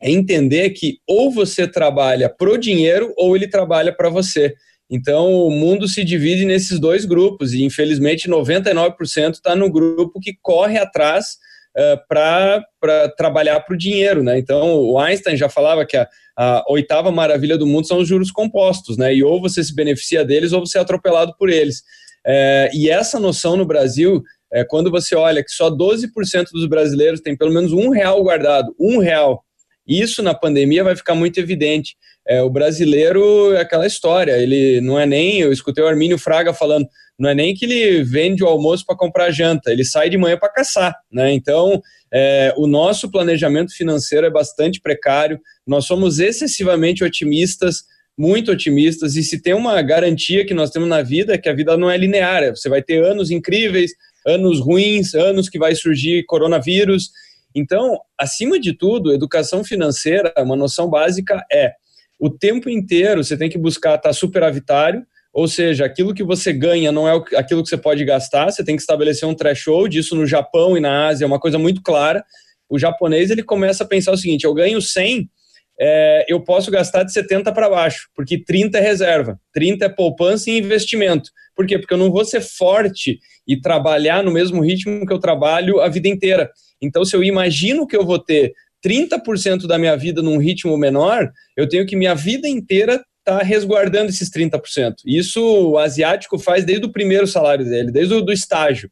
é 0.00 0.10
entender 0.10 0.70
que 0.70 0.98
ou 1.06 1.30
você 1.30 1.66
trabalha 1.66 2.28
pro 2.28 2.58
dinheiro 2.58 3.12
ou 3.16 3.34
ele 3.34 3.48
trabalha 3.48 3.92
para 3.92 4.10
você. 4.10 4.54
Então, 4.88 5.32
o 5.32 5.50
mundo 5.50 5.88
se 5.88 6.04
divide 6.04 6.44
nesses 6.44 6.78
dois 6.78 7.04
grupos, 7.04 7.52
e 7.52 7.64
infelizmente 7.64 8.28
99% 8.28 9.34
está 9.34 9.56
no 9.56 9.70
grupo 9.70 10.20
que 10.20 10.36
corre 10.40 10.78
atrás 10.78 11.38
uh, 11.76 11.98
para 12.08 13.08
trabalhar 13.16 13.60
para 13.60 13.74
o 13.74 13.78
dinheiro. 13.78 14.22
Né? 14.22 14.38
Então, 14.38 14.78
o 14.80 14.98
Einstein 14.98 15.36
já 15.36 15.48
falava 15.48 15.84
que 15.84 15.96
a, 15.96 16.08
a, 16.36 16.64
oitava 16.68 17.10
maravilha 17.10 17.58
do 17.58 17.66
mundo 17.66 17.88
são 17.88 17.98
os 17.98 18.08
juros 18.08 18.30
compostos, 18.30 18.96
né? 18.96 19.14
e 19.14 19.24
ou 19.24 19.40
você 19.40 19.62
se 19.64 19.74
beneficia 19.74 20.24
deles 20.24 20.52
ou 20.52 20.64
você 20.64 20.78
é 20.78 20.80
atropelado 20.80 21.34
por 21.36 21.50
eles. 21.50 21.82
É, 22.26 22.70
e 22.74 22.90
essa 22.90 23.20
noção 23.20 23.56
no 23.56 23.64
Brasil, 23.64 24.22
é, 24.52 24.64
quando 24.64 24.90
você 24.90 25.14
olha 25.14 25.44
que 25.44 25.50
só 25.50 25.70
12% 25.70 26.46
dos 26.52 26.66
brasileiros 26.66 27.20
têm 27.20 27.36
pelo 27.36 27.52
menos 27.52 27.72
um 27.72 27.90
real 27.90 28.22
guardado, 28.22 28.74
um 28.78 28.98
real, 28.98 29.44
isso 29.86 30.22
na 30.22 30.34
pandemia 30.34 30.82
vai 30.82 30.96
ficar 30.96 31.14
muito 31.14 31.38
evidente. 31.38 31.96
É, 32.26 32.42
o 32.42 32.50
brasileiro 32.50 33.54
é 33.54 33.60
aquela 33.60 33.86
história, 33.86 34.36
ele 34.36 34.80
não 34.80 34.98
é 34.98 35.06
nem, 35.06 35.40
eu 35.40 35.52
escutei 35.52 35.84
o 35.84 35.86
Armínio 35.86 36.18
Fraga 36.18 36.52
falando, 36.52 36.88
não 37.16 37.30
é 37.30 37.34
nem 37.34 37.54
que 37.54 37.64
ele 37.64 38.02
vende 38.02 38.42
o 38.42 38.48
almoço 38.48 38.84
para 38.84 38.96
comprar 38.96 39.30
janta, 39.30 39.70
ele 39.70 39.84
sai 39.84 40.10
de 40.10 40.18
manhã 40.18 40.36
para 40.36 40.52
caçar, 40.52 40.94
né? 41.10 41.32
Então, 41.32 41.80
é, 42.12 42.52
o 42.56 42.66
nosso 42.66 43.10
planejamento 43.10 43.72
financeiro 43.72 44.26
é 44.26 44.30
bastante 44.30 44.80
precário, 44.80 45.38
nós 45.64 45.86
somos 45.86 46.18
excessivamente 46.18 47.04
otimistas, 47.04 47.84
muito 48.16 48.50
otimistas, 48.50 49.16
e 49.16 49.22
se 49.22 49.40
tem 49.42 49.54
uma 49.54 49.80
garantia 49.82 50.44
que 50.46 50.54
nós 50.54 50.70
temos 50.70 50.88
na 50.88 51.02
vida, 51.02 51.34
é 51.34 51.38
que 51.38 51.48
a 51.48 51.54
vida 51.54 51.76
não 51.76 51.90
é 51.90 51.96
linear, 51.96 52.50
você 52.56 52.68
vai 52.68 52.82
ter 52.82 53.04
anos 53.04 53.30
incríveis, 53.30 53.92
anos 54.26 54.60
ruins, 54.60 55.14
anos 55.14 55.48
que 55.48 55.58
vai 55.58 55.74
surgir 55.74 56.24
coronavírus, 56.24 57.10
então, 57.58 57.98
acima 58.18 58.60
de 58.60 58.74
tudo, 58.74 59.14
educação 59.14 59.64
financeira, 59.64 60.30
uma 60.36 60.54
noção 60.54 60.90
básica 60.90 61.42
é 61.50 61.72
o 62.18 62.28
tempo 62.28 62.68
inteiro 62.68 63.24
você 63.24 63.36
tem 63.36 63.48
que 63.48 63.56
buscar 63.56 63.96
estar 63.96 64.12
superavitário, 64.12 65.02
ou 65.32 65.48
seja, 65.48 65.86
aquilo 65.86 66.12
que 66.14 66.22
você 66.22 66.52
ganha 66.52 66.92
não 66.92 67.08
é 67.08 67.14
aquilo 67.34 67.62
que 67.62 67.68
você 67.70 67.76
pode 67.78 68.04
gastar, 68.04 68.50
você 68.50 68.62
tem 68.62 68.76
que 68.76 68.82
estabelecer 68.82 69.26
um 69.26 69.34
threshold, 69.34 69.98
isso 69.98 70.14
no 70.14 70.26
Japão 70.26 70.76
e 70.76 70.80
na 70.80 71.08
Ásia 71.08 71.24
é 71.24 71.26
uma 71.26 71.40
coisa 71.40 71.58
muito 71.58 71.82
clara. 71.82 72.22
O 72.68 72.78
japonês 72.78 73.30
ele 73.30 73.42
começa 73.42 73.84
a 73.84 73.86
pensar 73.86 74.12
o 74.12 74.16
seguinte: 74.18 74.44
eu 74.44 74.52
ganho 74.54 74.80
100, 74.80 75.30
é, 75.78 76.24
eu 76.28 76.40
posso 76.40 76.70
gastar 76.70 77.02
de 77.02 77.12
70 77.12 77.52
para 77.52 77.68
baixo, 77.68 78.08
porque 78.14 78.42
30 78.42 78.78
é 78.78 78.80
reserva, 78.80 79.38
30 79.52 79.84
é 79.84 79.88
poupança 79.88 80.50
e 80.50 80.58
investimento. 80.58 81.30
Por 81.54 81.66
quê? 81.66 81.78
Porque 81.78 81.92
eu 81.92 81.98
não 81.98 82.10
vou 82.10 82.24
ser 82.24 82.40
forte 82.40 83.18
e 83.46 83.60
trabalhar 83.60 84.22
no 84.22 84.30
mesmo 84.30 84.62
ritmo 84.62 85.06
que 85.06 85.12
eu 85.12 85.18
trabalho 85.18 85.80
a 85.80 85.88
vida 85.88 86.08
inteira. 86.08 86.50
Então, 86.80 87.04
se 87.04 87.14
eu 87.14 87.22
imagino 87.22 87.86
que 87.86 87.96
eu 87.96 88.04
vou 88.04 88.18
ter 88.18 88.54
30% 88.84 89.66
da 89.66 89.78
minha 89.78 89.96
vida 89.96 90.22
num 90.22 90.38
ritmo 90.38 90.76
menor, 90.76 91.30
eu 91.56 91.68
tenho 91.68 91.86
que 91.86 91.96
minha 91.96 92.14
vida 92.14 92.48
inteira 92.48 93.02
tá 93.24 93.42
resguardando 93.42 94.10
esses 94.10 94.30
30%. 94.30 94.94
Isso 95.04 95.42
o 95.42 95.78
asiático 95.78 96.38
faz 96.38 96.64
desde 96.64 96.86
o 96.86 96.92
primeiro 96.92 97.26
salário 97.26 97.64
dele, 97.64 97.90
desde 97.90 98.14
o 98.14 98.22
do 98.22 98.32
estágio. 98.32 98.90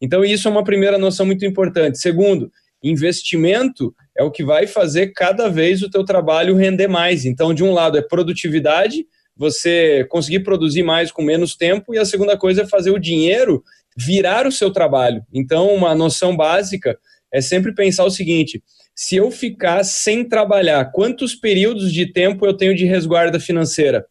Então, 0.00 0.24
isso 0.24 0.48
é 0.48 0.50
uma 0.50 0.64
primeira 0.64 0.98
noção 0.98 1.26
muito 1.26 1.44
importante. 1.44 1.98
Segundo, 1.98 2.50
investimento 2.82 3.94
é 4.16 4.22
o 4.22 4.30
que 4.30 4.44
vai 4.44 4.66
fazer 4.66 5.08
cada 5.08 5.48
vez 5.48 5.82
o 5.82 5.90
teu 5.90 6.04
trabalho 6.04 6.56
render 6.56 6.88
mais. 6.88 7.24
Então, 7.24 7.52
de 7.52 7.64
um 7.64 7.72
lado 7.72 7.98
é 7.98 8.02
produtividade, 8.02 9.06
você 9.36 10.06
conseguir 10.08 10.40
produzir 10.40 10.82
mais 10.82 11.10
com 11.10 11.22
menos 11.22 11.56
tempo, 11.56 11.94
e 11.94 11.98
a 11.98 12.04
segunda 12.04 12.36
coisa 12.36 12.62
é 12.62 12.66
fazer 12.66 12.90
o 12.90 12.98
dinheiro 12.98 13.62
virar 13.96 14.46
o 14.46 14.52
seu 14.52 14.70
trabalho. 14.70 15.22
Então, 15.32 15.72
uma 15.74 15.94
noção 15.94 16.36
básica 16.36 16.98
é 17.32 17.40
sempre 17.40 17.74
pensar 17.74 18.04
o 18.04 18.10
seguinte: 18.10 18.62
se 18.94 19.16
eu 19.16 19.30
ficar 19.30 19.82
sem 19.84 20.24
trabalhar, 20.28 20.92
quantos 20.92 21.34
períodos 21.34 21.92
de 21.92 22.12
tempo 22.12 22.46
eu 22.46 22.56
tenho 22.56 22.74
de 22.74 22.84
resguarda 22.84 23.40
financeira? 23.40 24.06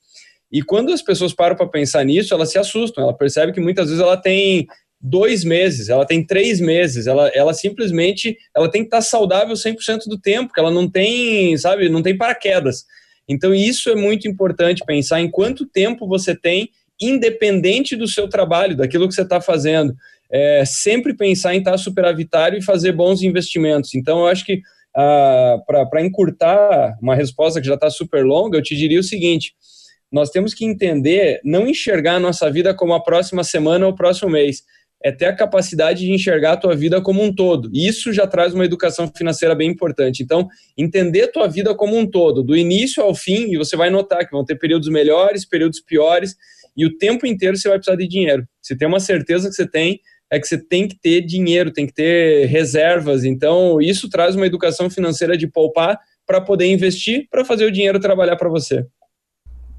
E 0.51 0.61
quando 0.61 0.91
as 0.91 1.01
pessoas 1.01 1.33
param 1.33 1.55
para 1.55 1.67
pensar 1.67 2.03
nisso, 2.03 2.31
elas 2.31 2.51
se 2.51 2.59
assustam. 2.59 3.03
Ela 3.03 3.17
percebe 3.17 3.51
que 3.51 3.59
muitas 3.59 3.87
vezes 3.87 3.99
ela 3.99 4.15
tem 4.15 4.67
dois 5.03 5.43
meses, 5.43 5.89
ela 5.89 6.05
tem 6.05 6.25
três 6.25 6.61
meses, 6.61 7.07
ela, 7.07 7.27
ela 7.35 7.53
simplesmente 7.53 8.37
ela 8.55 8.71
tem 8.71 8.83
que 8.83 8.87
estar 8.87 9.01
saudável 9.01 9.53
100% 9.53 10.07
do 10.07 10.17
tempo, 10.17 10.53
que 10.53 10.59
ela 10.59 10.71
não 10.71 10.89
tem, 10.89 11.57
sabe, 11.57 11.89
não 11.89 12.01
tem 12.01 12.17
paraquedas. 12.17 12.85
Então 13.27 13.53
isso 13.53 13.89
é 13.89 13.95
muito 13.95 14.29
importante 14.29 14.83
pensar 14.85 15.19
em 15.19 15.29
quanto 15.29 15.65
tempo 15.65 16.07
você 16.07 16.33
tem, 16.33 16.69
independente 17.01 17.97
do 17.97 18.07
seu 18.07 18.29
trabalho, 18.29 18.77
daquilo 18.77 19.09
que 19.09 19.13
você 19.13 19.23
está 19.23 19.41
fazendo. 19.41 19.93
É, 20.31 20.63
sempre 20.65 21.13
pensar 21.13 21.53
em 21.53 21.59
estar 21.59 21.77
superavitário 21.77 22.57
e 22.57 22.63
fazer 22.63 22.93
bons 22.93 23.21
investimentos. 23.21 23.93
Então 23.93 24.19
eu 24.19 24.27
acho 24.27 24.45
que 24.45 24.61
ah, 24.95 25.57
para 25.67 26.01
encurtar 26.01 26.97
uma 27.01 27.13
resposta 27.15 27.59
que 27.59 27.67
já 27.67 27.73
está 27.73 27.89
super 27.89 28.23
longa, 28.23 28.57
eu 28.57 28.63
te 28.63 28.75
diria 28.75 28.99
o 28.99 29.03
seguinte: 29.03 29.53
nós 30.09 30.29
temos 30.29 30.53
que 30.53 30.63
entender, 30.63 31.41
não 31.43 31.67
enxergar 31.67 32.15
a 32.15 32.19
nossa 32.19 32.49
vida 32.49 32.73
como 32.73 32.93
a 32.93 33.03
próxima 33.03 33.43
semana 33.43 33.85
ou 33.85 33.91
o 33.91 33.95
próximo 33.95 34.31
mês 34.31 34.63
é 35.03 35.11
ter 35.11 35.25
a 35.25 35.35
capacidade 35.35 36.05
de 36.05 36.11
enxergar 36.11 36.53
a 36.53 36.57
tua 36.57 36.75
vida 36.75 37.01
como 37.01 37.21
um 37.21 37.33
todo. 37.33 37.69
E 37.73 37.85
isso 37.85 38.13
já 38.13 38.25
traz 38.25 38.53
uma 38.53 38.63
educação 38.63 39.11
financeira 39.13 39.53
bem 39.53 39.69
importante. 39.69 40.23
Então, 40.23 40.47
entender 40.77 41.23
a 41.23 41.27
tua 41.31 41.47
vida 41.47 41.75
como 41.75 41.97
um 41.97 42.09
todo, 42.09 42.41
do 42.41 42.55
início 42.55 43.03
ao 43.03 43.13
fim, 43.13 43.51
e 43.51 43.57
você 43.57 43.75
vai 43.75 43.89
notar 43.89 44.25
que 44.25 44.31
vão 44.31 44.45
ter 44.45 44.55
períodos 44.55 44.87
melhores, 44.87 45.45
períodos 45.45 45.81
piores, 45.81 46.35
e 46.75 46.85
o 46.85 46.97
tempo 46.97 47.27
inteiro 47.27 47.57
você 47.57 47.67
vai 47.67 47.77
precisar 47.77 47.97
de 47.97 48.07
dinheiro. 48.07 48.47
Se 48.61 48.77
tem 48.77 48.87
uma 48.87 48.99
certeza 48.99 49.49
que 49.49 49.55
você 49.55 49.69
tem, 49.69 49.99
é 50.31 50.39
que 50.39 50.47
você 50.47 50.57
tem 50.57 50.87
que 50.87 50.99
ter 50.99 51.21
dinheiro, 51.21 51.71
tem 51.71 51.85
que 51.85 51.93
ter 51.93 52.45
reservas. 52.45 53.25
Então, 53.25 53.81
isso 53.81 54.09
traz 54.09 54.35
uma 54.35 54.47
educação 54.47 54.89
financeira 54.89 55.37
de 55.37 55.47
poupar 55.47 55.99
para 56.25 56.39
poder 56.39 56.65
investir, 56.67 57.27
para 57.29 57.43
fazer 57.43 57.65
o 57.65 57.71
dinheiro 57.71 57.99
trabalhar 57.99 58.37
para 58.37 58.49
você. 58.49 58.85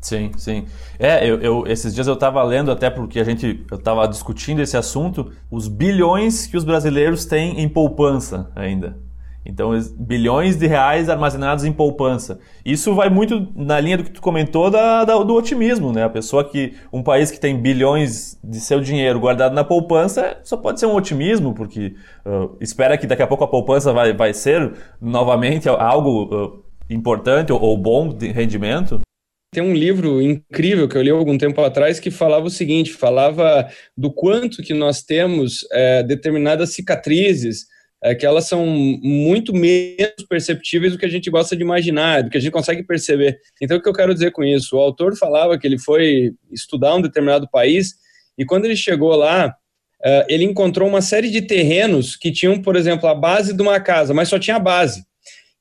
Sim, 0.05 0.33
sim. 0.37 0.67
É, 0.99 1.27
eu, 1.27 1.41
eu, 1.41 1.67
esses 1.67 1.95
dias 1.95 2.07
eu 2.07 2.13
estava 2.13 2.43
lendo 2.43 2.71
até 2.71 2.91
porque 2.91 3.19
a 3.19 3.25
gente 3.25 3.65
eu 3.71 3.79
estava 3.79 4.07
discutindo 4.07 4.61
esse 4.61 4.77
assunto, 4.77 5.33
os 5.51 5.67
bilhões 5.67 6.47
que 6.47 6.59
os 6.59 6.63
brasileiros 6.63 7.25
têm 7.25 7.59
em 7.59 7.67
poupança 7.67 8.51
ainda. 8.55 8.99
Então, 9.47 9.71
bilhões 9.97 10.57
de 10.57 10.67
reais 10.67 11.09
armazenados 11.09 11.65
em 11.65 11.73
poupança. 11.73 12.39
Isso 12.65 12.95
vai 12.95 13.09
muito 13.09 13.49
na 13.57 13.81
linha 13.81 13.97
do 13.97 14.05
que 14.05 14.11
tu 14.11 14.21
comentou 14.21 14.71
da, 14.71 15.05
da, 15.05 15.17
do 15.19 15.35
otimismo, 15.35 15.91
né? 15.91 16.05
A 16.05 16.11
pessoa 16.11 16.45
que. 16.45 16.75
Um 16.93 17.03
país 17.03 17.31
que 17.31 17.41
tem 17.41 17.59
bilhões 17.59 18.39
de 18.45 18.61
seu 18.61 18.81
dinheiro 18.81 19.19
guardado 19.19 19.55
na 19.55 19.65
poupança 19.65 20.39
só 20.43 20.57
pode 20.57 20.81
ser 20.81 20.87
um 20.87 20.95
otimismo, 20.95 21.55
porque 21.55 21.95
uh, 22.27 22.57
espera 22.61 22.99
que 22.99 23.07
daqui 23.07 23.23
a 23.23 23.27
pouco 23.27 23.45
a 23.45 23.49
poupança 23.49 23.91
vai, 23.93 24.13
vai 24.13 24.35
ser 24.35 24.71
novamente 25.01 25.67
algo 25.67 26.25
uh, 26.25 26.65
importante 26.91 27.53
ou, 27.53 27.61
ou 27.61 27.77
bom 27.77 28.09
de 28.09 28.29
rendimento. 28.29 29.04
Tem 29.55 29.63
um 29.63 29.73
livro 29.73 30.21
incrível 30.21 30.89
que 30.89 30.97
eu 30.97 31.03
li 31.03 31.11
algum 31.11 31.39
tempo 31.39 31.61
atrás 31.61 32.01
que 32.01 32.11
falava 32.11 32.45
o 32.47 32.51
seguinte: 32.51 32.93
falava 32.93 33.71
do 33.97 34.13
quanto 34.13 34.65
que 34.65 34.75
nós 34.75 35.01
temos 35.01 35.65
é, 35.71 36.03
determinadas 36.03 36.71
cicatrizes, 36.71 37.67
é, 38.03 38.17
que 38.17 38.27
elas 38.27 38.49
são 38.49 38.67
muito 38.67 39.55
menos 39.55 40.27
perceptíveis 40.29 40.93
do 40.93 40.99
que 40.99 41.07
a 41.07 41.09
gente 41.09 41.31
gosta 41.31 41.55
de 41.55 41.63
imaginar, 41.63 42.25
do 42.25 42.31
que 42.31 42.37
a 42.37 42.41
gente 42.41 42.51
consegue 42.51 42.83
perceber. 42.83 43.39
Então, 43.63 43.77
o 43.77 43.81
que 43.81 43.89
eu 43.89 43.93
quero 43.93 44.13
dizer 44.13 44.33
com 44.33 44.43
isso? 44.43 44.77
O 44.77 44.81
autor 44.81 45.17
falava 45.17 45.57
que 45.57 45.69
ele 45.69 45.79
foi 45.79 46.33
estudar 46.51 46.97
um 46.97 47.01
determinado 47.01 47.49
país 47.49 47.95
e 48.37 48.45
quando 48.45 48.65
ele 48.65 48.75
chegou 48.75 49.15
lá, 49.15 49.55
é, 50.05 50.27
ele 50.29 50.43
encontrou 50.43 50.89
uma 50.89 51.01
série 51.01 51.31
de 51.31 51.43
terrenos 51.43 52.17
que 52.17 52.33
tinham, 52.33 52.61
por 52.61 52.75
exemplo, 52.75 53.09
a 53.09 53.15
base 53.15 53.55
de 53.55 53.63
uma 53.63 53.79
casa, 53.79 54.13
mas 54.13 54.29
só 54.29 54.37
tinha 54.37 54.57
a 54.57 54.61
base. 54.61 55.05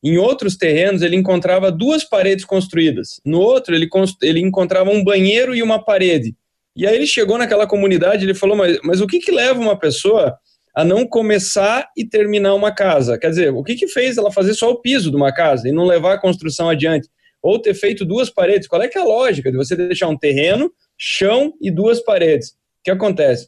Em 0.03 0.17
outros 0.17 0.57
terrenos, 0.57 1.01
ele 1.01 1.15
encontrava 1.15 1.71
duas 1.71 2.03
paredes 2.03 2.43
construídas. 2.43 3.21
No 3.25 3.39
outro, 3.39 3.73
ele, 3.73 3.87
ele 4.21 4.41
encontrava 4.41 4.89
um 4.89 5.03
banheiro 5.03 5.55
e 5.55 5.63
uma 5.63 5.83
parede. 5.83 6.35
E 6.75 6.85
aí 6.85 6.95
ele 6.95 7.07
chegou 7.07 7.37
naquela 7.37 7.67
comunidade 7.67 8.25
ele 8.25 8.33
falou: 8.33 8.57
Mas, 8.57 8.77
mas 8.83 8.99
o 8.99 9.07
que, 9.07 9.19
que 9.19 9.31
leva 9.31 9.59
uma 9.59 9.79
pessoa 9.79 10.35
a 10.75 10.83
não 10.83 11.07
começar 11.07 11.87
e 11.95 12.03
terminar 12.03 12.55
uma 12.55 12.71
casa? 12.71 13.17
Quer 13.17 13.29
dizer, 13.29 13.53
o 13.53 13.63
que, 13.63 13.75
que 13.75 13.87
fez 13.87 14.17
ela 14.17 14.31
fazer 14.31 14.55
só 14.55 14.71
o 14.71 14.81
piso 14.81 15.11
de 15.11 15.15
uma 15.15 15.31
casa 15.31 15.69
e 15.69 15.71
não 15.71 15.85
levar 15.85 16.13
a 16.13 16.19
construção 16.19 16.67
adiante? 16.67 17.07
Ou 17.41 17.61
ter 17.61 17.73
feito 17.73 18.03
duas 18.03 18.29
paredes? 18.29 18.67
Qual 18.67 18.81
é 18.81 18.87
que 18.87 18.97
é 18.97 19.01
a 19.01 19.05
lógica 19.05 19.51
de 19.51 19.57
você 19.57 19.75
deixar 19.75 20.07
um 20.07 20.17
terreno, 20.17 20.71
chão 20.97 21.53
e 21.61 21.69
duas 21.69 22.01
paredes? 22.03 22.49
O 22.49 22.83
que 22.85 22.91
acontece? 22.91 23.47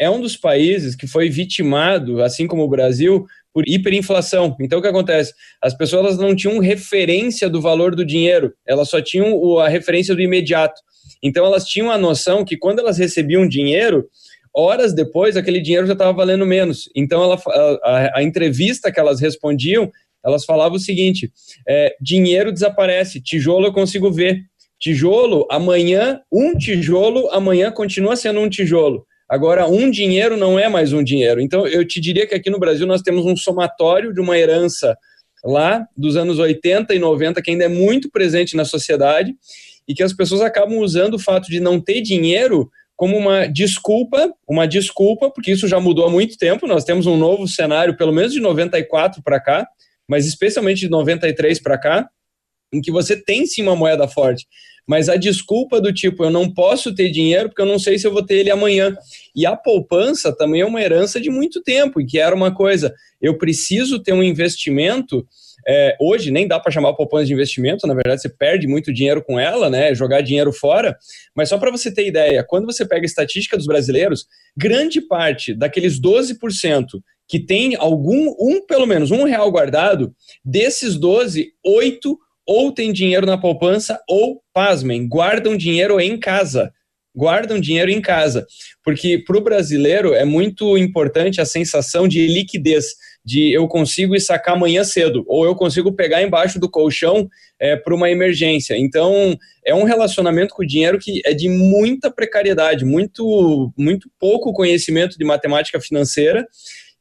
É 0.00 0.08
um 0.08 0.20
dos 0.20 0.36
países 0.36 0.96
que 0.96 1.06
foi 1.06 1.28
vitimado, 1.28 2.22
assim 2.22 2.46
como 2.46 2.62
o 2.62 2.68
Brasil, 2.68 3.26
por 3.52 3.64
hiperinflação. 3.68 4.56
Então, 4.60 4.78
o 4.78 4.82
que 4.82 4.88
acontece? 4.88 5.32
As 5.60 5.76
pessoas 5.76 6.16
não 6.16 6.34
tinham 6.34 6.58
referência 6.58 7.48
do 7.48 7.60
valor 7.60 7.94
do 7.94 8.04
dinheiro, 8.04 8.52
elas 8.66 8.88
só 8.88 9.00
tinham 9.00 9.58
a 9.58 9.68
referência 9.68 10.14
do 10.14 10.22
imediato. 10.22 10.80
Então, 11.22 11.44
elas 11.44 11.64
tinham 11.64 11.90
a 11.90 11.98
noção 11.98 12.44
que 12.44 12.56
quando 12.56 12.80
elas 12.80 12.98
recebiam 12.98 13.46
dinheiro, 13.46 14.08
horas 14.54 14.92
depois, 14.92 15.36
aquele 15.36 15.60
dinheiro 15.60 15.86
já 15.86 15.92
estava 15.92 16.12
valendo 16.12 16.46
menos. 16.46 16.88
Então, 16.94 17.22
ela, 17.22 17.40
a, 17.82 18.18
a, 18.18 18.22
entrevista 18.22 18.90
que 18.90 19.00
elas 19.00 19.20
respondiam, 19.20 19.90
elas 20.24 20.44
falavam 20.44 20.76
o 20.76 20.80
seguinte: 20.80 21.30
é, 21.68 21.94
dinheiro 22.00 22.52
desaparece, 22.52 23.20
tijolo 23.20 23.66
eu 23.66 23.72
consigo 23.72 24.10
ver. 24.10 24.40
Tijolo, 24.78 25.46
amanhã, 25.48 26.20
um 26.32 26.58
tijolo, 26.58 27.30
amanhã 27.30 27.70
continua 27.70 28.16
sendo 28.16 28.40
um 28.40 28.48
tijolo. 28.48 29.06
Agora, 29.32 29.66
um 29.66 29.90
dinheiro 29.90 30.36
não 30.36 30.58
é 30.58 30.68
mais 30.68 30.92
um 30.92 31.02
dinheiro. 31.02 31.40
Então, 31.40 31.66
eu 31.66 31.88
te 31.88 31.98
diria 31.98 32.26
que 32.26 32.34
aqui 32.34 32.50
no 32.50 32.58
Brasil 32.58 32.86
nós 32.86 33.00
temos 33.00 33.24
um 33.24 33.34
somatório 33.34 34.12
de 34.12 34.20
uma 34.20 34.36
herança 34.36 34.94
lá 35.42 35.88
dos 35.96 36.16
anos 36.16 36.38
80 36.38 36.94
e 36.94 36.98
90 36.98 37.40
que 37.40 37.50
ainda 37.50 37.64
é 37.64 37.68
muito 37.68 38.10
presente 38.10 38.54
na 38.54 38.66
sociedade 38.66 39.34
e 39.88 39.94
que 39.94 40.02
as 40.02 40.12
pessoas 40.12 40.42
acabam 40.42 40.76
usando 40.80 41.14
o 41.14 41.18
fato 41.18 41.48
de 41.48 41.60
não 41.60 41.80
ter 41.80 42.02
dinheiro 42.02 42.70
como 42.94 43.16
uma 43.16 43.46
desculpa, 43.46 44.30
uma 44.46 44.68
desculpa, 44.68 45.30
porque 45.30 45.52
isso 45.52 45.66
já 45.66 45.80
mudou 45.80 46.04
há 46.04 46.10
muito 46.10 46.36
tempo. 46.36 46.66
Nós 46.66 46.84
temos 46.84 47.06
um 47.06 47.16
novo 47.16 47.48
cenário, 47.48 47.96
pelo 47.96 48.12
menos 48.12 48.34
de 48.34 48.38
94 48.38 49.22
para 49.22 49.40
cá, 49.40 49.66
mas 50.06 50.26
especialmente 50.26 50.80
de 50.80 50.90
93 50.90 51.58
para 51.58 51.78
cá, 51.78 52.06
em 52.70 52.82
que 52.82 52.92
você 52.92 53.16
tem 53.16 53.46
sim 53.46 53.62
uma 53.62 53.74
moeda 53.74 54.06
forte 54.06 54.46
mas 54.86 55.08
a 55.08 55.16
desculpa 55.16 55.80
do 55.80 55.92
tipo, 55.92 56.24
eu 56.24 56.30
não 56.30 56.52
posso 56.52 56.94
ter 56.94 57.10
dinheiro 57.10 57.48
porque 57.48 57.62
eu 57.62 57.66
não 57.66 57.78
sei 57.78 57.98
se 57.98 58.06
eu 58.06 58.12
vou 58.12 58.24
ter 58.24 58.36
ele 58.36 58.50
amanhã. 58.50 58.94
E 59.34 59.46
a 59.46 59.56
poupança 59.56 60.34
também 60.36 60.60
é 60.60 60.66
uma 60.66 60.82
herança 60.82 61.20
de 61.20 61.30
muito 61.30 61.62
tempo, 61.62 62.00
e 62.00 62.06
que 62.06 62.18
era 62.18 62.34
uma 62.34 62.54
coisa, 62.54 62.92
eu 63.20 63.38
preciso 63.38 64.02
ter 64.02 64.12
um 64.12 64.22
investimento. 64.22 65.26
É, 65.66 65.96
hoje 66.00 66.32
nem 66.32 66.48
dá 66.48 66.58
para 66.58 66.72
chamar 66.72 66.94
poupança 66.94 67.26
de 67.26 67.32
investimento, 67.32 67.86
na 67.86 67.94
verdade 67.94 68.20
você 68.20 68.28
perde 68.28 68.66
muito 68.66 68.92
dinheiro 68.92 69.22
com 69.22 69.38
ela, 69.38 69.70
né? 69.70 69.94
Jogar 69.94 70.20
dinheiro 70.20 70.52
fora. 70.52 70.96
Mas 71.36 71.48
só 71.48 71.56
para 71.56 71.70
você 71.70 71.92
ter 71.92 72.06
ideia, 72.06 72.44
quando 72.44 72.66
você 72.66 72.84
pega 72.84 73.04
a 73.04 73.06
estatística 73.06 73.56
dos 73.56 73.66
brasileiros, 73.66 74.26
grande 74.56 75.00
parte 75.00 75.54
daqueles 75.54 76.00
12% 76.00 77.00
que 77.28 77.38
tem 77.38 77.76
algum, 77.76 78.34
um, 78.38 78.66
pelo 78.66 78.86
menos 78.86 79.10
um 79.10 79.24
real 79.24 79.50
guardado, 79.50 80.14
desses 80.44 80.96
12, 80.96 81.52
8 81.64 82.18
ou 82.46 82.72
tem 82.72 82.92
dinheiro 82.92 83.26
na 83.26 83.38
poupança 83.38 84.00
ou, 84.08 84.40
pasmem, 84.52 85.08
guardam 85.08 85.56
dinheiro 85.56 86.00
em 86.00 86.18
casa. 86.18 86.72
Guardam 87.14 87.60
dinheiro 87.60 87.90
em 87.90 88.00
casa. 88.00 88.46
Porque 88.82 89.18
para 89.18 89.36
o 89.36 89.42
brasileiro 89.42 90.14
é 90.14 90.24
muito 90.24 90.78
importante 90.78 91.40
a 91.40 91.44
sensação 91.44 92.08
de 92.08 92.26
liquidez, 92.26 92.86
de 93.24 93.52
eu 93.52 93.68
consigo 93.68 94.16
ir 94.16 94.20
sacar 94.20 94.56
amanhã 94.56 94.82
cedo, 94.82 95.22
ou 95.28 95.44
eu 95.44 95.54
consigo 95.54 95.92
pegar 95.92 96.22
embaixo 96.22 96.58
do 96.58 96.70
colchão 96.70 97.28
é, 97.60 97.76
para 97.76 97.94
uma 97.94 98.10
emergência. 98.10 98.76
Então, 98.78 99.36
é 99.64 99.74
um 99.74 99.84
relacionamento 99.84 100.54
com 100.54 100.62
o 100.62 100.66
dinheiro 100.66 100.98
que 100.98 101.20
é 101.24 101.34
de 101.34 101.48
muita 101.48 102.10
precariedade, 102.10 102.84
muito, 102.84 103.72
muito 103.76 104.10
pouco 104.18 104.52
conhecimento 104.52 105.18
de 105.18 105.24
matemática 105.24 105.80
financeira 105.80 106.46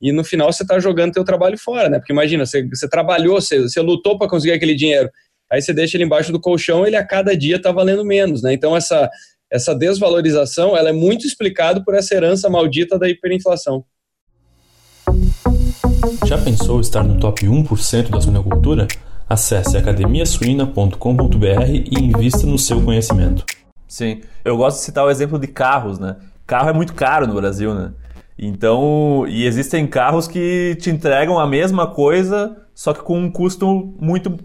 e 0.02 0.12
no 0.12 0.24
final 0.24 0.52
você 0.52 0.64
está 0.64 0.80
jogando 0.80 1.14
teu 1.14 1.24
trabalho 1.24 1.58
fora, 1.58 1.88
né? 1.88 2.00
Porque 2.00 2.12
imagina, 2.12 2.46
você, 2.46 2.68
você 2.68 2.90
trabalhou, 2.90 3.40
você, 3.40 3.62
você 3.62 3.80
lutou 3.80 4.18
para 4.18 4.28
conseguir 4.28 4.54
aquele 4.54 4.74
dinheiro 4.74 5.10
aí 5.52 5.62
você 5.62 5.74
deixa 5.74 5.98
ele 5.98 6.06
embaixo 6.06 6.32
do 6.32 6.40
colchão, 6.40 6.88
ele 6.88 6.96
a 6.96 7.06
cada 7.06 7.36
dia 7.36 7.58
está 7.58 7.72
valendo 7.72 8.06
menos, 8.06 8.42
né? 8.42 8.54
Então 8.54 8.76
essa, 8.76 9.10
essa 9.52 9.76
desvalorização 9.76 10.78
ela 10.78 10.90
é 10.90 10.94
muito 10.94 11.28
explicada 11.28 11.84
por 11.84 11.94
essa 11.94 12.16
herança 12.16 12.50
maldita 12.50 12.98
da 12.98 13.10
hiperinflação. 13.10 13.84
Já 16.26 16.38
pensou 16.38 16.80
estar 16.80 17.04
no 17.04 17.20
top 17.20 17.46
1% 17.46 18.10
da 18.10 18.22
suinocultura? 18.22 18.88
Acesse 19.28 19.78
academiasuina.com.br 19.78 20.96
e 21.70 22.00
invista 22.00 22.48
no 22.48 22.58
seu 22.58 22.82
conhecimento. 22.82 23.46
Sim, 23.88 24.22
eu 24.46 24.56
gosto 24.56 24.78
de 24.78 24.84
citar 24.84 25.06
o 25.06 25.10
exemplo 25.10 25.38
de 25.38 25.48
carros, 25.48 26.00
né? 26.00 26.16
Carro 26.48 26.70
é 26.70 26.74
muito 26.74 26.94
caro 26.94 27.28
no 27.28 27.34
Brasil, 27.34 27.74
né? 27.74 27.92
Então, 28.40 29.26
e 29.28 29.46
existem 29.46 29.86
carros 29.86 30.28
que 30.28 30.76
te 30.80 30.90
entregam 30.90 31.38
a 31.38 31.46
mesma 31.46 31.88
coisa, 31.88 32.58
só 32.74 32.94
que 32.94 33.02
com 33.02 33.20
um 33.20 33.30
custo 33.30 33.94
muito, 34.00 34.38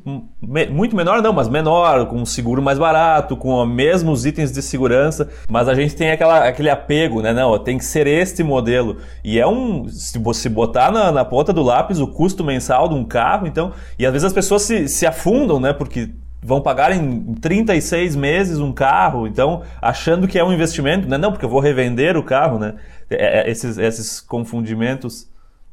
muito 0.71 0.97
menor, 0.97 1.23
não, 1.23 1.33
mas 1.33 1.49
menor, 1.49 2.07
com 2.07 2.17
um 2.17 2.27
seguro 2.27 2.61
mais 2.61 2.79
barato, 2.79 3.37
com 3.37 3.63
os 3.63 3.69
mesmos 3.69 4.27
itens 4.27 4.53
de 4.53 4.61
segurança, 4.61 5.29
mas 5.49 5.69
a 5.69 5.75
gente 5.75 5.95
tem 5.95 6.11
aquela, 6.11 6.47
aquele 6.47 6.69
apego, 6.69 7.23
né? 7.23 7.33
Não, 7.33 7.59
tem 7.59 7.79
que 7.79 7.85
ser 7.85 8.07
este 8.07 8.43
modelo. 8.43 8.99
E 9.25 9.39
é 9.39 9.47
um, 9.47 9.89
se 9.89 10.19
você 10.19 10.49
botar 10.49 10.91
na, 10.91 11.13
na 11.13 11.25
ponta 11.25 11.53
do 11.53 11.63
lápis 11.63 12.01
o 12.01 12.07
custo 12.07 12.45
mensal 12.45 12.89
de 12.89 12.95
um 12.95 13.05
carro, 13.05 13.47
então, 13.47 13.73
e 13.99 14.05
às 14.05 14.13
vezes 14.13 14.27
as 14.27 14.33
pessoas 14.33 14.63
se, 14.63 14.89
se 14.89 15.07
afundam, 15.07 15.61
né? 15.61 15.73
Porque 15.73 16.11
vão 16.43 16.61
pagar 16.61 16.93
em 16.93 17.35
36 17.35 18.15
meses 18.15 18.59
um 18.59 18.73
carro, 18.73 19.27
então 19.27 19.63
achando 19.81 20.29
que 20.29 20.39
é 20.39 20.45
um 20.45 20.53
investimento, 20.53 21.09
né? 21.09 21.17
Não, 21.17 21.33
porque 21.33 21.45
eu 21.45 21.51
vou 21.51 21.61
revender 21.61 22.17
o 22.17 22.23
carro, 22.23 22.59
né? 22.59 22.75
É, 23.09 23.41
é, 23.41 23.51
esses, 23.51 23.79
esses 23.79 24.21
confundimentos. 24.21 25.29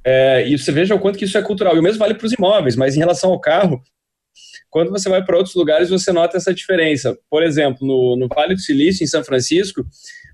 É, 0.06 0.48
e 0.48 0.58
você 0.58 0.72
veja 0.72 0.96
o 0.96 1.00
quanto 1.00 1.18
que 1.18 1.26
isso 1.26 1.38
é 1.38 1.42
cultural. 1.42 1.76
E 1.76 1.80
o 1.80 1.84
mesmo 1.84 2.00
vale 2.00 2.16
para 2.16 2.26
os 2.26 2.34
imóveis, 2.34 2.76
mas 2.76 2.96
em 2.96 3.00
relação 3.00 3.32
ao 3.32 3.40
carro, 3.40 3.82
quando 4.70 4.90
você 4.90 5.08
vai 5.08 5.24
para 5.24 5.38
outros 5.38 5.56
lugares, 5.56 5.90
você 5.90 6.12
nota 6.12 6.36
essa 6.36 6.54
diferença. 6.54 7.18
Por 7.30 7.44
exemplo, 7.44 7.86
no, 7.86 8.16
no 8.18 8.28
Vale 8.28 8.56
do 8.56 8.60
Silício, 8.60 9.04
em 9.04 9.08
São 9.08 9.24
Francisco, 9.24 9.86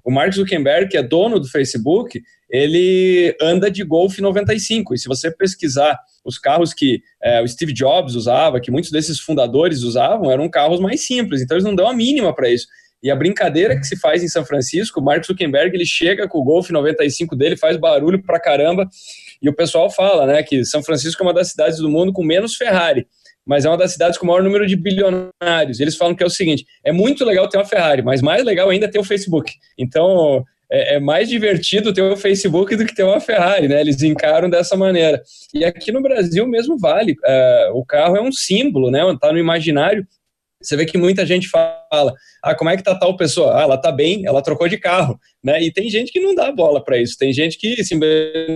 o 0.04 0.12
Mark 0.12 0.34
Zuckerberg, 0.34 0.90
que 0.90 0.98
é 0.98 1.04
dono 1.04 1.40
do 1.40 1.48
Facebook, 1.48 2.22
ele 2.50 3.36
anda 3.42 3.70
de 3.70 3.84
Golf 3.84 4.18
95. 4.18 4.96
E 4.96 4.98
se 4.98 5.08
você 5.08 5.30
pesquisar 5.30 6.00
os 6.24 6.38
carros 6.38 6.74
que 6.74 7.02
é, 7.22 7.42
o 7.42 7.48
Steve 7.48 7.74
Jobs 7.74 8.16
usava, 8.16 8.60
que 8.60 8.72
muitos 8.72 8.92
desses 8.92 9.20
fundadores 9.20 9.84
usavam, 9.84 10.32
eram 10.32 10.50
carros 10.50 10.80
mais 10.80 11.06
simples. 11.06 11.42
Então 11.42 11.56
eles 11.56 11.66
não 11.66 11.76
dão 11.76 11.88
a 11.88 11.94
mínima 11.94 12.34
para 12.34 12.50
isso. 12.50 12.66
E 13.02 13.10
a 13.10 13.16
brincadeira 13.16 13.78
que 13.78 13.86
se 13.86 13.98
faz 13.98 14.24
em 14.24 14.28
São 14.28 14.46
Francisco, 14.46 15.00
o 15.00 15.04
Mark 15.04 15.26
Zuckerberg 15.26 15.76
ele 15.76 15.86
chega 15.86 16.28
com 16.28 16.40
o 16.40 16.44
Golf 16.44 16.70
95 16.70 17.36
dele, 17.36 17.56
faz 17.56 17.78
barulho 17.78 18.22
pra 18.22 18.40
caramba, 18.40 18.90
e 19.42 19.50
o 19.50 19.56
pessoal 19.56 19.90
fala, 19.90 20.26
né, 20.26 20.44
que 20.44 20.66
São 20.66 20.84
Francisco 20.84 21.24
é 21.24 21.26
uma 21.26 21.34
das 21.34 21.50
cidades 21.50 21.80
do 21.80 21.90
mundo 21.90 22.12
com 22.12 22.24
menos 22.24 22.56
Ferrari, 22.56 23.08
mas 23.46 23.66
é 23.66 23.70
uma 23.70 23.78
das 23.78 23.94
cidades 23.94 24.18
com 24.18 24.26
o 24.26 24.28
maior 24.28 24.44
número 24.44 24.68
de 24.68 24.76
bilionários. 24.76 25.80
Eles 25.80 25.96
falam 25.96 26.14
que 26.14 26.22
é 26.22 26.26
o 26.26 26.30
seguinte: 26.30 26.66
é 26.84 26.92
muito 26.92 27.26
legal 27.26 27.48
ter 27.48 27.58
uma 27.58 27.66
Ferrari, 27.66 28.04
mas 28.04 28.22
mais 28.22 28.44
legal 28.44 28.70
ainda 28.70 28.86
é 28.86 28.90
ter 28.90 29.00
o 29.00 29.04
Facebook. 29.04 29.52
Então, 29.78 30.44
é, 30.72 30.96
é, 30.96 31.00
mais 31.00 31.28
divertido 31.28 31.92
ter 31.92 32.04
o 32.04 32.16
Facebook 32.16 32.76
do 32.76 32.86
que 32.86 32.94
ter 32.94 33.04
uma 33.04 33.20
Ferrari, 33.20 33.68
né? 33.68 33.82
Eles 33.82 34.04
encaram 34.04 34.50
dessa 34.50 34.78
maneira. 34.78 35.22
E 35.54 35.66
aqui 35.66 35.92
no 35.92 36.02
Brasil 36.02 36.46
mesmo 36.48 36.78
vale. 36.78 37.14
Uh, 37.14 37.76
o 37.78 37.84
carro 37.84 38.16
é 38.16 38.22
um 38.22 38.32
símbolo, 38.32 38.92
né? 38.92 39.02
Está 39.12 39.32
no 39.32 39.40
imaginário. 39.40 40.06
Você 40.62 40.76
vê 40.76 40.86
que 40.86 40.98
muita 40.98 41.26
gente 41.26 41.48
fala, 41.48 42.14
ah, 42.44 42.54
como 42.54 42.70
é 42.70 42.76
que 42.76 42.84
tá 42.84 42.94
tal 42.94 43.16
pessoa? 43.16 43.58
Ah, 43.58 43.62
ela 43.62 43.78
tá 43.78 43.94
bem, 43.94 44.26
ela 44.26 44.42
trocou 44.42 44.68
de 44.68 44.78
carro, 44.78 45.18
né? 45.42 45.64
E 45.64 45.72
tem 45.72 45.90
gente 45.90 46.12
que 46.12 46.20
não 46.20 46.36
dá 46.36 46.52
bola 46.52 46.84
para 46.84 46.98
isso. 46.98 47.18
Tem 47.18 47.32
gente 47.32 47.58
que 47.58 47.80
assim, 47.80 47.98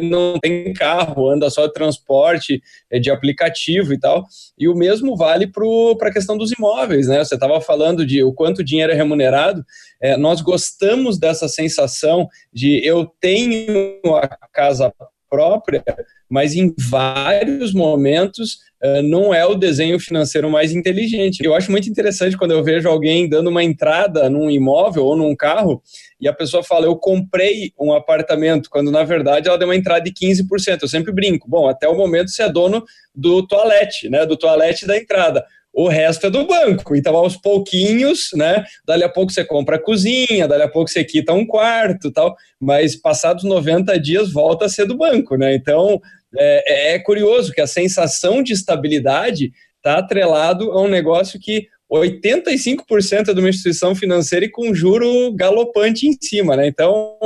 não 0.09 0.37
tem 0.37 0.73
carro, 0.73 1.29
anda 1.29 1.49
só 1.49 1.65
de 1.65 1.71
transporte, 1.71 2.61
é 2.91 2.99
de 2.99 3.09
aplicativo 3.09 3.93
e 3.93 3.99
tal. 3.99 4.25
E 4.59 4.67
o 4.67 4.75
mesmo 4.75 5.15
vale 5.15 5.47
para 5.47 6.09
a 6.09 6.13
questão 6.13 6.37
dos 6.37 6.51
imóveis, 6.51 7.07
né? 7.07 7.23
Você 7.23 7.35
estava 7.35 7.61
falando 7.61 8.05
de 8.05 8.21
o 8.21 8.33
quanto 8.33 8.65
dinheiro 8.65 8.91
é 8.91 8.95
remunerado. 8.95 9.63
É, 10.01 10.17
nós 10.17 10.41
gostamos 10.41 11.17
dessa 11.17 11.47
sensação 11.47 12.27
de 12.51 12.85
eu 12.85 13.09
tenho 13.21 13.97
a 14.17 14.27
casa 14.51 14.93
própria, 15.33 15.83
mas 16.29 16.53
em 16.53 16.71
vários 16.77 17.73
momentos 17.73 18.59
uh, 18.83 19.01
não 19.01 19.33
é 19.33 19.43
o 19.43 19.55
desenho 19.55 19.99
financeiro 19.99 20.47
mais 20.47 20.71
inteligente. 20.71 21.43
Eu 21.43 21.55
acho 21.55 21.71
muito 21.71 21.89
interessante 21.89 22.37
quando 22.37 22.51
eu 22.51 22.63
vejo 22.63 22.87
alguém 22.87 23.27
dando 23.27 23.49
uma 23.49 23.63
entrada 23.63 24.29
num 24.29 24.47
imóvel 24.47 25.05
ou 25.05 25.15
num 25.15 25.35
carro 25.35 25.81
e 26.21 26.27
a 26.27 26.33
pessoa 26.33 26.63
fala, 26.63 26.85
eu 26.85 26.95
comprei 26.95 27.73
um 27.79 27.91
apartamento, 27.93 28.69
quando 28.69 28.91
na 28.91 29.03
verdade 29.03 29.47
ela 29.47 29.57
deu 29.57 29.67
uma 29.67 29.75
entrada 29.75 30.01
de 30.01 30.13
15%. 30.13 30.83
Eu 30.83 30.87
sempre 30.87 31.11
brinco, 31.11 31.49
bom, 31.49 31.67
até 31.67 31.87
o 31.87 31.97
momento 31.97 32.29
você 32.29 32.43
é 32.43 32.49
dono 32.51 32.83
do 33.15 33.41
toalete, 33.47 34.09
né, 34.09 34.27
do 34.27 34.37
toalete 34.37 34.85
da 34.85 34.95
entrada 34.95 35.43
o 35.73 35.87
resto 35.87 36.27
é 36.27 36.29
do 36.29 36.45
banco. 36.45 36.95
Então, 36.95 37.15
aos 37.15 37.35
pouquinhos, 37.35 38.29
né? 38.35 38.63
Dali 38.85 39.03
a 39.03 39.09
pouco 39.09 39.31
você 39.31 39.43
compra 39.43 39.77
a 39.77 39.81
cozinha, 39.81 40.47
dali 40.47 40.61
a 40.61 40.69
pouco 40.69 40.89
você 40.89 41.03
quita 41.03 41.33
um 41.33 41.45
quarto 41.45 42.11
tal, 42.11 42.35
mas 42.59 42.95
passados 42.95 43.43
90 43.43 43.99
dias 43.99 44.31
volta 44.31 44.65
a 44.65 44.69
ser 44.69 44.85
do 44.85 44.95
banco, 44.95 45.35
né? 45.35 45.55
Então, 45.55 45.99
é, 46.37 46.93
é 46.93 46.99
curioso 46.99 47.51
que 47.51 47.61
a 47.61 47.67
sensação 47.67 48.43
de 48.43 48.53
estabilidade 48.53 49.51
está 49.77 49.97
atrelado 49.97 50.71
a 50.71 50.81
um 50.81 50.87
negócio 50.87 51.39
que 51.39 51.67
85% 51.91 53.29
é 53.29 53.33
de 53.33 53.39
uma 53.39 53.49
instituição 53.49 53.95
financeira 53.95 54.45
e 54.45 54.49
com 54.49 54.73
juro 54.73 55.33
galopante 55.33 56.07
em 56.07 56.15
cima, 56.21 56.55
né? 56.55 56.67
Então, 56.67 57.17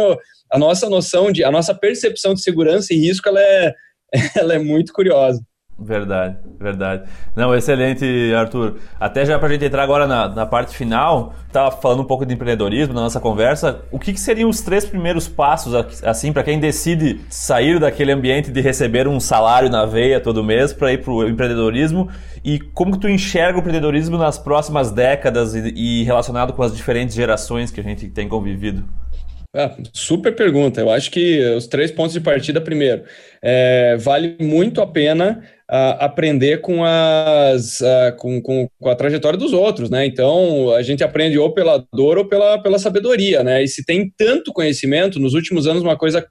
a 0.52 0.58
nossa 0.58 0.90
noção 0.90 1.32
de, 1.32 1.44
a 1.44 1.52
nossa 1.52 1.76
percepção 1.76 2.34
de 2.34 2.42
segurança 2.42 2.94
e 2.94 2.98
risco, 2.98 3.28
ela 3.28 3.42
é, 3.42 3.74
ela 4.36 4.54
é 4.56 4.60
muito 4.60 4.94
curiosa. 4.94 5.42
Verdade, 5.80 6.38
verdade. 6.60 7.04
Não, 7.36 7.54
excelente, 7.54 8.04
Arthur. 8.34 8.78
Até 9.00 9.24
já 9.24 9.38
para 9.38 9.48
a 9.48 9.52
gente 9.52 9.64
entrar 9.64 9.84
agora 9.84 10.08
na, 10.08 10.28
na 10.28 10.44
parte 10.44 10.76
final, 10.76 11.36
estava 11.46 11.70
falando 11.70 12.02
um 12.02 12.06
pouco 12.06 12.26
de 12.26 12.34
empreendedorismo 12.34 12.96
na 12.96 13.02
nossa 13.02 13.20
conversa. 13.20 13.82
O 13.92 14.00
que, 14.00 14.12
que 14.12 14.20
seriam 14.20 14.50
os 14.50 14.62
três 14.62 14.86
primeiros 14.86 15.28
passos, 15.28 15.76
assim, 16.04 16.34
para 16.34 16.44
quem 16.44 16.60
decide 16.60 17.22
sair 17.30 17.80
daquele 17.80 18.12
ambiente 18.12 18.50
de 18.50 18.60
receber 18.60 19.08
um 19.08 19.20
salário 19.20 19.70
na 19.70 19.86
veia 19.86 20.20
todo 20.20 20.44
mês 20.44 20.74
para 20.74 20.94
ir 20.94 21.04
para 21.04 21.14
o 21.14 21.30
empreendedorismo? 21.30 22.10
E 22.44 22.58
como 22.60 22.94
que 22.94 23.00
tu 23.00 23.08
enxerga 23.08 23.58
o 23.58 23.62
empreendedorismo 23.62 24.18
nas 24.18 24.40
próximas 24.40 24.92
décadas 24.92 25.54
e, 25.54 25.74
e 25.76 26.04
relacionado 26.06 26.54
com 26.54 26.64
as 26.64 26.76
diferentes 26.76 27.16
gerações 27.16 27.70
que 27.70 27.80
a 27.80 27.84
gente 27.84 28.10
tem 28.10 28.28
convivido? 28.28 28.84
Ah, 29.56 29.76
super 29.94 30.36
pergunta. 30.36 30.82
Eu 30.82 30.92
acho 30.92 31.10
que 31.10 31.44
os 31.56 31.68
três 31.68 31.90
pontos 31.90 32.14
de 32.14 32.22
partida, 32.22 32.60
primeiro, 32.60 33.04
é, 33.42 33.96
vale 33.98 34.36
muito 34.40 34.82
a 34.82 34.88
pena 34.88 35.44
uh, 35.70 35.98
aprender 36.00 36.62
com, 36.62 36.84
as, 36.84 37.80
uh, 37.82 38.16
com, 38.18 38.42
com, 38.42 38.68
com, 38.80 38.90
a 38.90 38.96
trajetória 38.96 39.38
dos 39.38 39.54
outros, 39.54 39.90
né? 39.90 40.06
Então, 40.06 40.72
a 40.74 40.82
gente 40.82 41.04
aprende 41.04 41.38
ou 41.38 41.54
pela 41.54 41.86
dor 41.94 42.18
ou 42.18 42.26
pela, 42.26 42.62
pela 42.62 42.80
sabedoria, 42.80 43.44
né? 43.44 43.64
E 43.64 43.68
se 43.68 43.86
tem 43.86 44.12
tanto 44.18 44.54
conhecimento, 44.54 45.20
nos 45.20 45.34
últimos 45.34 45.68
anos, 45.68 45.84
uma 45.84 45.98
coisa 45.98 46.26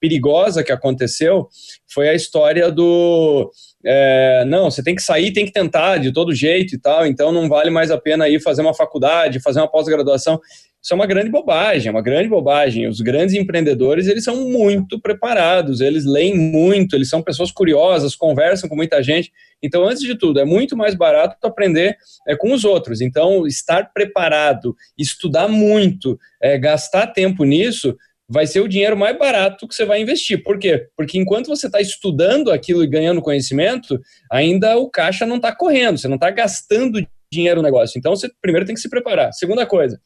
perigosa 0.00 0.64
que 0.64 0.72
aconteceu 0.72 1.46
foi 1.92 2.08
a 2.08 2.14
história 2.14 2.70
do 2.72 3.50
é, 3.84 4.44
não, 4.46 4.70
você 4.70 4.82
tem 4.82 4.94
que 4.94 5.02
sair, 5.02 5.32
tem 5.32 5.46
que 5.46 5.52
tentar 5.52 5.98
de 5.98 6.12
todo 6.12 6.34
jeito 6.34 6.74
e 6.74 6.78
tal, 6.78 7.06
então 7.06 7.32
não 7.32 7.48
vale 7.48 7.70
mais 7.70 7.90
a 7.90 7.98
pena 7.98 8.28
ir 8.28 8.40
fazer 8.40 8.60
uma 8.60 8.74
faculdade, 8.74 9.40
fazer 9.40 9.60
uma 9.60 9.70
pós-graduação. 9.70 10.38
Isso 10.82 10.94
é 10.94 10.96
uma 10.96 11.06
grande 11.06 11.30
bobagem, 11.30 11.88
é 11.88 11.90
uma 11.90 12.00
grande 12.00 12.28
bobagem. 12.28 12.88
Os 12.88 13.00
grandes 13.00 13.34
empreendedores, 13.34 14.06
eles 14.06 14.24
são 14.24 14.48
muito 14.48 14.98
preparados, 14.98 15.80
eles 15.80 16.06
leem 16.06 16.34
muito, 16.36 16.96
eles 16.96 17.10
são 17.10 17.22
pessoas 17.22 17.52
curiosas, 17.52 18.16
conversam 18.16 18.68
com 18.68 18.76
muita 18.76 19.02
gente. 19.02 19.30
Então, 19.62 19.84
antes 19.84 20.00
de 20.02 20.16
tudo, 20.16 20.40
é 20.40 20.44
muito 20.44 20.74
mais 20.76 20.94
barato 20.94 21.36
aprender 21.46 21.96
é, 22.26 22.34
com 22.34 22.52
os 22.52 22.64
outros. 22.64 23.02
Então, 23.02 23.46
estar 23.46 23.92
preparado, 23.92 24.74
estudar 24.96 25.48
muito, 25.48 26.18
é, 26.42 26.56
gastar 26.56 27.08
tempo 27.08 27.44
nisso, 27.44 27.94
vai 28.26 28.46
ser 28.46 28.60
o 28.60 28.68
dinheiro 28.68 28.96
mais 28.96 29.18
barato 29.18 29.68
que 29.68 29.74
você 29.74 29.84
vai 29.84 30.00
investir. 30.00 30.42
Por 30.42 30.58
quê? 30.58 30.86
Porque 30.96 31.18
enquanto 31.18 31.48
você 31.48 31.66
está 31.66 31.80
estudando 31.80 32.50
aquilo 32.50 32.82
e 32.82 32.86
ganhando 32.86 33.20
conhecimento, 33.20 34.00
ainda 34.30 34.78
o 34.78 34.88
caixa 34.88 35.26
não 35.26 35.36
está 35.36 35.54
correndo, 35.54 35.98
você 35.98 36.08
não 36.08 36.14
está 36.14 36.30
gastando 36.30 37.04
dinheiro 37.30 37.56
no 37.56 37.62
negócio. 37.62 37.98
Então, 37.98 38.14
você 38.14 38.30
primeiro 38.40 38.64
tem 38.64 38.74
que 38.74 38.80
se 38.80 38.88
preparar. 38.88 39.32
Segunda 39.32 39.66
coisa, 39.66 40.00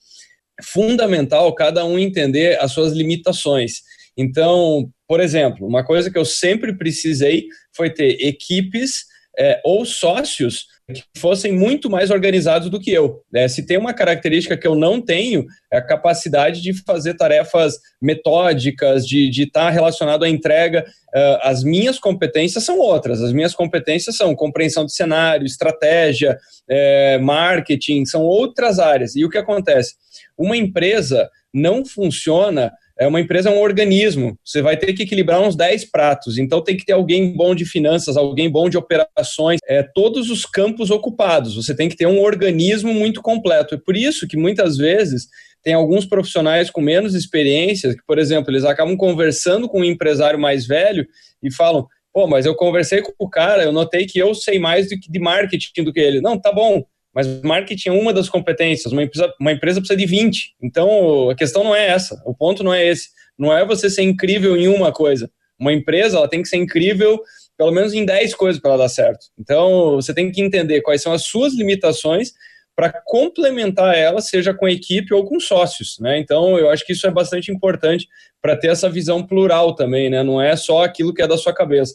fundamental 0.62 1.54
cada 1.54 1.84
um 1.84 1.98
entender 1.98 2.58
as 2.60 2.72
suas 2.72 2.92
limitações. 2.92 3.82
Então, 4.16 4.88
por 5.08 5.20
exemplo, 5.20 5.66
uma 5.66 5.84
coisa 5.84 6.10
que 6.10 6.18
eu 6.18 6.24
sempre 6.24 6.76
precisei 6.76 7.46
foi 7.74 7.90
ter 7.90 8.24
equipes 8.24 9.04
é, 9.38 9.60
ou 9.64 9.84
sócios 9.84 10.66
que 10.92 11.02
fossem 11.18 11.52
muito 11.52 11.88
mais 11.88 12.10
organizados 12.10 12.68
do 12.68 12.78
que 12.78 12.90
eu. 12.90 13.22
Né? 13.32 13.48
Se 13.48 13.64
tem 13.64 13.78
uma 13.78 13.94
característica 13.94 14.56
que 14.56 14.66
eu 14.66 14.74
não 14.74 15.00
tenho, 15.00 15.46
é 15.72 15.78
a 15.78 15.86
capacidade 15.86 16.60
de 16.60 16.74
fazer 16.84 17.14
tarefas 17.14 17.78
metódicas, 18.02 19.06
de 19.06 19.30
estar 19.30 19.64
tá 19.64 19.70
relacionado 19.70 20.24
à 20.24 20.28
entrega. 20.28 20.84
Uh, 21.14 21.38
as 21.42 21.64
minhas 21.64 21.98
competências 21.98 22.64
são 22.64 22.78
outras. 22.78 23.22
As 23.22 23.32
minhas 23.32 23.54
competências 23.54 24.16
são 24.16 24.34
compreensão 24.34 24.84
de 24.84 24.94
cenário, 24.94 25.46
estratégia, 25.46 26.36
é, 26.68 27.16
marketing, 27.18 28.04
são 28.04 28.22
outras 28.22 28.78
áreas. 28.78 29.16
E 29.16 29.24
o 29.24 29.30
que 29.30 29.38
acontece? 29.38 29.94
Uma 30.36 30.56
empresa 30.56 31.30
não 31.52 31.84
funciona 31.84 32.72
é 32.98 33.06
uma 33.06 33.20
empresa 33.20 33.48
é 33.48 33.52
um 33.52 33.60
organismo. 33.60 34.38
Você 34.44 34.62
vai 34.62 34.76
ter 34.76 34.92
que 34.92 35.02
equilibrar 35.02 35.40
uns 35.40 35.56
10 35.56 35.90
pratos. 35.90 36.38
Então 36.38 36.62
tem 36.62 36.76
que 36.76 36.84
ter 36.84 36.92
alguém 36.92 37.34
bom 37.34 37.54
de 37.54 37.64
finanças, 37.64 38.16
alguém 38.16 38.48
bom 38.48 38.68
de 38.68 38.76
operações, 38.76 39.58
é, 39.66 39.82
todos 39.82 40.30
os 40.30 40.46
campos 40.46 40.90
ocupados. 40.90 41.56
Você 41.56 41.74
tem 41.74 41.88
que 41.88 41.96
ter 41.96 42.06
um 42.06 42.20
organismo 42.20 42.94
muito 42.94 43.20
completo. 43.20 43.74
É 43.74 43.78
por 43.78 43.96
isso 43.96 44.28
que 44.28 44.36
muitas 44.36 44.76
vezes 44.76 45.26
tem 45.62 45.74
alguns 45.74 46.04
profissionais 46.04 46.70
com 46.70 46.80
menos 46.80 47.14
experiência, 47.14 47.94
que, 47.94 48.04
por 48.06 48.18
exemplo, 48.18 48.52
eles 48.52 48.64
acabam 48.64 48.96
conversando 48.96 49.68
com 49.68 49.80
um 49.80 49.84
empresário 49.84 50.38
mais 50.38 50.66
velho 50.66 51.06
e 51.42 51.52
falam: 51.52 51.86
pô, 52.12 52.28
mas 52.28 52.46
eu 52.46 52.54
conversei 52.54 53.02
com 53.02 53.12
o 53.18 53.28
cara, 53.28 53.64
eu 53.64 53.72
notei 53.72 54.06
que 54.06 54.18
eu 54.18 54.34
sei 54.34 54.58
mais 54.58 54.86
de 54.86 55.18
marketing 55.18 55.82
do 55.82 55.92
que 55.92 56.00
ele. 56.00 56.20
Não, 56.20 56.38
tá 56.38 56.52
bom, 56.52 56.84
mas 57.14 57.40
marketing 57.42 57.90
é 57.90 57.92
uma 57.92 58.12
das 58.12 58.28
competências, 58.28 58.92
uma 58.92 59.02
empresa, 59.02 59.32
uma 59.40 59.52
empresa 59.52 59.80
precisa 59.80 59.96
de 59.96 60.06
20. 60.06 60.56
Então, 60.60 61.30
a 61.30 61.34
questão 61.34 61.62
não 61.62 61.74
é 61.74 61.88
essa, 61.88 62.20
o 62.26 62.34
ponto 62.34 62.64
não 62.64 62.74
é 62.74 62.86
esse. 62.86 63.10
Não 63.38 63.56
é 63.56 63.64
você 63.64 63.88
ser 63.88 64.02
incrível 64.02 64.56
em 64.56 64.68
uma 64.68 64.92
coisa. 64.92 65.30
Uma 65.58 65.72
empresa, 65.72 66.16
ela 66.16 66.28
tem 66.28 66.42
que 66.42 66.48
ser 66.48 66.56
incrível 66.56 67.20
pelo 67.56 67.70
menos 67.70 67.94
em 67.94 68.04
10 68.04 68.34
coisas 68.34 68.60
para 68.60 68.76
dar 68.76 68.88
certo. 68.88 69.26
Então, 69.38 69.94
você 69.94 70.12
tem 70.12 70.30
que 70.30 70.42
entender 70.42 70.80
quais 70.80 71.02
são 71.02 71.12
as 71.12 71.22
suas 71.22 71.54
limitações 71.54 72.32
para 72.76 72.92
complementar 73.04 73.96
ela, 73.96 74.20
seja 74.20 74.52
com 74.52 74.68
equipe 74.68 75.14
ou 75.14 75.24
com 75.24 75.38
sócios, 75.38 75.96
né? 76.00 76.18
Então, 76.18 76.58
eu 76.58 76.68
acho 76.68 76.84
que 76.84 76.92
isso 76.92 77.06
é 77.06 77.10
bastante 77.10 77.52
importante 77.52 78.08
para 78.42 78.56
ter 78.56 78.68
essa 78.68 78.90
visão 78.90 79.24
plural 79.24 79.76
também, 79.76 80.10
né? 80.10 80.24
Não 80.24 80.42
é 80.42 80.56
só 80.56 80.82
aquilo 80.82 81.14
que 81.14 81.22
é 81.22 81.28
da 81.28 81.38
sua 81.38 81.54
cabeça. 81.54 81.94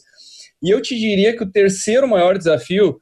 E 0.62 0.70
eu 0.70 0.80
te 0.80 0.98
diria 0.98 1.36
que 1.36 1.42
o 1.42 1.50
terceiro 1.50 2.08
maior 2.08 2.38
desafio 2.38 2.98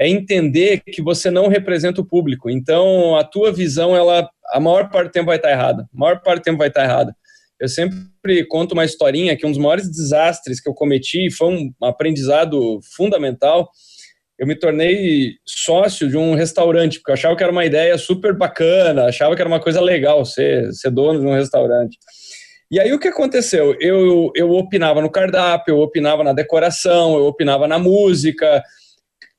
é 0.00 0.08
entender 0.08 0.80
que 0.80 1.02
você 1.02 1.30
não 1.30 1.46
representa 1.46 2.00
o 2.00 2.04
público. 2.04 2.48
Então, 2.48 3.14
a 3.16 3.22
tua 3.22 3.52
visão, 3.52 3.94
ela, 3.94 4.26
a 4.50 4.58
maior 4.58 4.88
parte 4.88 5.08
do 5.08 5.12
tempo 5.12 5.26
vai 5.26 5.36
estar 5.36 5.50
errada. 5.50 5.82
A 5.82 5.98
maior 5.98 6.22
parte 6.22 6.40
do 6.40 6.44
tempo 6.44 6.56
vai 6.56 6.68
estar 6.68 6.84
errada. 6.84 7.14
Eu 7.60 7.68
sempre 7.68 8.46
conto 8.48 8.72
uma 8.72 8.86
historinha 8.86 9.36
que 9.36 9.44
um 9.44 9.50
dos 9.50 9.58
maiores 9.58 9.90
desastres 9.90 10.58
que 10.58 10.70
eu 10.70 10.72
cometi 10.72 11.30
foi 11.30 11.48
um 11.48 11.86
aprendizado 11.86 12.80
fundamental. 12.96 13.68
Eu 14.38 14.46
me 14.46 14.56
tornei 14.56 15.34
sócio 15.46 16.08
de 16.08 16.16
um 16.16 16.34
restaurante, 16.34 16.98
porque 16.98 17.10
eu 17.10 17.14
achava 17.14 17.36
que 17.36 17.42
era 17.42 17.52
uma 17.52 17.66
ideia 17.66 17.98
super 17.98 18.34
bacana, 18.34 19.04
achava 19.04 19.36
que 19.36 19.42
era 19.42 19.48
uma 19.50 19.60
coisa 19.60 19.82
legal 19.82 20.24
ser, 20.24 20.72
ser 20.72 20.90
dono 20.90 21.20
de 21.20 21.26
um 21.26 21.34
restaurante. 21.34 21.98
E 22.70 22.80
aí 22.80 22.90
o 22.94 22.98
que 22.98 23.08
aconteceu? 23.08 23.76
Eu, 23.78 24.32
eu 24.34 24.50
opinava 24.52 25.02
no 25.02 25.10
cardápio, 25.10 25.74
eu 25.74 25.80
opinava 25.80 26.24
na 26.24 26.32
decoração, 26.32 27.18
eu 27.18 27.26
opinava 27.26 27.68
na 27.68 27.78
música, 27.78 28.62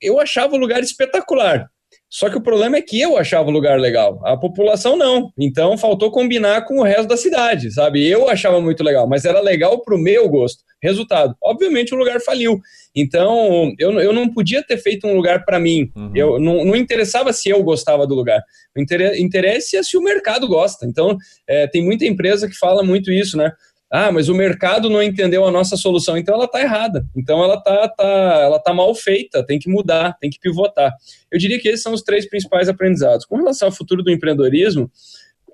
eu 0.02 0.20
achava 0.20 0.56
o 0.56 0.60
lugar 0.60 0.82
espetacular. 0.82 1.70
Só 2.10 2.30
que 2.30 2.38
o 2.38 2.42
problema 2.42 2.76
é 2.76 2.82
que 2.82 3.00
eu 3.00 3.18
achava 3.18 3.48
o 3.48 3.54
lugar 3.54 3.80
legal, 3.80 4.20
a 4.26 4.36
população 4.36 4.98
não. 4.98 5.32
Então 5.40 5.78
faltou 5.78 6.12
combinar 6.12 6.66
com 6.66 6.80
o 6.80 6.84
resto 6.84 7.08
da 7.08 7.16
cidade, 7.16 7.72
sabe? 7.72 8.06
Eu 8.06 8.30
achava 8.30 8.60
muito 8.60 8.84
legal, 8.84 9.08
mas 9.08 9.24
era 9.24 9.40
legal 9.40 9.82
para 9.82 9.96
o 9.96 9.98
meu 9.98 10.28
gosto. 10.28 10.62
Resultado, 10.84 11.34
obviamente 11.42 11.94
o 11.94 11.98
lugar 11.98 12.20
faliu. 12.20 12.60
Então 12.94 13.72
eu, 13.80 13.98
eu 14.00 14.12
não 14.12 14.28
podia 14.28 14.62
ter 14.62 14.78
feito 14.78 15.08
um 15.08 15.16
lugar 15.16 15.46
para 15.46 15.58
mim. 15.58 15.90
Uhum. 15.96 16.12
Eu 16.14 16.40
não, 16.40 16.66
não 16.66 16.76
interessava 16.76 17.32
se 17.32 17.48
eu 17.48 17.64
gostava 17.64 18.06
do 18.06 18.14
lugar. 18.14 18.42
O 18.76 18.82
interesse 18.82 19.78
é 19.78 19.84
se 19.84 19.96
o 19.96 20.04
mercado 20.04 20.50
gosta. 20.50 20.86
Então 20.86 21.18
é, 21.48 21.66
tem 21.68 21.82
muita 21.82 22.06
empresa 22.06 22.50
que 22.50 22.58
fala 22.58 22.84
muito 22.84 23.10
isso, 23.10 23.38
né? 23.38 23.54
Ah, 23.92 24.10
mas 24.10 24.30
o 24.30 24.34
mercado 24.34 24.90
não 24.90 25.04
entendeu 25.04 25.46
a 25.46 25.52
nossa 25.52 25.76
solução, 25.76 26.18
então 26.18 26.36
ela 26.36 26.46
está 26.46 26.62
errada. 26.62 27.06
Então 27.14 27.44
ela 27.44 27.56
está 27.56 27.90
tá, 27.90 28.40
ela 28.42 28.58
tá 28.58 28.74
mal 28.74 28.96
feita, 28.96 29.46
tem 29.46 29.60
que 29.60 29.70
mudar, 29.70 30.18
tem 30.18 30.30
que 30.30 30.40
pivotar. 30.40 30.94
Eu 31.30 31.38
diria 31.38 31.60
que 31.60 31.68
esses 31.68 31.84
são 31.84 31.94
os 31.94 32.02
três 32.02 32.26
principais 32.30 32.70
aprendizados. 32.70 33.26
Com 33.26 33.36
relação 33.36 33.68
ao 33.68 33.74
futuro 33.74 34.02
do 34.02 34.10
empreendedorismo, 34.10 34.90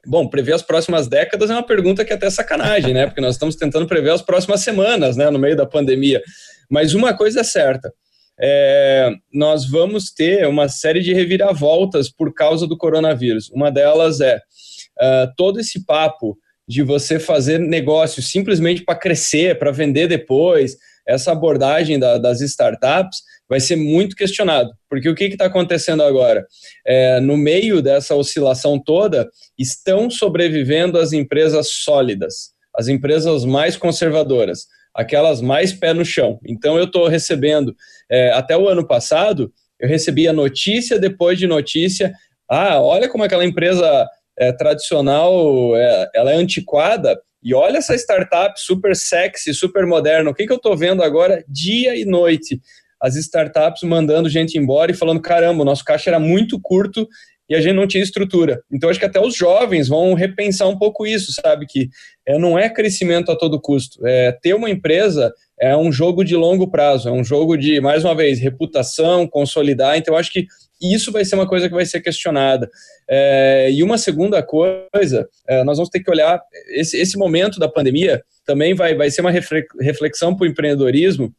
bom, 0.06 0.28
prever 0.28 0.54
as 0.54 0.62
próximas 0.62 1.08
décadas 1.08 1.50
é 1.50 1.54
uma 1.54 1.66
pergunta 1.66 2.06
que 2.06 2.14
é 2.14 2.16
até 2.16 2.30
sacanagem, 2.30 2.94
né? 2.94 3.08
Porque 3.08 3.22
nós 3.22 3.34
estamos 3.34 3.56
tentando 3.56 3.88
prever 3.88 4.12
as 4.12 4.22
próximas 4.22 4.62
semanas, 4.62 5.18
né, 5.18 5.32
no 5.32 5.40
meio 5.40 5.56
da 5.56 5.66
pandemia. 5.66 6.22
Mas 6.70 6.94
uma 6.94 7.16
coisa 7.16 7.40
é 7.40 7.44
certa. 7.44 7.92
É, 8.40 9.10
nós 9.34 9.68
vamos 9.68 10.12
ter 10.12 10.48
uma 10.48 10.70
série 10.70 11.02
de 11.02 11.12
reviravoltas 11.12 12.08
por 12.08 12.32
causa 12.36 12.68
do 12.68 12.78
coronavírus. 12.78 13.50
Uma 13.50 13.72
delas 13.72 14.22
é 14.22 14.38
uh, 14.38 15.34
todo 15.36 15.60
esse 15.60 15.84
papo 15.84 16.38
de 16.68 16.84
você 16.84 17.20
fazer 17.20 17.60
negócio 17.60 18.22
simplesmente 18.22 18.84
para 18.84 19.00
crescer, 19.00 19.58
para 19.58 19.72
vender 19.72 20.08
depois, 20.08 20.76
essa 21.08 21.32
abordagem 21.32 21.98
da, 21.98 22.18
das 22.18 22.42
startups 22.42 23.20
vai 23.50 23.60
ser 23.60 23.78
muito 23.78 24.16
questionado. 24.16 24.72
Porque 24.90 25.08
o 25.08 25.16
que 25.16 25.26
está 25.26 25.46
acontecendo 25.46 26.04
agora? 26.04 26.46
É, 26.86 27.20
no 27.22 27.38
meio 27.38 27.82
dessa 27.82 28.14
oscilação 28.14 28.78
toda, 28.78 29.30
estão 29.58 30.10
sobrevivendo 30.10 31.00
as 31.00 31.14
empresas 31.14 31.70
sólidas, 31.70 32.52
as 32.76 32.90
empresas 32.90 33.46
mais 33.46 33.78
conservadoras, 33.78 34.68
aquelas 34.94 35.42
mais 35.42 35.72
pé 35.72 35.94
no 35.94 36.04
chão. 36.04 36.40
Então, 36.46 36.78
eu 36.78 36.86
estou 36.86 37.08
recebendo, 37.08 37.74
é, 38.12 38.32
até 38.32 38.58
o 38.58 38.68
ano 38.68 38.86
passado, 38.86 39.54
eu 39.80 39.88
recebia 39.88 40.34
notícia 40.34 41.00
depois 41.00 41.40
de 41.40 41.48
notícia. 41.48 42.12
Ah, 42.50 42.82
olha 42.82 43.08
como 43.08 43.24
aquela 43.24 43.46
empresa 43.46 44.08
é, 44.38 44.52
tradicional, 44.52 45.76
é, 45.76 46.10
ela 46.14 46.32
é 46.32 46.36
antiquada. 46.36 47.20
E 47.44 47.54
olha 47.54 47.78
essa 47.78 47.96
startup 47.96 48.60
super 48.60 48.96
sexy, 48.96 49.54
super 49.54 49.86
moderna. 49.86 50.30
O 50.30 50.34
que, 50.34 50.46
que 50.46 50.52
eu 50.52 50.58
estou 50.58 50.76
vendo 50.76 51.04
agora 51.04 51.44
dia 51.48 51.96
e 51.96 52.06
noite? 52.06 52.60
As 53.02 53.16
startups 53.16 53.84
mandando 53.84 54.30
gente 54.30 54.58
embora 54.58 54.92
e 54.92 54.96
falando: 54.96 55.22
caramba, 55.22 55.62
o 55.62 55.66
nosso 55.66 55.86
caixa 55.86 56.10
era 56.10 56.20
muito 56.20 56.60
curto 56.62 57.08
e 57.50 57.56
a 57.56 57.62
gente 57.62 57.76
não 57.76 57.88
tinha 57.88 58.04
estrutura. 58.04 58.62
Então, 58.72 58.90
acho 58.90 59.00
que 59.00 59.06
até 59.06 59.22
os 59.22 59.36
jovens 59.36 59.88
vão 59.88 60.14
repensar 60.14 60.68
um 60.68 60.78
pouco 60.78 61.06
isso, 61.06 61.32
sabe? 61.32 61.66
Que 61.66 61.90
é, 62.28 62.38
não 62.38 62.60
é 62.60 62.70
crescimento 62.70 63.32
a 63.32 63.38
todo 63.38 63.62
custo. 63.62 64.06
É, 64.06 64.34
ter 64.42 64.54
uma 64.54 64.70
empresa 64.70 65.32
é 65.60 65.76
um 65.76 65.92
jogo 65.92 66.24
de 66.24 66.36
longo 66.36 66.70
prazo, 66.70 67.08
é 67.08 67.12
um 67.12 67.24
jogo 67.24 67.56
de, 67.56 67.80
mais 67.80 68.04
uma 68.04 68.14
vez, 68.14 68.40
reputação, 68.40 69.28
consolidar. 69.28 69.98
Então, 69.98 70.16
acho 70.16 70.32
que 70.32 70.46
isso 70.82 71.12
vai 71.12 71.26
ser 71.26 71.36
uma 71.36 71.48
coisa 71.48 71.68
que 71.68 71.76
vai 71.76 71.86
ser 71.86 72.02
questionada. 72.02 72.70
É, 73.10 73.70
e 73.72 73.84
uma 73.84 73.98
segunda 73.98 74.44
coisa, 74.44 75.28
é, 75.48 75.64
nós 75.64 75.78
vamos 75.78 75.90
ter 75.90 76.02
que 76.02 76.12
olhar 76.12 76.42
esse, 76.70 76.98
esse 76.98 77.18
momento 77.18 77.60
da 77.60 77.70
pandemia 77.70 78.24
também 78.46 78.74
vai, 78.74 78.96
vai 78.96 79.12
ser 79.12 79.22
uma 79.22 79.32
reflexão 79.32 80.36
para 80.36 80.46
o 80.46 80.48
empreendedorismo. 80.48 81.34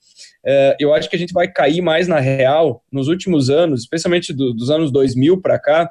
É, 0.44 0.76
eu 0.78 0.92
acho 0.92 1.08
que 1.08 1.16
a 1.16 1.18
gente 1.18 1.32
vai 1.32 1.50
cair 1.50 1.80
mais 1.80 2.06
na 2.06 2.20
real 2.20 2.82
nos 2.92 3.08
últimos 3.08 3.48
anos, 3.48 3.80
especialmente 3.80 4.32
do, 4.32 4.52
dos 4.52 4.70
anos 4.70 4.92
2000 4.92 5.40
para 5.40 5.58
cá. 5.58 5.90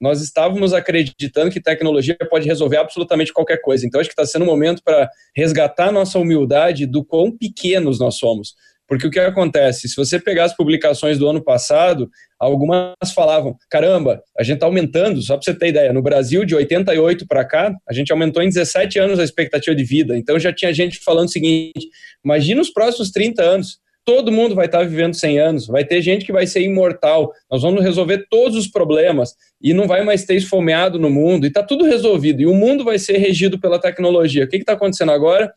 Nós 0.00 0.20
estávamos 0.20 0.72
acreditando 0.72 1.50
que 1.50 1.60
tecnologia 1.60 2.16
pode 2.28 2.46
resolver 2.46 2.78
absolutamente 2.78 3.32
qualquer 3.32 3.58
coisa. 3.60 3.86
Então, 3.86 4.00
acho 4.00 4.08
que 4.08 4.12
está 4.12 4.26
sendo 4.26 4.42
um 4.42 4.46
momento 4.46 4.82
para 4.82 5.08
resgatar 5.34 5.92
nossa 5.92 6.18
humildade 6.18 6.86
do 6.86 7.04
quão 7.04 7.30
pequenos 7.30 7.98
nós 7.98 8.16
somos. 8.16 8.54
Porque 8.86 9.06
o 9.06 9.10
que 9.10 9.18
acontece? 9.18 9.88
Se 9.88 9.96
você 9.96 10.18
pegar 10.20 10.44
as 10.44 10.54
publicações 10.54 11.18
do 11.18 11.28
ano 11.28 11.42
passado, 11.42 12.08
algumas 12.38 12.94
falavam: 13.14 13.56
caramba, 13.70 14.22
a 14.38 14.42
gente 14.42 14.56
está 14.56 14.66
aumentando, 14.66 15.20
só 15.22 15.36
para 15.36 15.44
você 15.44 15.54
ter 15.54 15.68
ideia, 15.68 15.92
no 15.92 16.02
Brasil, 16.02 16.44
de 16.44 16.54
88 16.54 17.26
para 17.26 17.44
cá, 17.44 17.74
a 17.88 17.92
gente 17.92 18.12
aumentou 18.12 18.42
em 18.42 18.48
17 18.48 18.98
anos 18.98 19.18
a 19.18 19.24
expectativa 19.24 19.74
de 19.74 19.84
vida. 19.84 20.16
Então 20.16 20.38
já 20.38 20.52
tinha 20.52 20.72
gente 20.72 20.98
falando 20.98 21.28
o 21.28 21.32
seguinte: 21.32 21.88
imagina 22.24 22.60
os 22.60 22.70
próximos 22.70 23.10
30 23.10 23.42
anos. 23.42 23.84
Todo 24.06 24.30
mundo 24.30 24.54
vai 24.54 24.66
estar 24.66 24.80
tá 24.80 24.84
vivendo 24.84 25.14
100 25.14 25.38
anos, 25.38 25.66
vai 25.66 25.82
ter 25.82 26.02
gente 26.02 26.26
que 26.26 26.32
vai 26.32 26.46
ser 26.46 26.60
imortal, 26.60 27.32
nós 27.50 27.62
vamos 27.62 27.82
resolver 27.82 28.26
todos 28.28 28.54
os 28.54 28.66
problemas 28.68 29.30
e 29.62 29.72
não 29.72 29.86
vai 29.86 30.04
mais 30.04 30.26
ter 30.26 30.34
esfomeado 30.34 30.98
no 30.98 31.08
mundo, 31.08 31.46
e 31.46 31.48
está 31.48 31.62
tudo 31.62 31.86
resolvido, 31.86 32.42
e 32.42 32.46
o 32.46 32.52
mundo 32.52 32.84
vai 32.84 32.98
ser 32.98 33.16
regido 33.16 33.58
pela 33.58 33.80
tecnologia. 33.80 34.44
O 34.44 34.48
que 34.48 34.56
está 34.56 34.74
acontecendo 34.74 35.10
agora? 35.10 35.50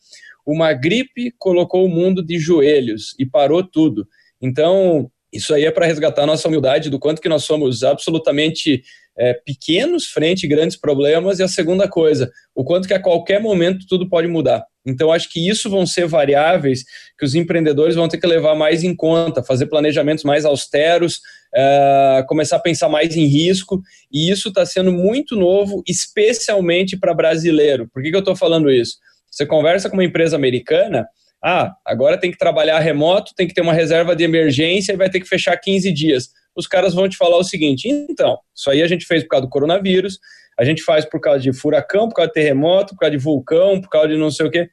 Uma 0.48 0.72
gripe 0.72 1.34
colocou 1.38 1.86
o 1.86 1.89
mundo 1.89 2.24
de 2.24 2.39
joelhos 2.39 3.14
e 3.20 3.26
parou 3.26 3.62
tudo. 3.62 4.08
Então, 4.41 5.12
isso 5.32 5.54
aí 5.54 5.66
é 5.66 5.72
para 5.72 5.86
resgatar 5.86 6.26
nossa 6.26 6.48
humildade 6.48 6.89
do 6.89 6.98
quanto 6.98 7.22
que 7.22 7.28
nós 7.28 7.43
somos 7.43 7.84
absolutamente 7.84 8.82
é, 9.18 9.34
pequenos 9.34 10.06
frente 10.06 10.45
a 10.45 10.50
grandes 10.50 10.78
problemas. 10.78 11.39
E 11.39 11.43
a 11.43 11.50
segunda 11.50 11.86
coisa, 11.89 12.32
o 12.56 12.64
quanto 12.64 12.88
que 12.88 12.93
a 12.93 13.02
qualquer 13.02 13.41
momento 13.41 13.86
tudo 13.89 14.08
pode 14.08 14.28
mudar. 14.28 14.64
Então, 14.86 15.12
acho 15.12 15.30
que 15.30 15.50
isso 15.50 15.70
vão 15.70 15.86
ser 15.86 16.08
variáveis 16.08 16.86
que 17.20 17.26
os 17.26 17.36
empreendedores 17.36 17.95
vão 17.95 18.08
ter 18.08 18.18
que 18.18 18.26
levar 18.26 18.56
mais 18.56 18.86
em 18.86 18.95
conta, 18.95 19.43
fazer 19.43 19.66
planejamentos 19.66 20.24
mais 20.24 20.45
austeros, 20.45 21.20
é, 21.54 22.24
começar 22.26 22.56
a 22.56 22.62
pensar 22.62 22.88
mais 22.88 23.18
em 23.18 23.26
risco. 23.26 23.82
E 24.10 24.32
isso 24.32 24.48
está 24.48 24.66
sendo 24.66 24.93
muito 24.93 25.36
novo, 25.36 25.84
especialmente 25.86 26.95
para 26.95 27.14
brasileiro. 27.14 27.89
Por 27.93 28.02
que, 28.02 28.12
que 28.12 28.16
eu 28.16 28.20
estou 28.20 28.36
falando 28.36 28.72
isso? 28.72 28.95
Você 29.38 29.46
conversa 29.46 29.88
com 29.88 29.96
uma 29.96 30.04
empresa 30.04 30.36
americana, 30.36 31.08
ah, 31.46 31.76
agora 31.86 32.20
tem 32.20 32.32
que 32.32 32.40
trabalhar 32.40 32.80
remoto, 32.80 33.36
tem 33.36 33.48
que 33.48 33.54
ter 33.54 33.62
uma 33.62 33.72
reserva 33.72 34.16
de 34.16 34.24
emergência 34.24 34.94
e 34.94 34.98
vai 34.98 35.12
ter 35.12 35.20
que 35.20 35.28
fechar 35.28 35.56
15 35.56 35.92
dias. 35.92 36.30
Os 36.56 36.66
caras 36.66 36.96
vão 36.96 37.08
te 37.08 37.16
falar 37.16 37.38
o 37.38 37.44
seguinte: 37.44 37.88
então, 37.88 38.40
isso 38.56 38.68
aí 38.72 38.82
a 38.82 38.88
gente 38.88 39.06
fez 39.06 39.22
por 39.22 39.30
causa 39.30 39.46
do 39.46 39.50
coronavírus, 39.50 40.18
a 40.60 40.66
gente 40.66 40.82
faz 40.82 41.06
por 41.06 41.22
causa 41.22 41.40
de 41.40 41.54
furacão, 41.54 42.10
por 42.10 42.16
causa 42.16 42.30
de 42.30 42.34
terremoto, 42.34 42.96
por 42.96 43.02
causa 43.02 43.16
de 43.16 43.24
vulcão, 43.24 43.80
por 43.80 43.90
causa 43.90 44.08
de 44.08 44.18
não 44.18 44.32
sei 44.32 44.48
o 44.48 44.50
quê. 44.50 44.68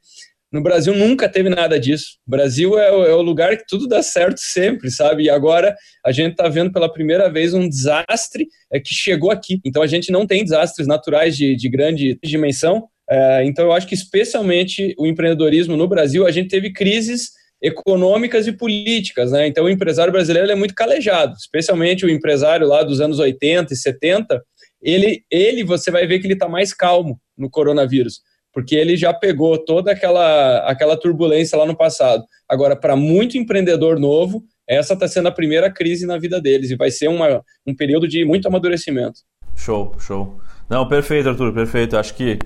No 0.51 0.62
Brasil 0.62 0.95
nunca 0.95 1.29
teve 1.29 1.51
nada 1.51 1.79
disso. 1.79 2.17
O 2.27 2.31
Brasil 2.31 2.79
é 2.79 2.91
o, 2.91 3.05
é 3.05 3.15
o 3.15 3.21
lugar 3.21 3.59
que 3.59 3.67
tudo 3.69 3.87
dá 3.87 4.03
certo 4.03 4.39
sempre, 4.39 4.91
sabe? 4.91 5.25
E 5.25 5.31
agora 5.31 5.77
a 6.03 6.11
gente 6.11 6.31
está 6.31 6.49
vendo 6.49 6.73
pela 6.73 6.91
primeira 6.91 7.31
vez 7.31 7.53
um 7.53 7.69
desastre 7.69 8.47
é, 8.73 8.81
que 8.81 8.95
chegou 8.95 9.31
aqui. 9.31 9.61
Então 9.62 9.83
a 9.83 9.87
gente 9.87 10.11
não 10.11 10.27
tem 10.27 10.43
desastres 10.43 10.87
naturais 10.87 11.37
de, 11.37 11.55
de 11.55 11.69
grande 11.69 12.19
dimensão, 12.25 12.89
É, 13.09 13.44
então, 13.44 13.66
eu 13.66 13.72
acho 13.72 13.86
que 13.86 13.94
especialmente 13.94 14.94
o 14.98 15.07
empreendedorismo 15.07 15.76
no 15.76 15.88
Brasil, 15.88 16.26
a 16.26 16.30
gente 16.30 16.48
teve 16.48 16.72
crises 16.72 17.30
econômicas 17.62 18.46
e 18.46 18.52
políticas, 18.52 19.32
né? 19.32 19.46
Então, 19.46 19.64
o 19.64 19.70
empresário 19.70 20.12
brasileiro 20.12 20.50
é 20.50 20.55
muito 20.55 20.74
calejado, 20.74 21.34
especialmente 21.34 22.05
o 22.05 22.11
empresário 22.11 22.66
lá 22.66 22.82
dos 22.82 23.00
anos 23.00 23.18
80 23.18 23.72
e 23.72 23.76
70. 23.76 24.42
Ele, 24.82 25.22
ele 25.30 25.64
você 25.64 25.90
vai 25.90 26.07
ver 26.07 26.18
que 26.18 26.26
ele 26.26 26.34
está 26.34 26.48
mais 26.48 26.74
calmo 26.74 27.18
no 27.36 27.48
coronavírus, 27.48 28.20
porque 28.52 28.74
ele 28.74 28.96
já 28.96 29.14
pegou 29.14 29.57
toda 29.57 29.92
aquela, 29.92 30.59
aquela 30.70 30.96
turbulência 30.96 31.57
lá 31.57 31.64
no 31.64 31.76
passado. 31.76 32.22
Agora, 32.48 32.76
para 32.76 32.94
muito 32.94 33.38
empreendedor 33.38 33.98
novo, 33.98 34.44
essa 34.68 34.94
está 34.94 35.09
sendo 35.09 35.28
a 35.28 35.32
primeira 35.32 35.70
crise 35.70 36.07
na 36.07 36.18
vida 36.18 36.40
deles 36.40 36.70
e 36.70 36.76
vai 36.76 36.90
ser 36.90 37.09
uma, 37.09 37.42
um 37.66 37.74
período 37.74 38.07
de 38.07 38.24
muito 38.24 38.46
amadurecimento. 38.46 39.20
Show, 39.57 39.94
show. 39.98 40.38
Não, 40.68 40.86
perfeito, 40.88 41.28
Arthur, 41.28 41.52
perfeito. 41.52 41.96
Acho 41.96 42.14
que 42.14 42.38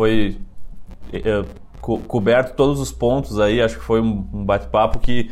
foi 0.00 0.38
é, 1.12 1.44
co 1.78 1.98
coberto 1.98 2.56
todos 2.56 2.80
os 2.80 2.90
pontos 2.90 3.38
aí. 3.38 3.60
Acho 3.60 3.78
que 3.78 3.84
foi 3.84 4.00
um, 4.00 4.26
um 4.32 4.44
bate-papo 4.46 4.98
que 4.98 5.30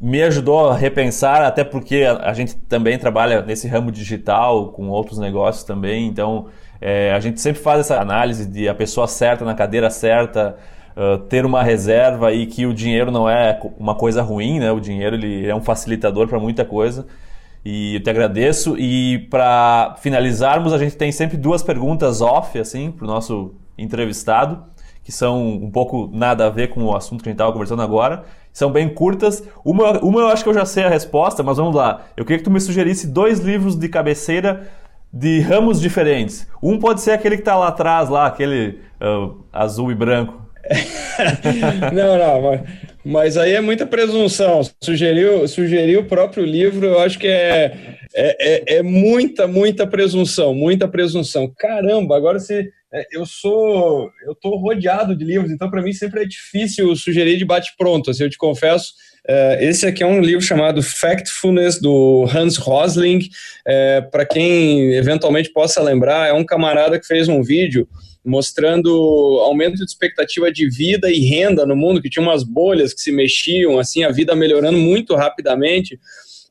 me 0.00 0.20
ajudou 0.24 0.70
a 0.70 0.76
repensar, 0.76 1.40
até 1.42 1.62
porque 1.62 2.02
a, 2.02 2.30
a, 2.30 2.32
gente 2.34 2.56
também 2.56 2.98
trabalha 2.98 3.42
nesse 3.42 3.68
ramo 3.68 3.92
digital, 3.92 4.72
com 4.72 4.88
outros 4.88 5.18
negócios 5.20 5.62
também. 5.62 6.08
Então, 6.08 6.46
é, 6.80 7.12
a 7.12 7.20
gente 7.20 7.40
sempre 7.40 7.62
faz 7.62 7.78
essa 7.78 8.00
análise 8.00 8.44
de 8.44 8.68
a 8.68 8.74
pessoa 8.74 9.06
certa 9.06 9.44
na 9.44 9.54
cadeira 9.54 9.88
certa, 9.88 10.56
uh, 10.96 11.18
ter 11.18 11.46
uma 11.46 11.62
reserva 11.62 12.32
e 12.32 12.46
que 12.46 12.66
o 12.66 12.74
dinheiro 12.74 13.12
não 13.12 13.30
é 13.30 13.60
uma 13.78 13.94
coisa 13.94 14.20
ruim, 14.20 14.58
né? 14.58 14.72
O 14.72 14.80
dinheiro 14.80 15.14
ele 15.14 15.46
é 15.46 15.54
um 15.54 15.62
facilitador 15.62 16.26
para 16.26 16.40
muita 16.40 16.64
coisa. 16.64 17.06
E 17.64 17.94
eu 17.94 18.02
te 18.02 18.10
agradeço. 18.10 18.76
E 18.76 19.20
para 19.30 19.94
finalizarmos, 20.00 20.72
a 20.72 20.78
gente 20.78 20.96
tem 20.96 21.12
sempre 21.12 21.36
duas 21.36 21.62
perguntas 21.62 22.20
off, 22.20 22.58
assim, 22.58 22.90
para 22.90 23.04
o 23.04 23.06
nosso 23.06 23.54
entrevistado, 23.76 24.64
que 25.02 25.10
são 25.10 25.46
um 25.46 25.70
pouco 25.70 26.08
nada 26.12 26.46
a 26.46 26.50
ver 26.50 26.68
com 26.68 26.84
o 26.84 26.96
assunto 26.96 27.22
que 27.22 27.28
a 27.28 27.32
gente 27.32 27.36
estava 27.36 27.52
conversando 27.52 27.82
agora. 27.82 28.24
São 28.52 28.70
bem 28.70 28.88
curtas. 28.88 29.42
Uma, 29.64 29.98
uma 30.00 30.20
eu 30.20 30.28
acho 30.28 30.44
que 30.44 30.50
eu 30.50 30.54
já 30.54 30.64
sei 30.64 30.84
a 30.84 30.88
resposta, 30.88 31.42
mas 31.42 31.56
vamos 31.56 31.74
lá. 31.74 32.06
Eu 32.16 32.24
queria 32.24 32.38
que 32.38 32.44
tu 32.44 32.50
me 32.50 32.60
sugerisse 32.60 33.06
dois 33.06 33.40
livros 33.40 33.76
de 33.76 33.88
cabeceira 33.88 34.68
de 35.12 35.40
ramos 35.40 35.80
diferentes. 35.80 36.46
Um 36.62 36.78
pode 36.78 37.00
ser 37.02 37.10
aquele 37.10 37.36
que 37.36 37.42
está 37.42 37.56
lá 37.56 37.68
atrás, 37.68 38.08
lá, 38.08 38.26
aquele 38.26 38.78
uh, 39.00 39.44
azul 39.52 39.92
e 39.92 39.94
branco. 39.94 40.40
não, 41.92 42.18
não, 42.18 42.42
mas, 42.42 42.60
mas, 43.04 43.36
aí 43.36 43.52
é 43.52 43.60
muita 43.60 43.84
presunção. 43.84 44.62
Sugeriu, 44.82 45.46
sugeriu 45.48 46.00
o 46.00 46.04
próprio 46.04 46.44
livro, 46.44 46.86
eu 46.86 47.00
acho 47.00 47.18
que 47.18 47.26
é, 47.26 47.98
é, 48.14 48.74
é, 48.74 48.76
é 48.76 48.82
muita, 48.82 49.46
muita 49.46 49.86
presunção, 49.86 50.54
muita 50.54 50.88
presunção. 50.88 51.52
Caramba, 51.58 52.16
agora 52.16 52.38
se 52.38 52.70
eu 53.10 53.24
sou, 53.24 54.10
eu 54.26 54.34
tô 54.34 54.56
rodeado 54.56 55.16
de 55.16 55.24
livros, 55.24 55.50
então 55.50 55.70
para 55.70 55.82
mim 55.82 55.92
sempre 55.92 56.22
é 56.22 56.26
difícil 56.26 56.94
sugerir 56.94 57.38
de 57.38 57.44
bate 57.44 57.72
pronto. 57.78 58.10
Assim, 58.10 58.24
eu 58.24 58.30
te 58.30 58.36
confesso. 58.36 58.92
Uh, 59.28 59.62
esse 59.62 59.86
aqui 59.86 60.02
é 60.02 60.06
um 60.06 60.20
livro 60.20 60.44
chamado 60.44 60.82
Factfulness 60.82 61.80
do 61.80 62.26
Hans 62.34 62.56
Rosling. 62.56 63.18
Uh, 63.66 64.10
para 64.10 64.26
quem 64.26 64.94
eventualmente 64.94 65.52
possa 65.52 65.80
lembrar, 65.80 66.28
é 66.28 66.32
um 66.32 66.44
camarada 66.44 66.98
que 66.98 67.06
fez 67.06 67.28
um 67.28 67.42
vídeo 67.42 67.88
mostrando 68.24 68.90
aumento 69.40 69.76
de 69.76 69.84
expectativa 69.84 70.50
de 70.50 70.68
vida 70.68 71.10
e 71.10 71.20
renda 71.20 71.66
no 71.66 71.74
mundo, 71.74 72.00
que 72.00 72.10
tinha 72.10 72.22
umas 72.22 72.44
bolhas 72.44 72.94
que 72.94 73.00
se 73.00 73.10
mexiam, 73.10 73.78
assim, 73.78 74.04
a 74.04 74.10
vida 74.10 74.34
melhorando 74.36 74.78
muito 74.78 75.14
rapidamente. 75.14 75.98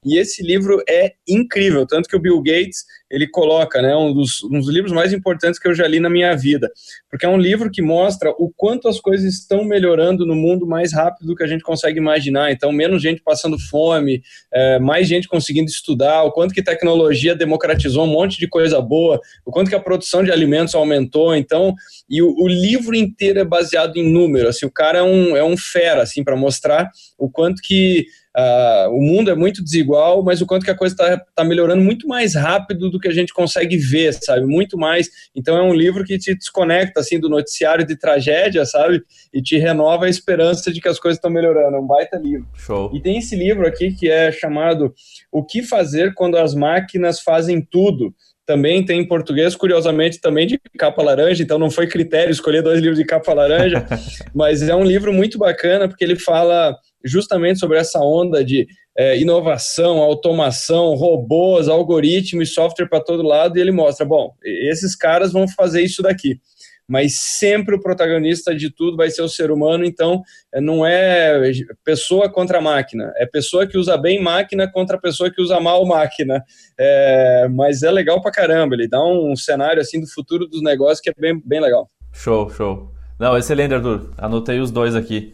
E 0.03 0.17
esse 0.17 0.41
livro 0.41 0.81
é 0.89 1.13
incrível, 1.27 1.85
tanto 1.85 2.09
que 2.09 2.15
o 2.15 2.19
Bill 2.19 2.41
Gates 2.41 2.85
ele 3.11 3.27
coloca, 3.27 3.81
né, 3.83 3.95
um 3.95 4.11
dos, 4.11 4.43
um 4.45 4.57
dos 4.59 4.67
livros 4.67 4.91
mais 4.91 5.13
importantes 5.13 5.59
que 5.59 5.67
eu 5.67 5.75
já 5.75 5.85
li 5.85 5.99
na 5.99 6.09
minha 6.09 6.35
vida, 6.35 6.71
porque 7.09 7.25
é 7.25 7.29
um 7.29 7.37
livro 7.37 7.69
que 7.69 7.83
mostra 7.83 8.31
o 8.31 8.51
quanto 8.55 8.87
as 8.87 8.99
coisas 8.99 9.31
estão 9.31 9.63
melhorando 9.63 10.25
no 10.25 10.33
mundo 10.33 10.65
mais 10.65 10.91
rápido 10.91 11.27
do 11.27 11.35
que 11.35 11.43
a 11.43 11.47
gente 11.47 11.61
consegue 11.61 11.99
imaginar. 11.99 12.51
Então, 12.51 12.71
menos 12.71 13.01
gente 13.01 13.21
passando 13.21 13.59
fome, 13.59 14.23
é, 14.51 14.79
mais 14.79 15.07
gente 15.07 15.27
conseguindo 15.27 15.69
estudar, 15.69 16.23
o 16.23 16.31
quanto 16.31 16.53
que 16.53 16.63
tecnologia 16.63 17.35
democratizou 17.35 18.05
um 18.05 18.11
monte 18.11 18.39
de 18.39 18.47
coisa 18.47 18.81
boa, 18.81 19.19
o 19.45 19.51
quanto 19.51 19.69
que 19.69 19.75
a 19.75 19.79
produção 19.79 20.23
de 20.23 20.31
alimentos 20.31 20.73
aumentou. 20.73 21.35
Então, 21.35 21.75
e 22.09 22.23
o, 22.23 22.33
o 22.39 22.47
livro 22.47 22.95
inteiro 22.95 23.39
é 23.39 23.45
baseado 23.45 23.97
em 23.97 24.11
número. 24.11 24.47
Assim, 24.47 24.65
o 24.65 24.71
cara 24.71 24.99
é 24.99 25.03
um, 25.03 25.37
é 25.37 25.43
um 25.43 25.57
fera, 25.57 26.01
assim, 26.01 26.23
para 26.23 26.35
mostrar 26.35 26.89
o 27.19 27.29
quanto 27.29 27.61
que 27.61 28.07
Uh, 28.37 28.89
o 28.91 29.01
mundo 29.01 29.29
é 29.29 29.35
muito 29.35 29.61
desigual, 29.61 30.23
mas 30.23 30.41
o 30.41 30.45
quanto 30.45 30.63
que 30.63 30.71
a 30.71 30.77
coisa 30.77 30.93
está 30.93 31.17
tá 31.35 31.43
melhorando 31.43 31.83
muito 31.83 32.07
mais 32.07 32.33
rápido 32.33 32.89
do 32.89 32.99
que 32.99 33.09
a 33.09 33.13
gente 33.13 33.33
consegue 33.33 33.77
ver, 33.77 34.13
sabe? 34.13 34.45
Muito 34.45 34.77
mais. 34.77 35.09
Então 35.35 35.57
é 35.57 35.61
um 35.61 35.73
livro 35.73 36.05
que 36.05 36.17
te 36.17 36.33
desconecta 36.33 37.01
assim 37.01 37.19
do 37.19 37.27
noticiário 37.27 37.85
de 37.85 37.97
tragédia, 37.97 38.65
sabe? 38.65 39.03
E 39.33 39.41
te 39.41 39.57
renova 39.57 40.05
a 40.05 40.09
esperança 40.09 40.71
de 40.71 40.79
que 40.79 40.87
as 40.87 40.99
coisas 40.99 41.17
estão 41.17 41.29
melhorando. 41.29 41.75
É 41.75 41.79
um 41.79 41.87
baita 41.87 42.17
livro. 42.17 42.47
Show. 42.55 42.91
E 42.93 43.01
tem 43.01 43.17
esse 43.17 43.35
livro 43.35 43.67
aqui 43.67 43.91
que 43.91 44.09
é 44.09 44.31
chamado 44.31 44.93
O 45.31 45.43
que 45.43 45.61
fazer 45.61 46.13
quando 46.13 46.37
as 46.37 46.55
máquinas 46.55 47.19
fazem 47.19 47.61
tudo 47.61 48.13
também 48.45 48.83
tem 48.83 48.99
em 48.99 49.07
português, 49.07 49.55
curiosamente, 49.55 50.19
também 50.19 50.45
de 50.45 50.59
capa 50.77 51.01
laranja, 51.01 51.41
então 51.41 51.57
não 51.57 51.69
foi 51.69 51.87
critério 51.87 52.31
escolher 52.31 52.61
dois 52.61 52.81
livros 52.81 52.97
de 52.97 53.05
capa 53.05 53.33
laranja, 53.33 53.85
mas 54.35 54.61
é 54.61 54.75
um 54.75 54.83
livro 54.83 55.13
muito 55.13 55.37
bacana 55.37 55.87
porque 55.87 56.03
ele 56.03 56.19
fala 56.19 56.75
justamente 57.03 57.59
sobre 57.59 57.77
essa 57.77 57.99
onda 57.99 58.43
de 58.43 58.67
é, 58.97 59.17
inovação, 59.17 59.99
automação, 59.99 60.95
robôs, 60.95 61.67
algoritmo 61.67 62.41
e 62.41 62.45
software 62.45 62.87
para 62.87 63.03
todo 63.03 63.23
lado, 63.23 63.57
e 63.57 63.61
ele 63.61 63.71
mostra, 63.71 64.05
bom, 64.05 64.33
esses 64.43 64.95
caras 64.95 65.31
vão 65.31 65.47
fazer 65.47 65.81
isso 65.81 66.01
daqui. 66.01 66.39
Mas 66.87 67.19
sempre 67.19 67.73
o 67.73 67.79
protagonista 67.79 68.53
de 68.53 68.69
tudo 68.69 68.97
vai 68.97 69.09
ser 69.09 69.21
o 69.21 69.29
ser 69.29 69.49
humano, 69.49 69.85
então 69.85 70.21
é, 70.53 70.59
não 70.59 70.85
é 70.85 71.39
pessoa 71.85 72.29
contra 72.29 72.59
máquina, 72.59 73.13
é 73.15 73.25
pessoa 73.25 73.65
que 73.65 73.77
usa 73.77 73.95
bem 73.95 74.21
máquina 74.21 74.69
contra 74.69 74.99
pessoa 74.99 75.31
que 75.31 75.41
usa 75.41 75.57
mal 75.59 75.85
máquina. 75.85 76.43
É, 76.77 77.47
mas 77.49 77.81
é 77.81 77.89
legal 77.89 78.21
pra 78.21 78.29
caramba, 78.29 78.75
ele 78.75 78.89
dá 78.89 79.01
um 79.01 79.35
cenário 79.37 79.81
assim 79.81 80.01
do 80.01 80.07
futuro 80.07 80.45
dos 80.45 80.61
negócios 80.61 80.99
que 80.99 81.09
é 81.09 81.13
bem, 81.17 81.41
bem 81.45 81.61
legal. 81.61 81.89
Show, 82.11 82.49
show. 82.49 82.91
Não, 83.17 83.37
excelente, 83.37 83.73
Arthur. 83.73 84.11
Anotei 84.17 84.59
os 84.59 84.69
dois 84.69 84.93
aqui. 84.93 85.33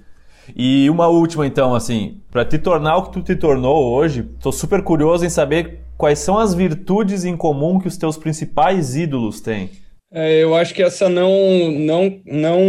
E 0.56 0.89
uma 0.89 1.08
última, 1.08 1.45
então, 1.45 1.76
assim, 1.76 2.22
para 2.32 2.45
te 2.45 2.58
tornar 2.58 2.98
o 2.98 3.04
que 3.04 3.14
tu 3.14 3.22
te 3.22 3.36
tornou 3.36 3.93
hoje, 3.93 4.28
estou 4.36 4.52
super 4.52 4.82
curioso 4.82 5.26
em 5.26 5.30
saber 5.30 5.80
quais 5.98 6.20
são 6.20 6.38
as 6.38 6.54
virtudes 6.54 7.26
em 7.26 7.36
comum 7.36 7.80
que 7.80 7.88
os 7.88 7.98
teus 7.98 8.18
principais 8.18 8.95
ídolos 8.95 9.41
têm. 9.41 9.70
É, 10.10 10.41
eu 10.41 10.56
acho 10.56 10.74
que 10.74 10.82
essa 10.82 11.10
não 11.10 11.70
não 11.72 12.22
não 12.26 12.60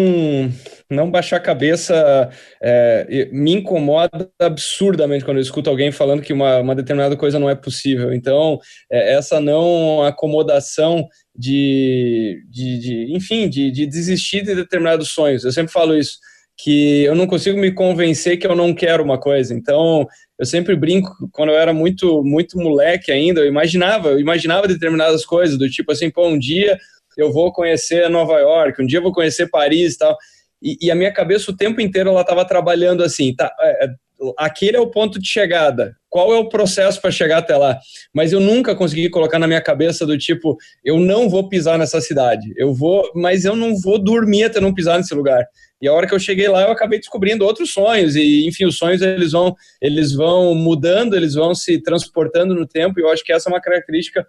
não 0.90 1.08
baixar 1.08 1.36
a 1.36 1.40
cabeça 1.40 2.28
é, 2.60 3.28
me 3.30 3.52
incomoda 3.52 4.28
absurdamente 4.40 5.24
quando 5.24 5.36
eu 5.36 5.42
escuto 5.42 5.70
alguém 5.70 5.92
falando 5.92 6.20
que 6.20 6.32
uma, 6.32 6.58
uma 6.58 6.74
determinada 6.74 7.16
coisa 7.16 7.38
não 7.38 7.48
é 7.48 7.54
possível. 7.54 8.12
Então 8.12 8.58
é, 8.90 9.14
essa 9.14 9.40
não 9.40 10.02
acomodação 10.02 11.06
de, 11.36 12.42
de, 12.50 12.78
de 12.80 13.16
enfim 13.16 13.48
de, 13.48 13.70
de 13.70 13.86
desistir 13.86 14.42
de 14.42 14.56
determinados 14.56 15.10
sonhos. 15.10 15.44
Eu 15.44 15.52
sempre 15.52 15.72
falo 15.72 15.96
isso 15.96 16.18
que 16.58 17.04
eu 17.04 17.14
não 17.14 17.26
consigo 17.26 17.56
me 17.58 17.70
convencer 17.70 18.36
que 18.36 18.46
eu 18.46 18.56
não 18.56 18.74
quero 18.74 19.04
uma 19.04 19.18
coisa. 19.18 19.54
Então, 19.54 20.06
eu 20.36 20.44
sempre 20.44 20.74
brinco, 20.74 21.28
quando 21.30 21.50
eu 21.50 21.56
era 21.56 21.72
muito 21.72 22.22
muito 22.24 22.58
moleque 22.58 23.12
ainda, 23.12 23.40
eu 23.40 23.46
imaginava, 23.46 24.10
eu 24.10 24.20
imaginava 24.20 24.66
determinadas 24.66 25.24
coisas, 25.24 25.56
do 25.56 25.70
tipo 25.70 25.92
assim, 25.92 26.10
pô, 26.10 26.26
um 26.26 26.38
dia 26.38 26.76
eu 27.16 27.32
vou 27.32 27.52
conhecer 27.52 28.08
Nova 28.10 28.38
York, 28.38 28.82
um 28.82 28.86
dia 28.86 28.98
eu 28.98 29.02
vou 29.02 29.12
conhecer 29.12 29.48
Paris 29.48 29.94
e 29.94 29.98
tal. 29.98 30.16
E, 30.60 30.76
e 30.82 30.90
a 30.90 30.94
minha 30.96 31.12
cabeça 31.12 31.50
o 31.50 31.56
tempo 31.56 31.80
inteiro 31.80 32.10
ela 32.10 32.22
estava 32.22 32.44
trabalhando 32.44 33.04
assim, 33.04 33.32
tá, 33.34 33.54
é, 33.60 33.84
é, 33.84 33.88
aquele 34.36 34.76
é 34.76 34.80
o 34.80 34.90
ponto 34.90 35.20
de 35.20 35.28
chegada. 35.28 35.96
Qual 36.08 36.32
é 36.32 36.36
o 36.38 36.48
processo 36.48 37.00
para 37.00 37.10
chegar 37.10 37.38
até 37.38 37.56
lá? 37.56 37.78
Mas 38.12 38.32
eu 38.32 38.40
nunca 38.40 38.74
consegui 38.74 39.10
colocar 39.10 39.38
na 39.38 39.46
minha 39.46 39.60
cabeça 39.60 40.04
do 40.04 40.18
tipo, 40.18 40.56
eu 40.84 40.98
não 40.98 41.28
vou 41.28 41.48
pisar 41.48 41.78
nessa 41.78 42.00
cidade. 42.00 42.52
Eu 42.56 42.74
vou, 42.74 43.08
mas 43.14 43.44
eu 43.44 43.54
não 43.54 43.76
vou 43.78 43.98
dormir 43.98 44.44
até 44.44 44.58
não 44.60 44.74
pisar 44.74 44.98
nesse 44.98 45.14
lugar. 45.14 45.44
E 45.80 45.86
a 45.86 45.92
hora 45.92 46.06
que 46.06 46.14
eu 46.14 46.18
cheguei 46.18 46.48
lá, 46.48 46.62
eu 46.62 46.72
acabei 46.72 46.98
descobrindo 46.98 47.44
outros 47.44 47.72
sonhos 47.72 48.16
e, 48.16 48.46
enfim, 48.46 48.64
os 48.64 48.76
sonhos 48.76 49.00
eles 49.00 49.32
vão, 49.32 49.54
eles 49.80 50.12
vão 50.12 50.54
mudando, 50.54 51.14
eles 51.14 51.34
vão 51.34 51.54
se 51.54 51.80
transportando 51.80 52.54
no 52.54 52.66
tempo. 52.66 52.98
E 52.98 53.02
eu 53.02 53.10
acho 53.10 53.24
que 53.24 53.32
essa 53.32 53.48
é 53.48 53.52
uma 53.52 53.60
característica 53.60 54.26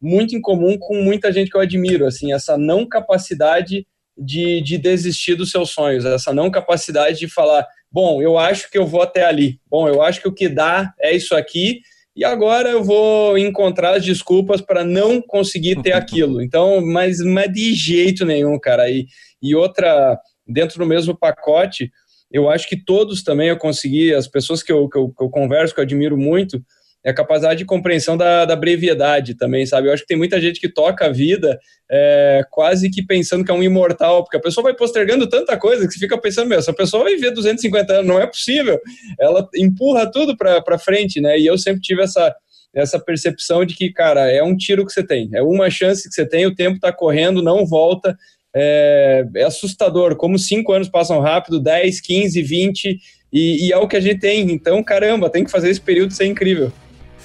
muito 0.00 0.34
em 0.34 0.40
comum 0.40 0.78
com 0.78 1.02
muita 1.02 1.32
gente 1.32 1.50
que 1.50 1.56
eu 1.56 1.60
admiro, 1.60 2.06
assim, 2.06 2.32
essa 2.32 2.56
não 2.56 2.86
capacidade 2.86 3.86
de, 4.16 4.62
de 4.62 4.78
desistir 4.78 5.34
dos 5.34 5.50
seus 5.50 5.70
sonhos, 5.70 6.04
essa 6.04 6.32
não 6.32 6.50
capacidade 6.50 7.18
de 7.18 7.28
falar, 7.28 7.66
bom, 7.90 8.22
eu 8.22 8.38
acho 8.38 8.70
que 8.70 8.78
eu 8.78 8.86
vou 8.86 9.02
até 9.02 9.24
ali, 9.24 9.58
bom, 9.68 9.88
eu 9.88 10.02
acho 10.02 10.20
que 10.20 10.28
o 10.28 10.32
que 10.32 10.48
dá 10.48 10.92
é 11.00 11.14
isso 11.14 11.34
aqui, 11.34 11.80
e 12.14 12.24
agora 12.24 12.68
eu 12.70 12.82
vou 12.82 13.38
encontrar 13.38 13.94
as 13.94 14.04
desculpas 14.04 14.60
para 14.60 14.84
não 14.84 15.22
conseguir 15.22 15.80
ter 15.80 15.92
aquilo. 15.94 16.42
Então, 16.42 16.84
mas, 16.84 17.20
mas 17.20 17.52
de 17.52 17.72
jeito 17.72 18.26
nenhum, 18.26 18.58
cara. 18.58 18.90
E, 18.90 19.06
e 19.40 19.54
outra, 19.54 20.18
dentro 20.50 20.78
do 20.78 20.86
mesmo 20.86 21.16
pacote, 21.16 21.90
eu 22.30 22.48
acho 22.48 22.68
que 22.68 22.76
todos 22.76 23.22
também 23.22 23.48
eu 23.48 23.56
consegui, 23.56 24.14
as 24.14 24.28
pessoas 24.28 24.62
que 24.62 24.72
eu, 24.72 24.88
que 24.88 24.98
eu, 24.98 25.08
que 25.10 25.22
eu 25.22 25.30
converso, 25.30 25.74
que 25.74 25.80
eu 25.80 25.84
admiro 25.84 26.16
muito, 26.16 26.62
é 27.04 27.10
a 27.10 27.14
capacidade 27.14 27.58
de 27.58 27.64
compreensão 27.64 28.16
da, 28.16 28.44
da 28.44 28.54
brevidade 28.54 29.34
também, 29.34 29.64
sabe? 29.64 29.88
Eu 29.88 29.92
acho 29.92 30.02
que 30.02 30.08
tem 30.08 30.16
muita 30.16 30.40
gente 30.40 30.60
que 30.60 30.68
toca 30.68 31.06
a 31.06 31.08
vida 31.08 31.58
é, 31.90 32.42
quase 32.50 32.90
que 32.90 33.02
pensando 33.02 33.44
que 33.44 33.50
é 33.50 33.54
um 33.54 33.62
imortal, 33.62 34.22
porque 34.22 34.36
a 34.36 34.40
pessoa 34.40 34.64
vai 34.64 34.74
postergando 34.74 35.28
tanta 35.28 35.56
coisa 35.56 35.86
que 35.86 35.92
você 35.94 35.98
fica 35.98 36.18
pensando, 36.20 36.48
meu, 36.48 36.58
essa 36.58 36.74
pessoa 36.74 37.04
vai 37.04 37.14
viver 37.14 37.30
250 37.30 37.92
anos, 37.92 38.06
não 38.06 38.20
é 38.20 38.26
possível. 38.26 38.78
Ela 39.18 39.48
empurra 39.56 40.10
tudo 40.10 40.36
para 40.36 40.78
frente, 40.78 41.20
né? 41.20 41.38
E 41.38 41.46
eu 41.46 41.56
sempre 41.56 41.80
tive 41.80 42.02
essa, 42.02 42.34
essa 42.74 42.98
percepção 43.00 43.64
de 43.64 43.74
que, 43.74 43.90
cara, 43.90 44.30
é 44.30 44.42
um 44.42 44.56
tiro 44.56 44.84
que 44.84 44.92
você 44.92 45.02
tem, 45.02 45.30
é 45.32 45.42
uma 45.42 45.70
chance 45.70 46.06
que 46.06 46.14
você 46.14 46.26
tem, 46.26 46.46
o 46.46 46.54
tempo 46.54 46.76
está 46.76 46.92
correndo, 46.92 47.42
não 47.42 47.64
volta. 47.64 48.16
É, 48.54 49.24
é 49.36 49.44
assustador 49.44 50.16
como 50.16 50.38
cinco 50.38 50.72
anos 50.72 50.88
passam 50.88 51.20
rápido, 51.20 51.60
10, 51.60 52.00
15, 52.00 52.42
20, 52.42 53.00
e, 53.32 53.68
e 53.68 53.72
é 53.72 53.76
o 53.76 53.86
que 53.86 53.96
a 53.96 54.00
gente 54.00 54.20
tem. 54.20 54.50
Então, 54.50 54.82
caramba, 54.82 55.30
tem 55.30 55.44
que 55.44 55.50
fazer 55.50 55.70
esse 55.70 55.80
período 55.80 56.12
ser 56.12 56.26
incrível. 56.26 56.72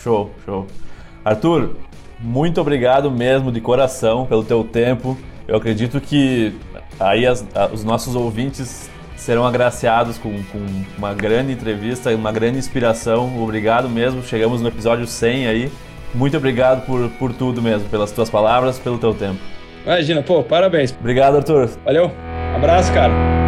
Show, 0.01 0.31
show. 0.45 0.67
Arthur, 1.23 1.75
muito 2.19 2.61
obrigado 2.61 3.09
mesmo 3.09 3.51
de 3.51 3.59
coração 3.59 4.25
pelo 4.25 4.43
teu 4.43 4.63
tempo. 4.63 5.17
Eu 5.47 5.55
acredito 5.57 5.99
que 5.99 6.53
aí 6.99 7.25
as, 7.25 7.45
os 7.73 7.83
nossos 7.83 8.15
ouvintes 8.15 8.89
serão 9.15 9.45
agraciados 9.45 10.17
com, 10.17 10.31
com, 10.51 10.59
uma 10.97 11.13
grande 11.13 11.51
entrevista, 11.51 12.13
uma 12.13 12.31
grande 12.31 12.59
inspiração. 12.59 13.41
Obrigado 13.41 13.89
mesmo. 13.89 14.23
Chegamos 14.23 14.61
no 14.61 14.67
episódio 14.67 15.07
100 15.07 15.47
aí. 15.47 15.71
Muito 16.13 16.37
obrigado 16.37 16.85
por, 16.85 17.09
por 17.11 17.33
tudo 17.33 17.61
mesmo, 17.61 17.89
pelas 17.89 18.11
tuas 18.11 18.29
palavras, 18.29 18.79
pelo 18.79 18.97
teu 18.97 19.13
tempo. 19.13 19.39
Imagina, 19.85 20.23
pô, 20.23 20.43
parabéns. 20.43 20.95
Obrigado, 20.99 21.37
Arthur. 21.37 21.69
Valeu. 21.85 22.11
Abraço, 22.55 22.91
cara. 22.93 23.44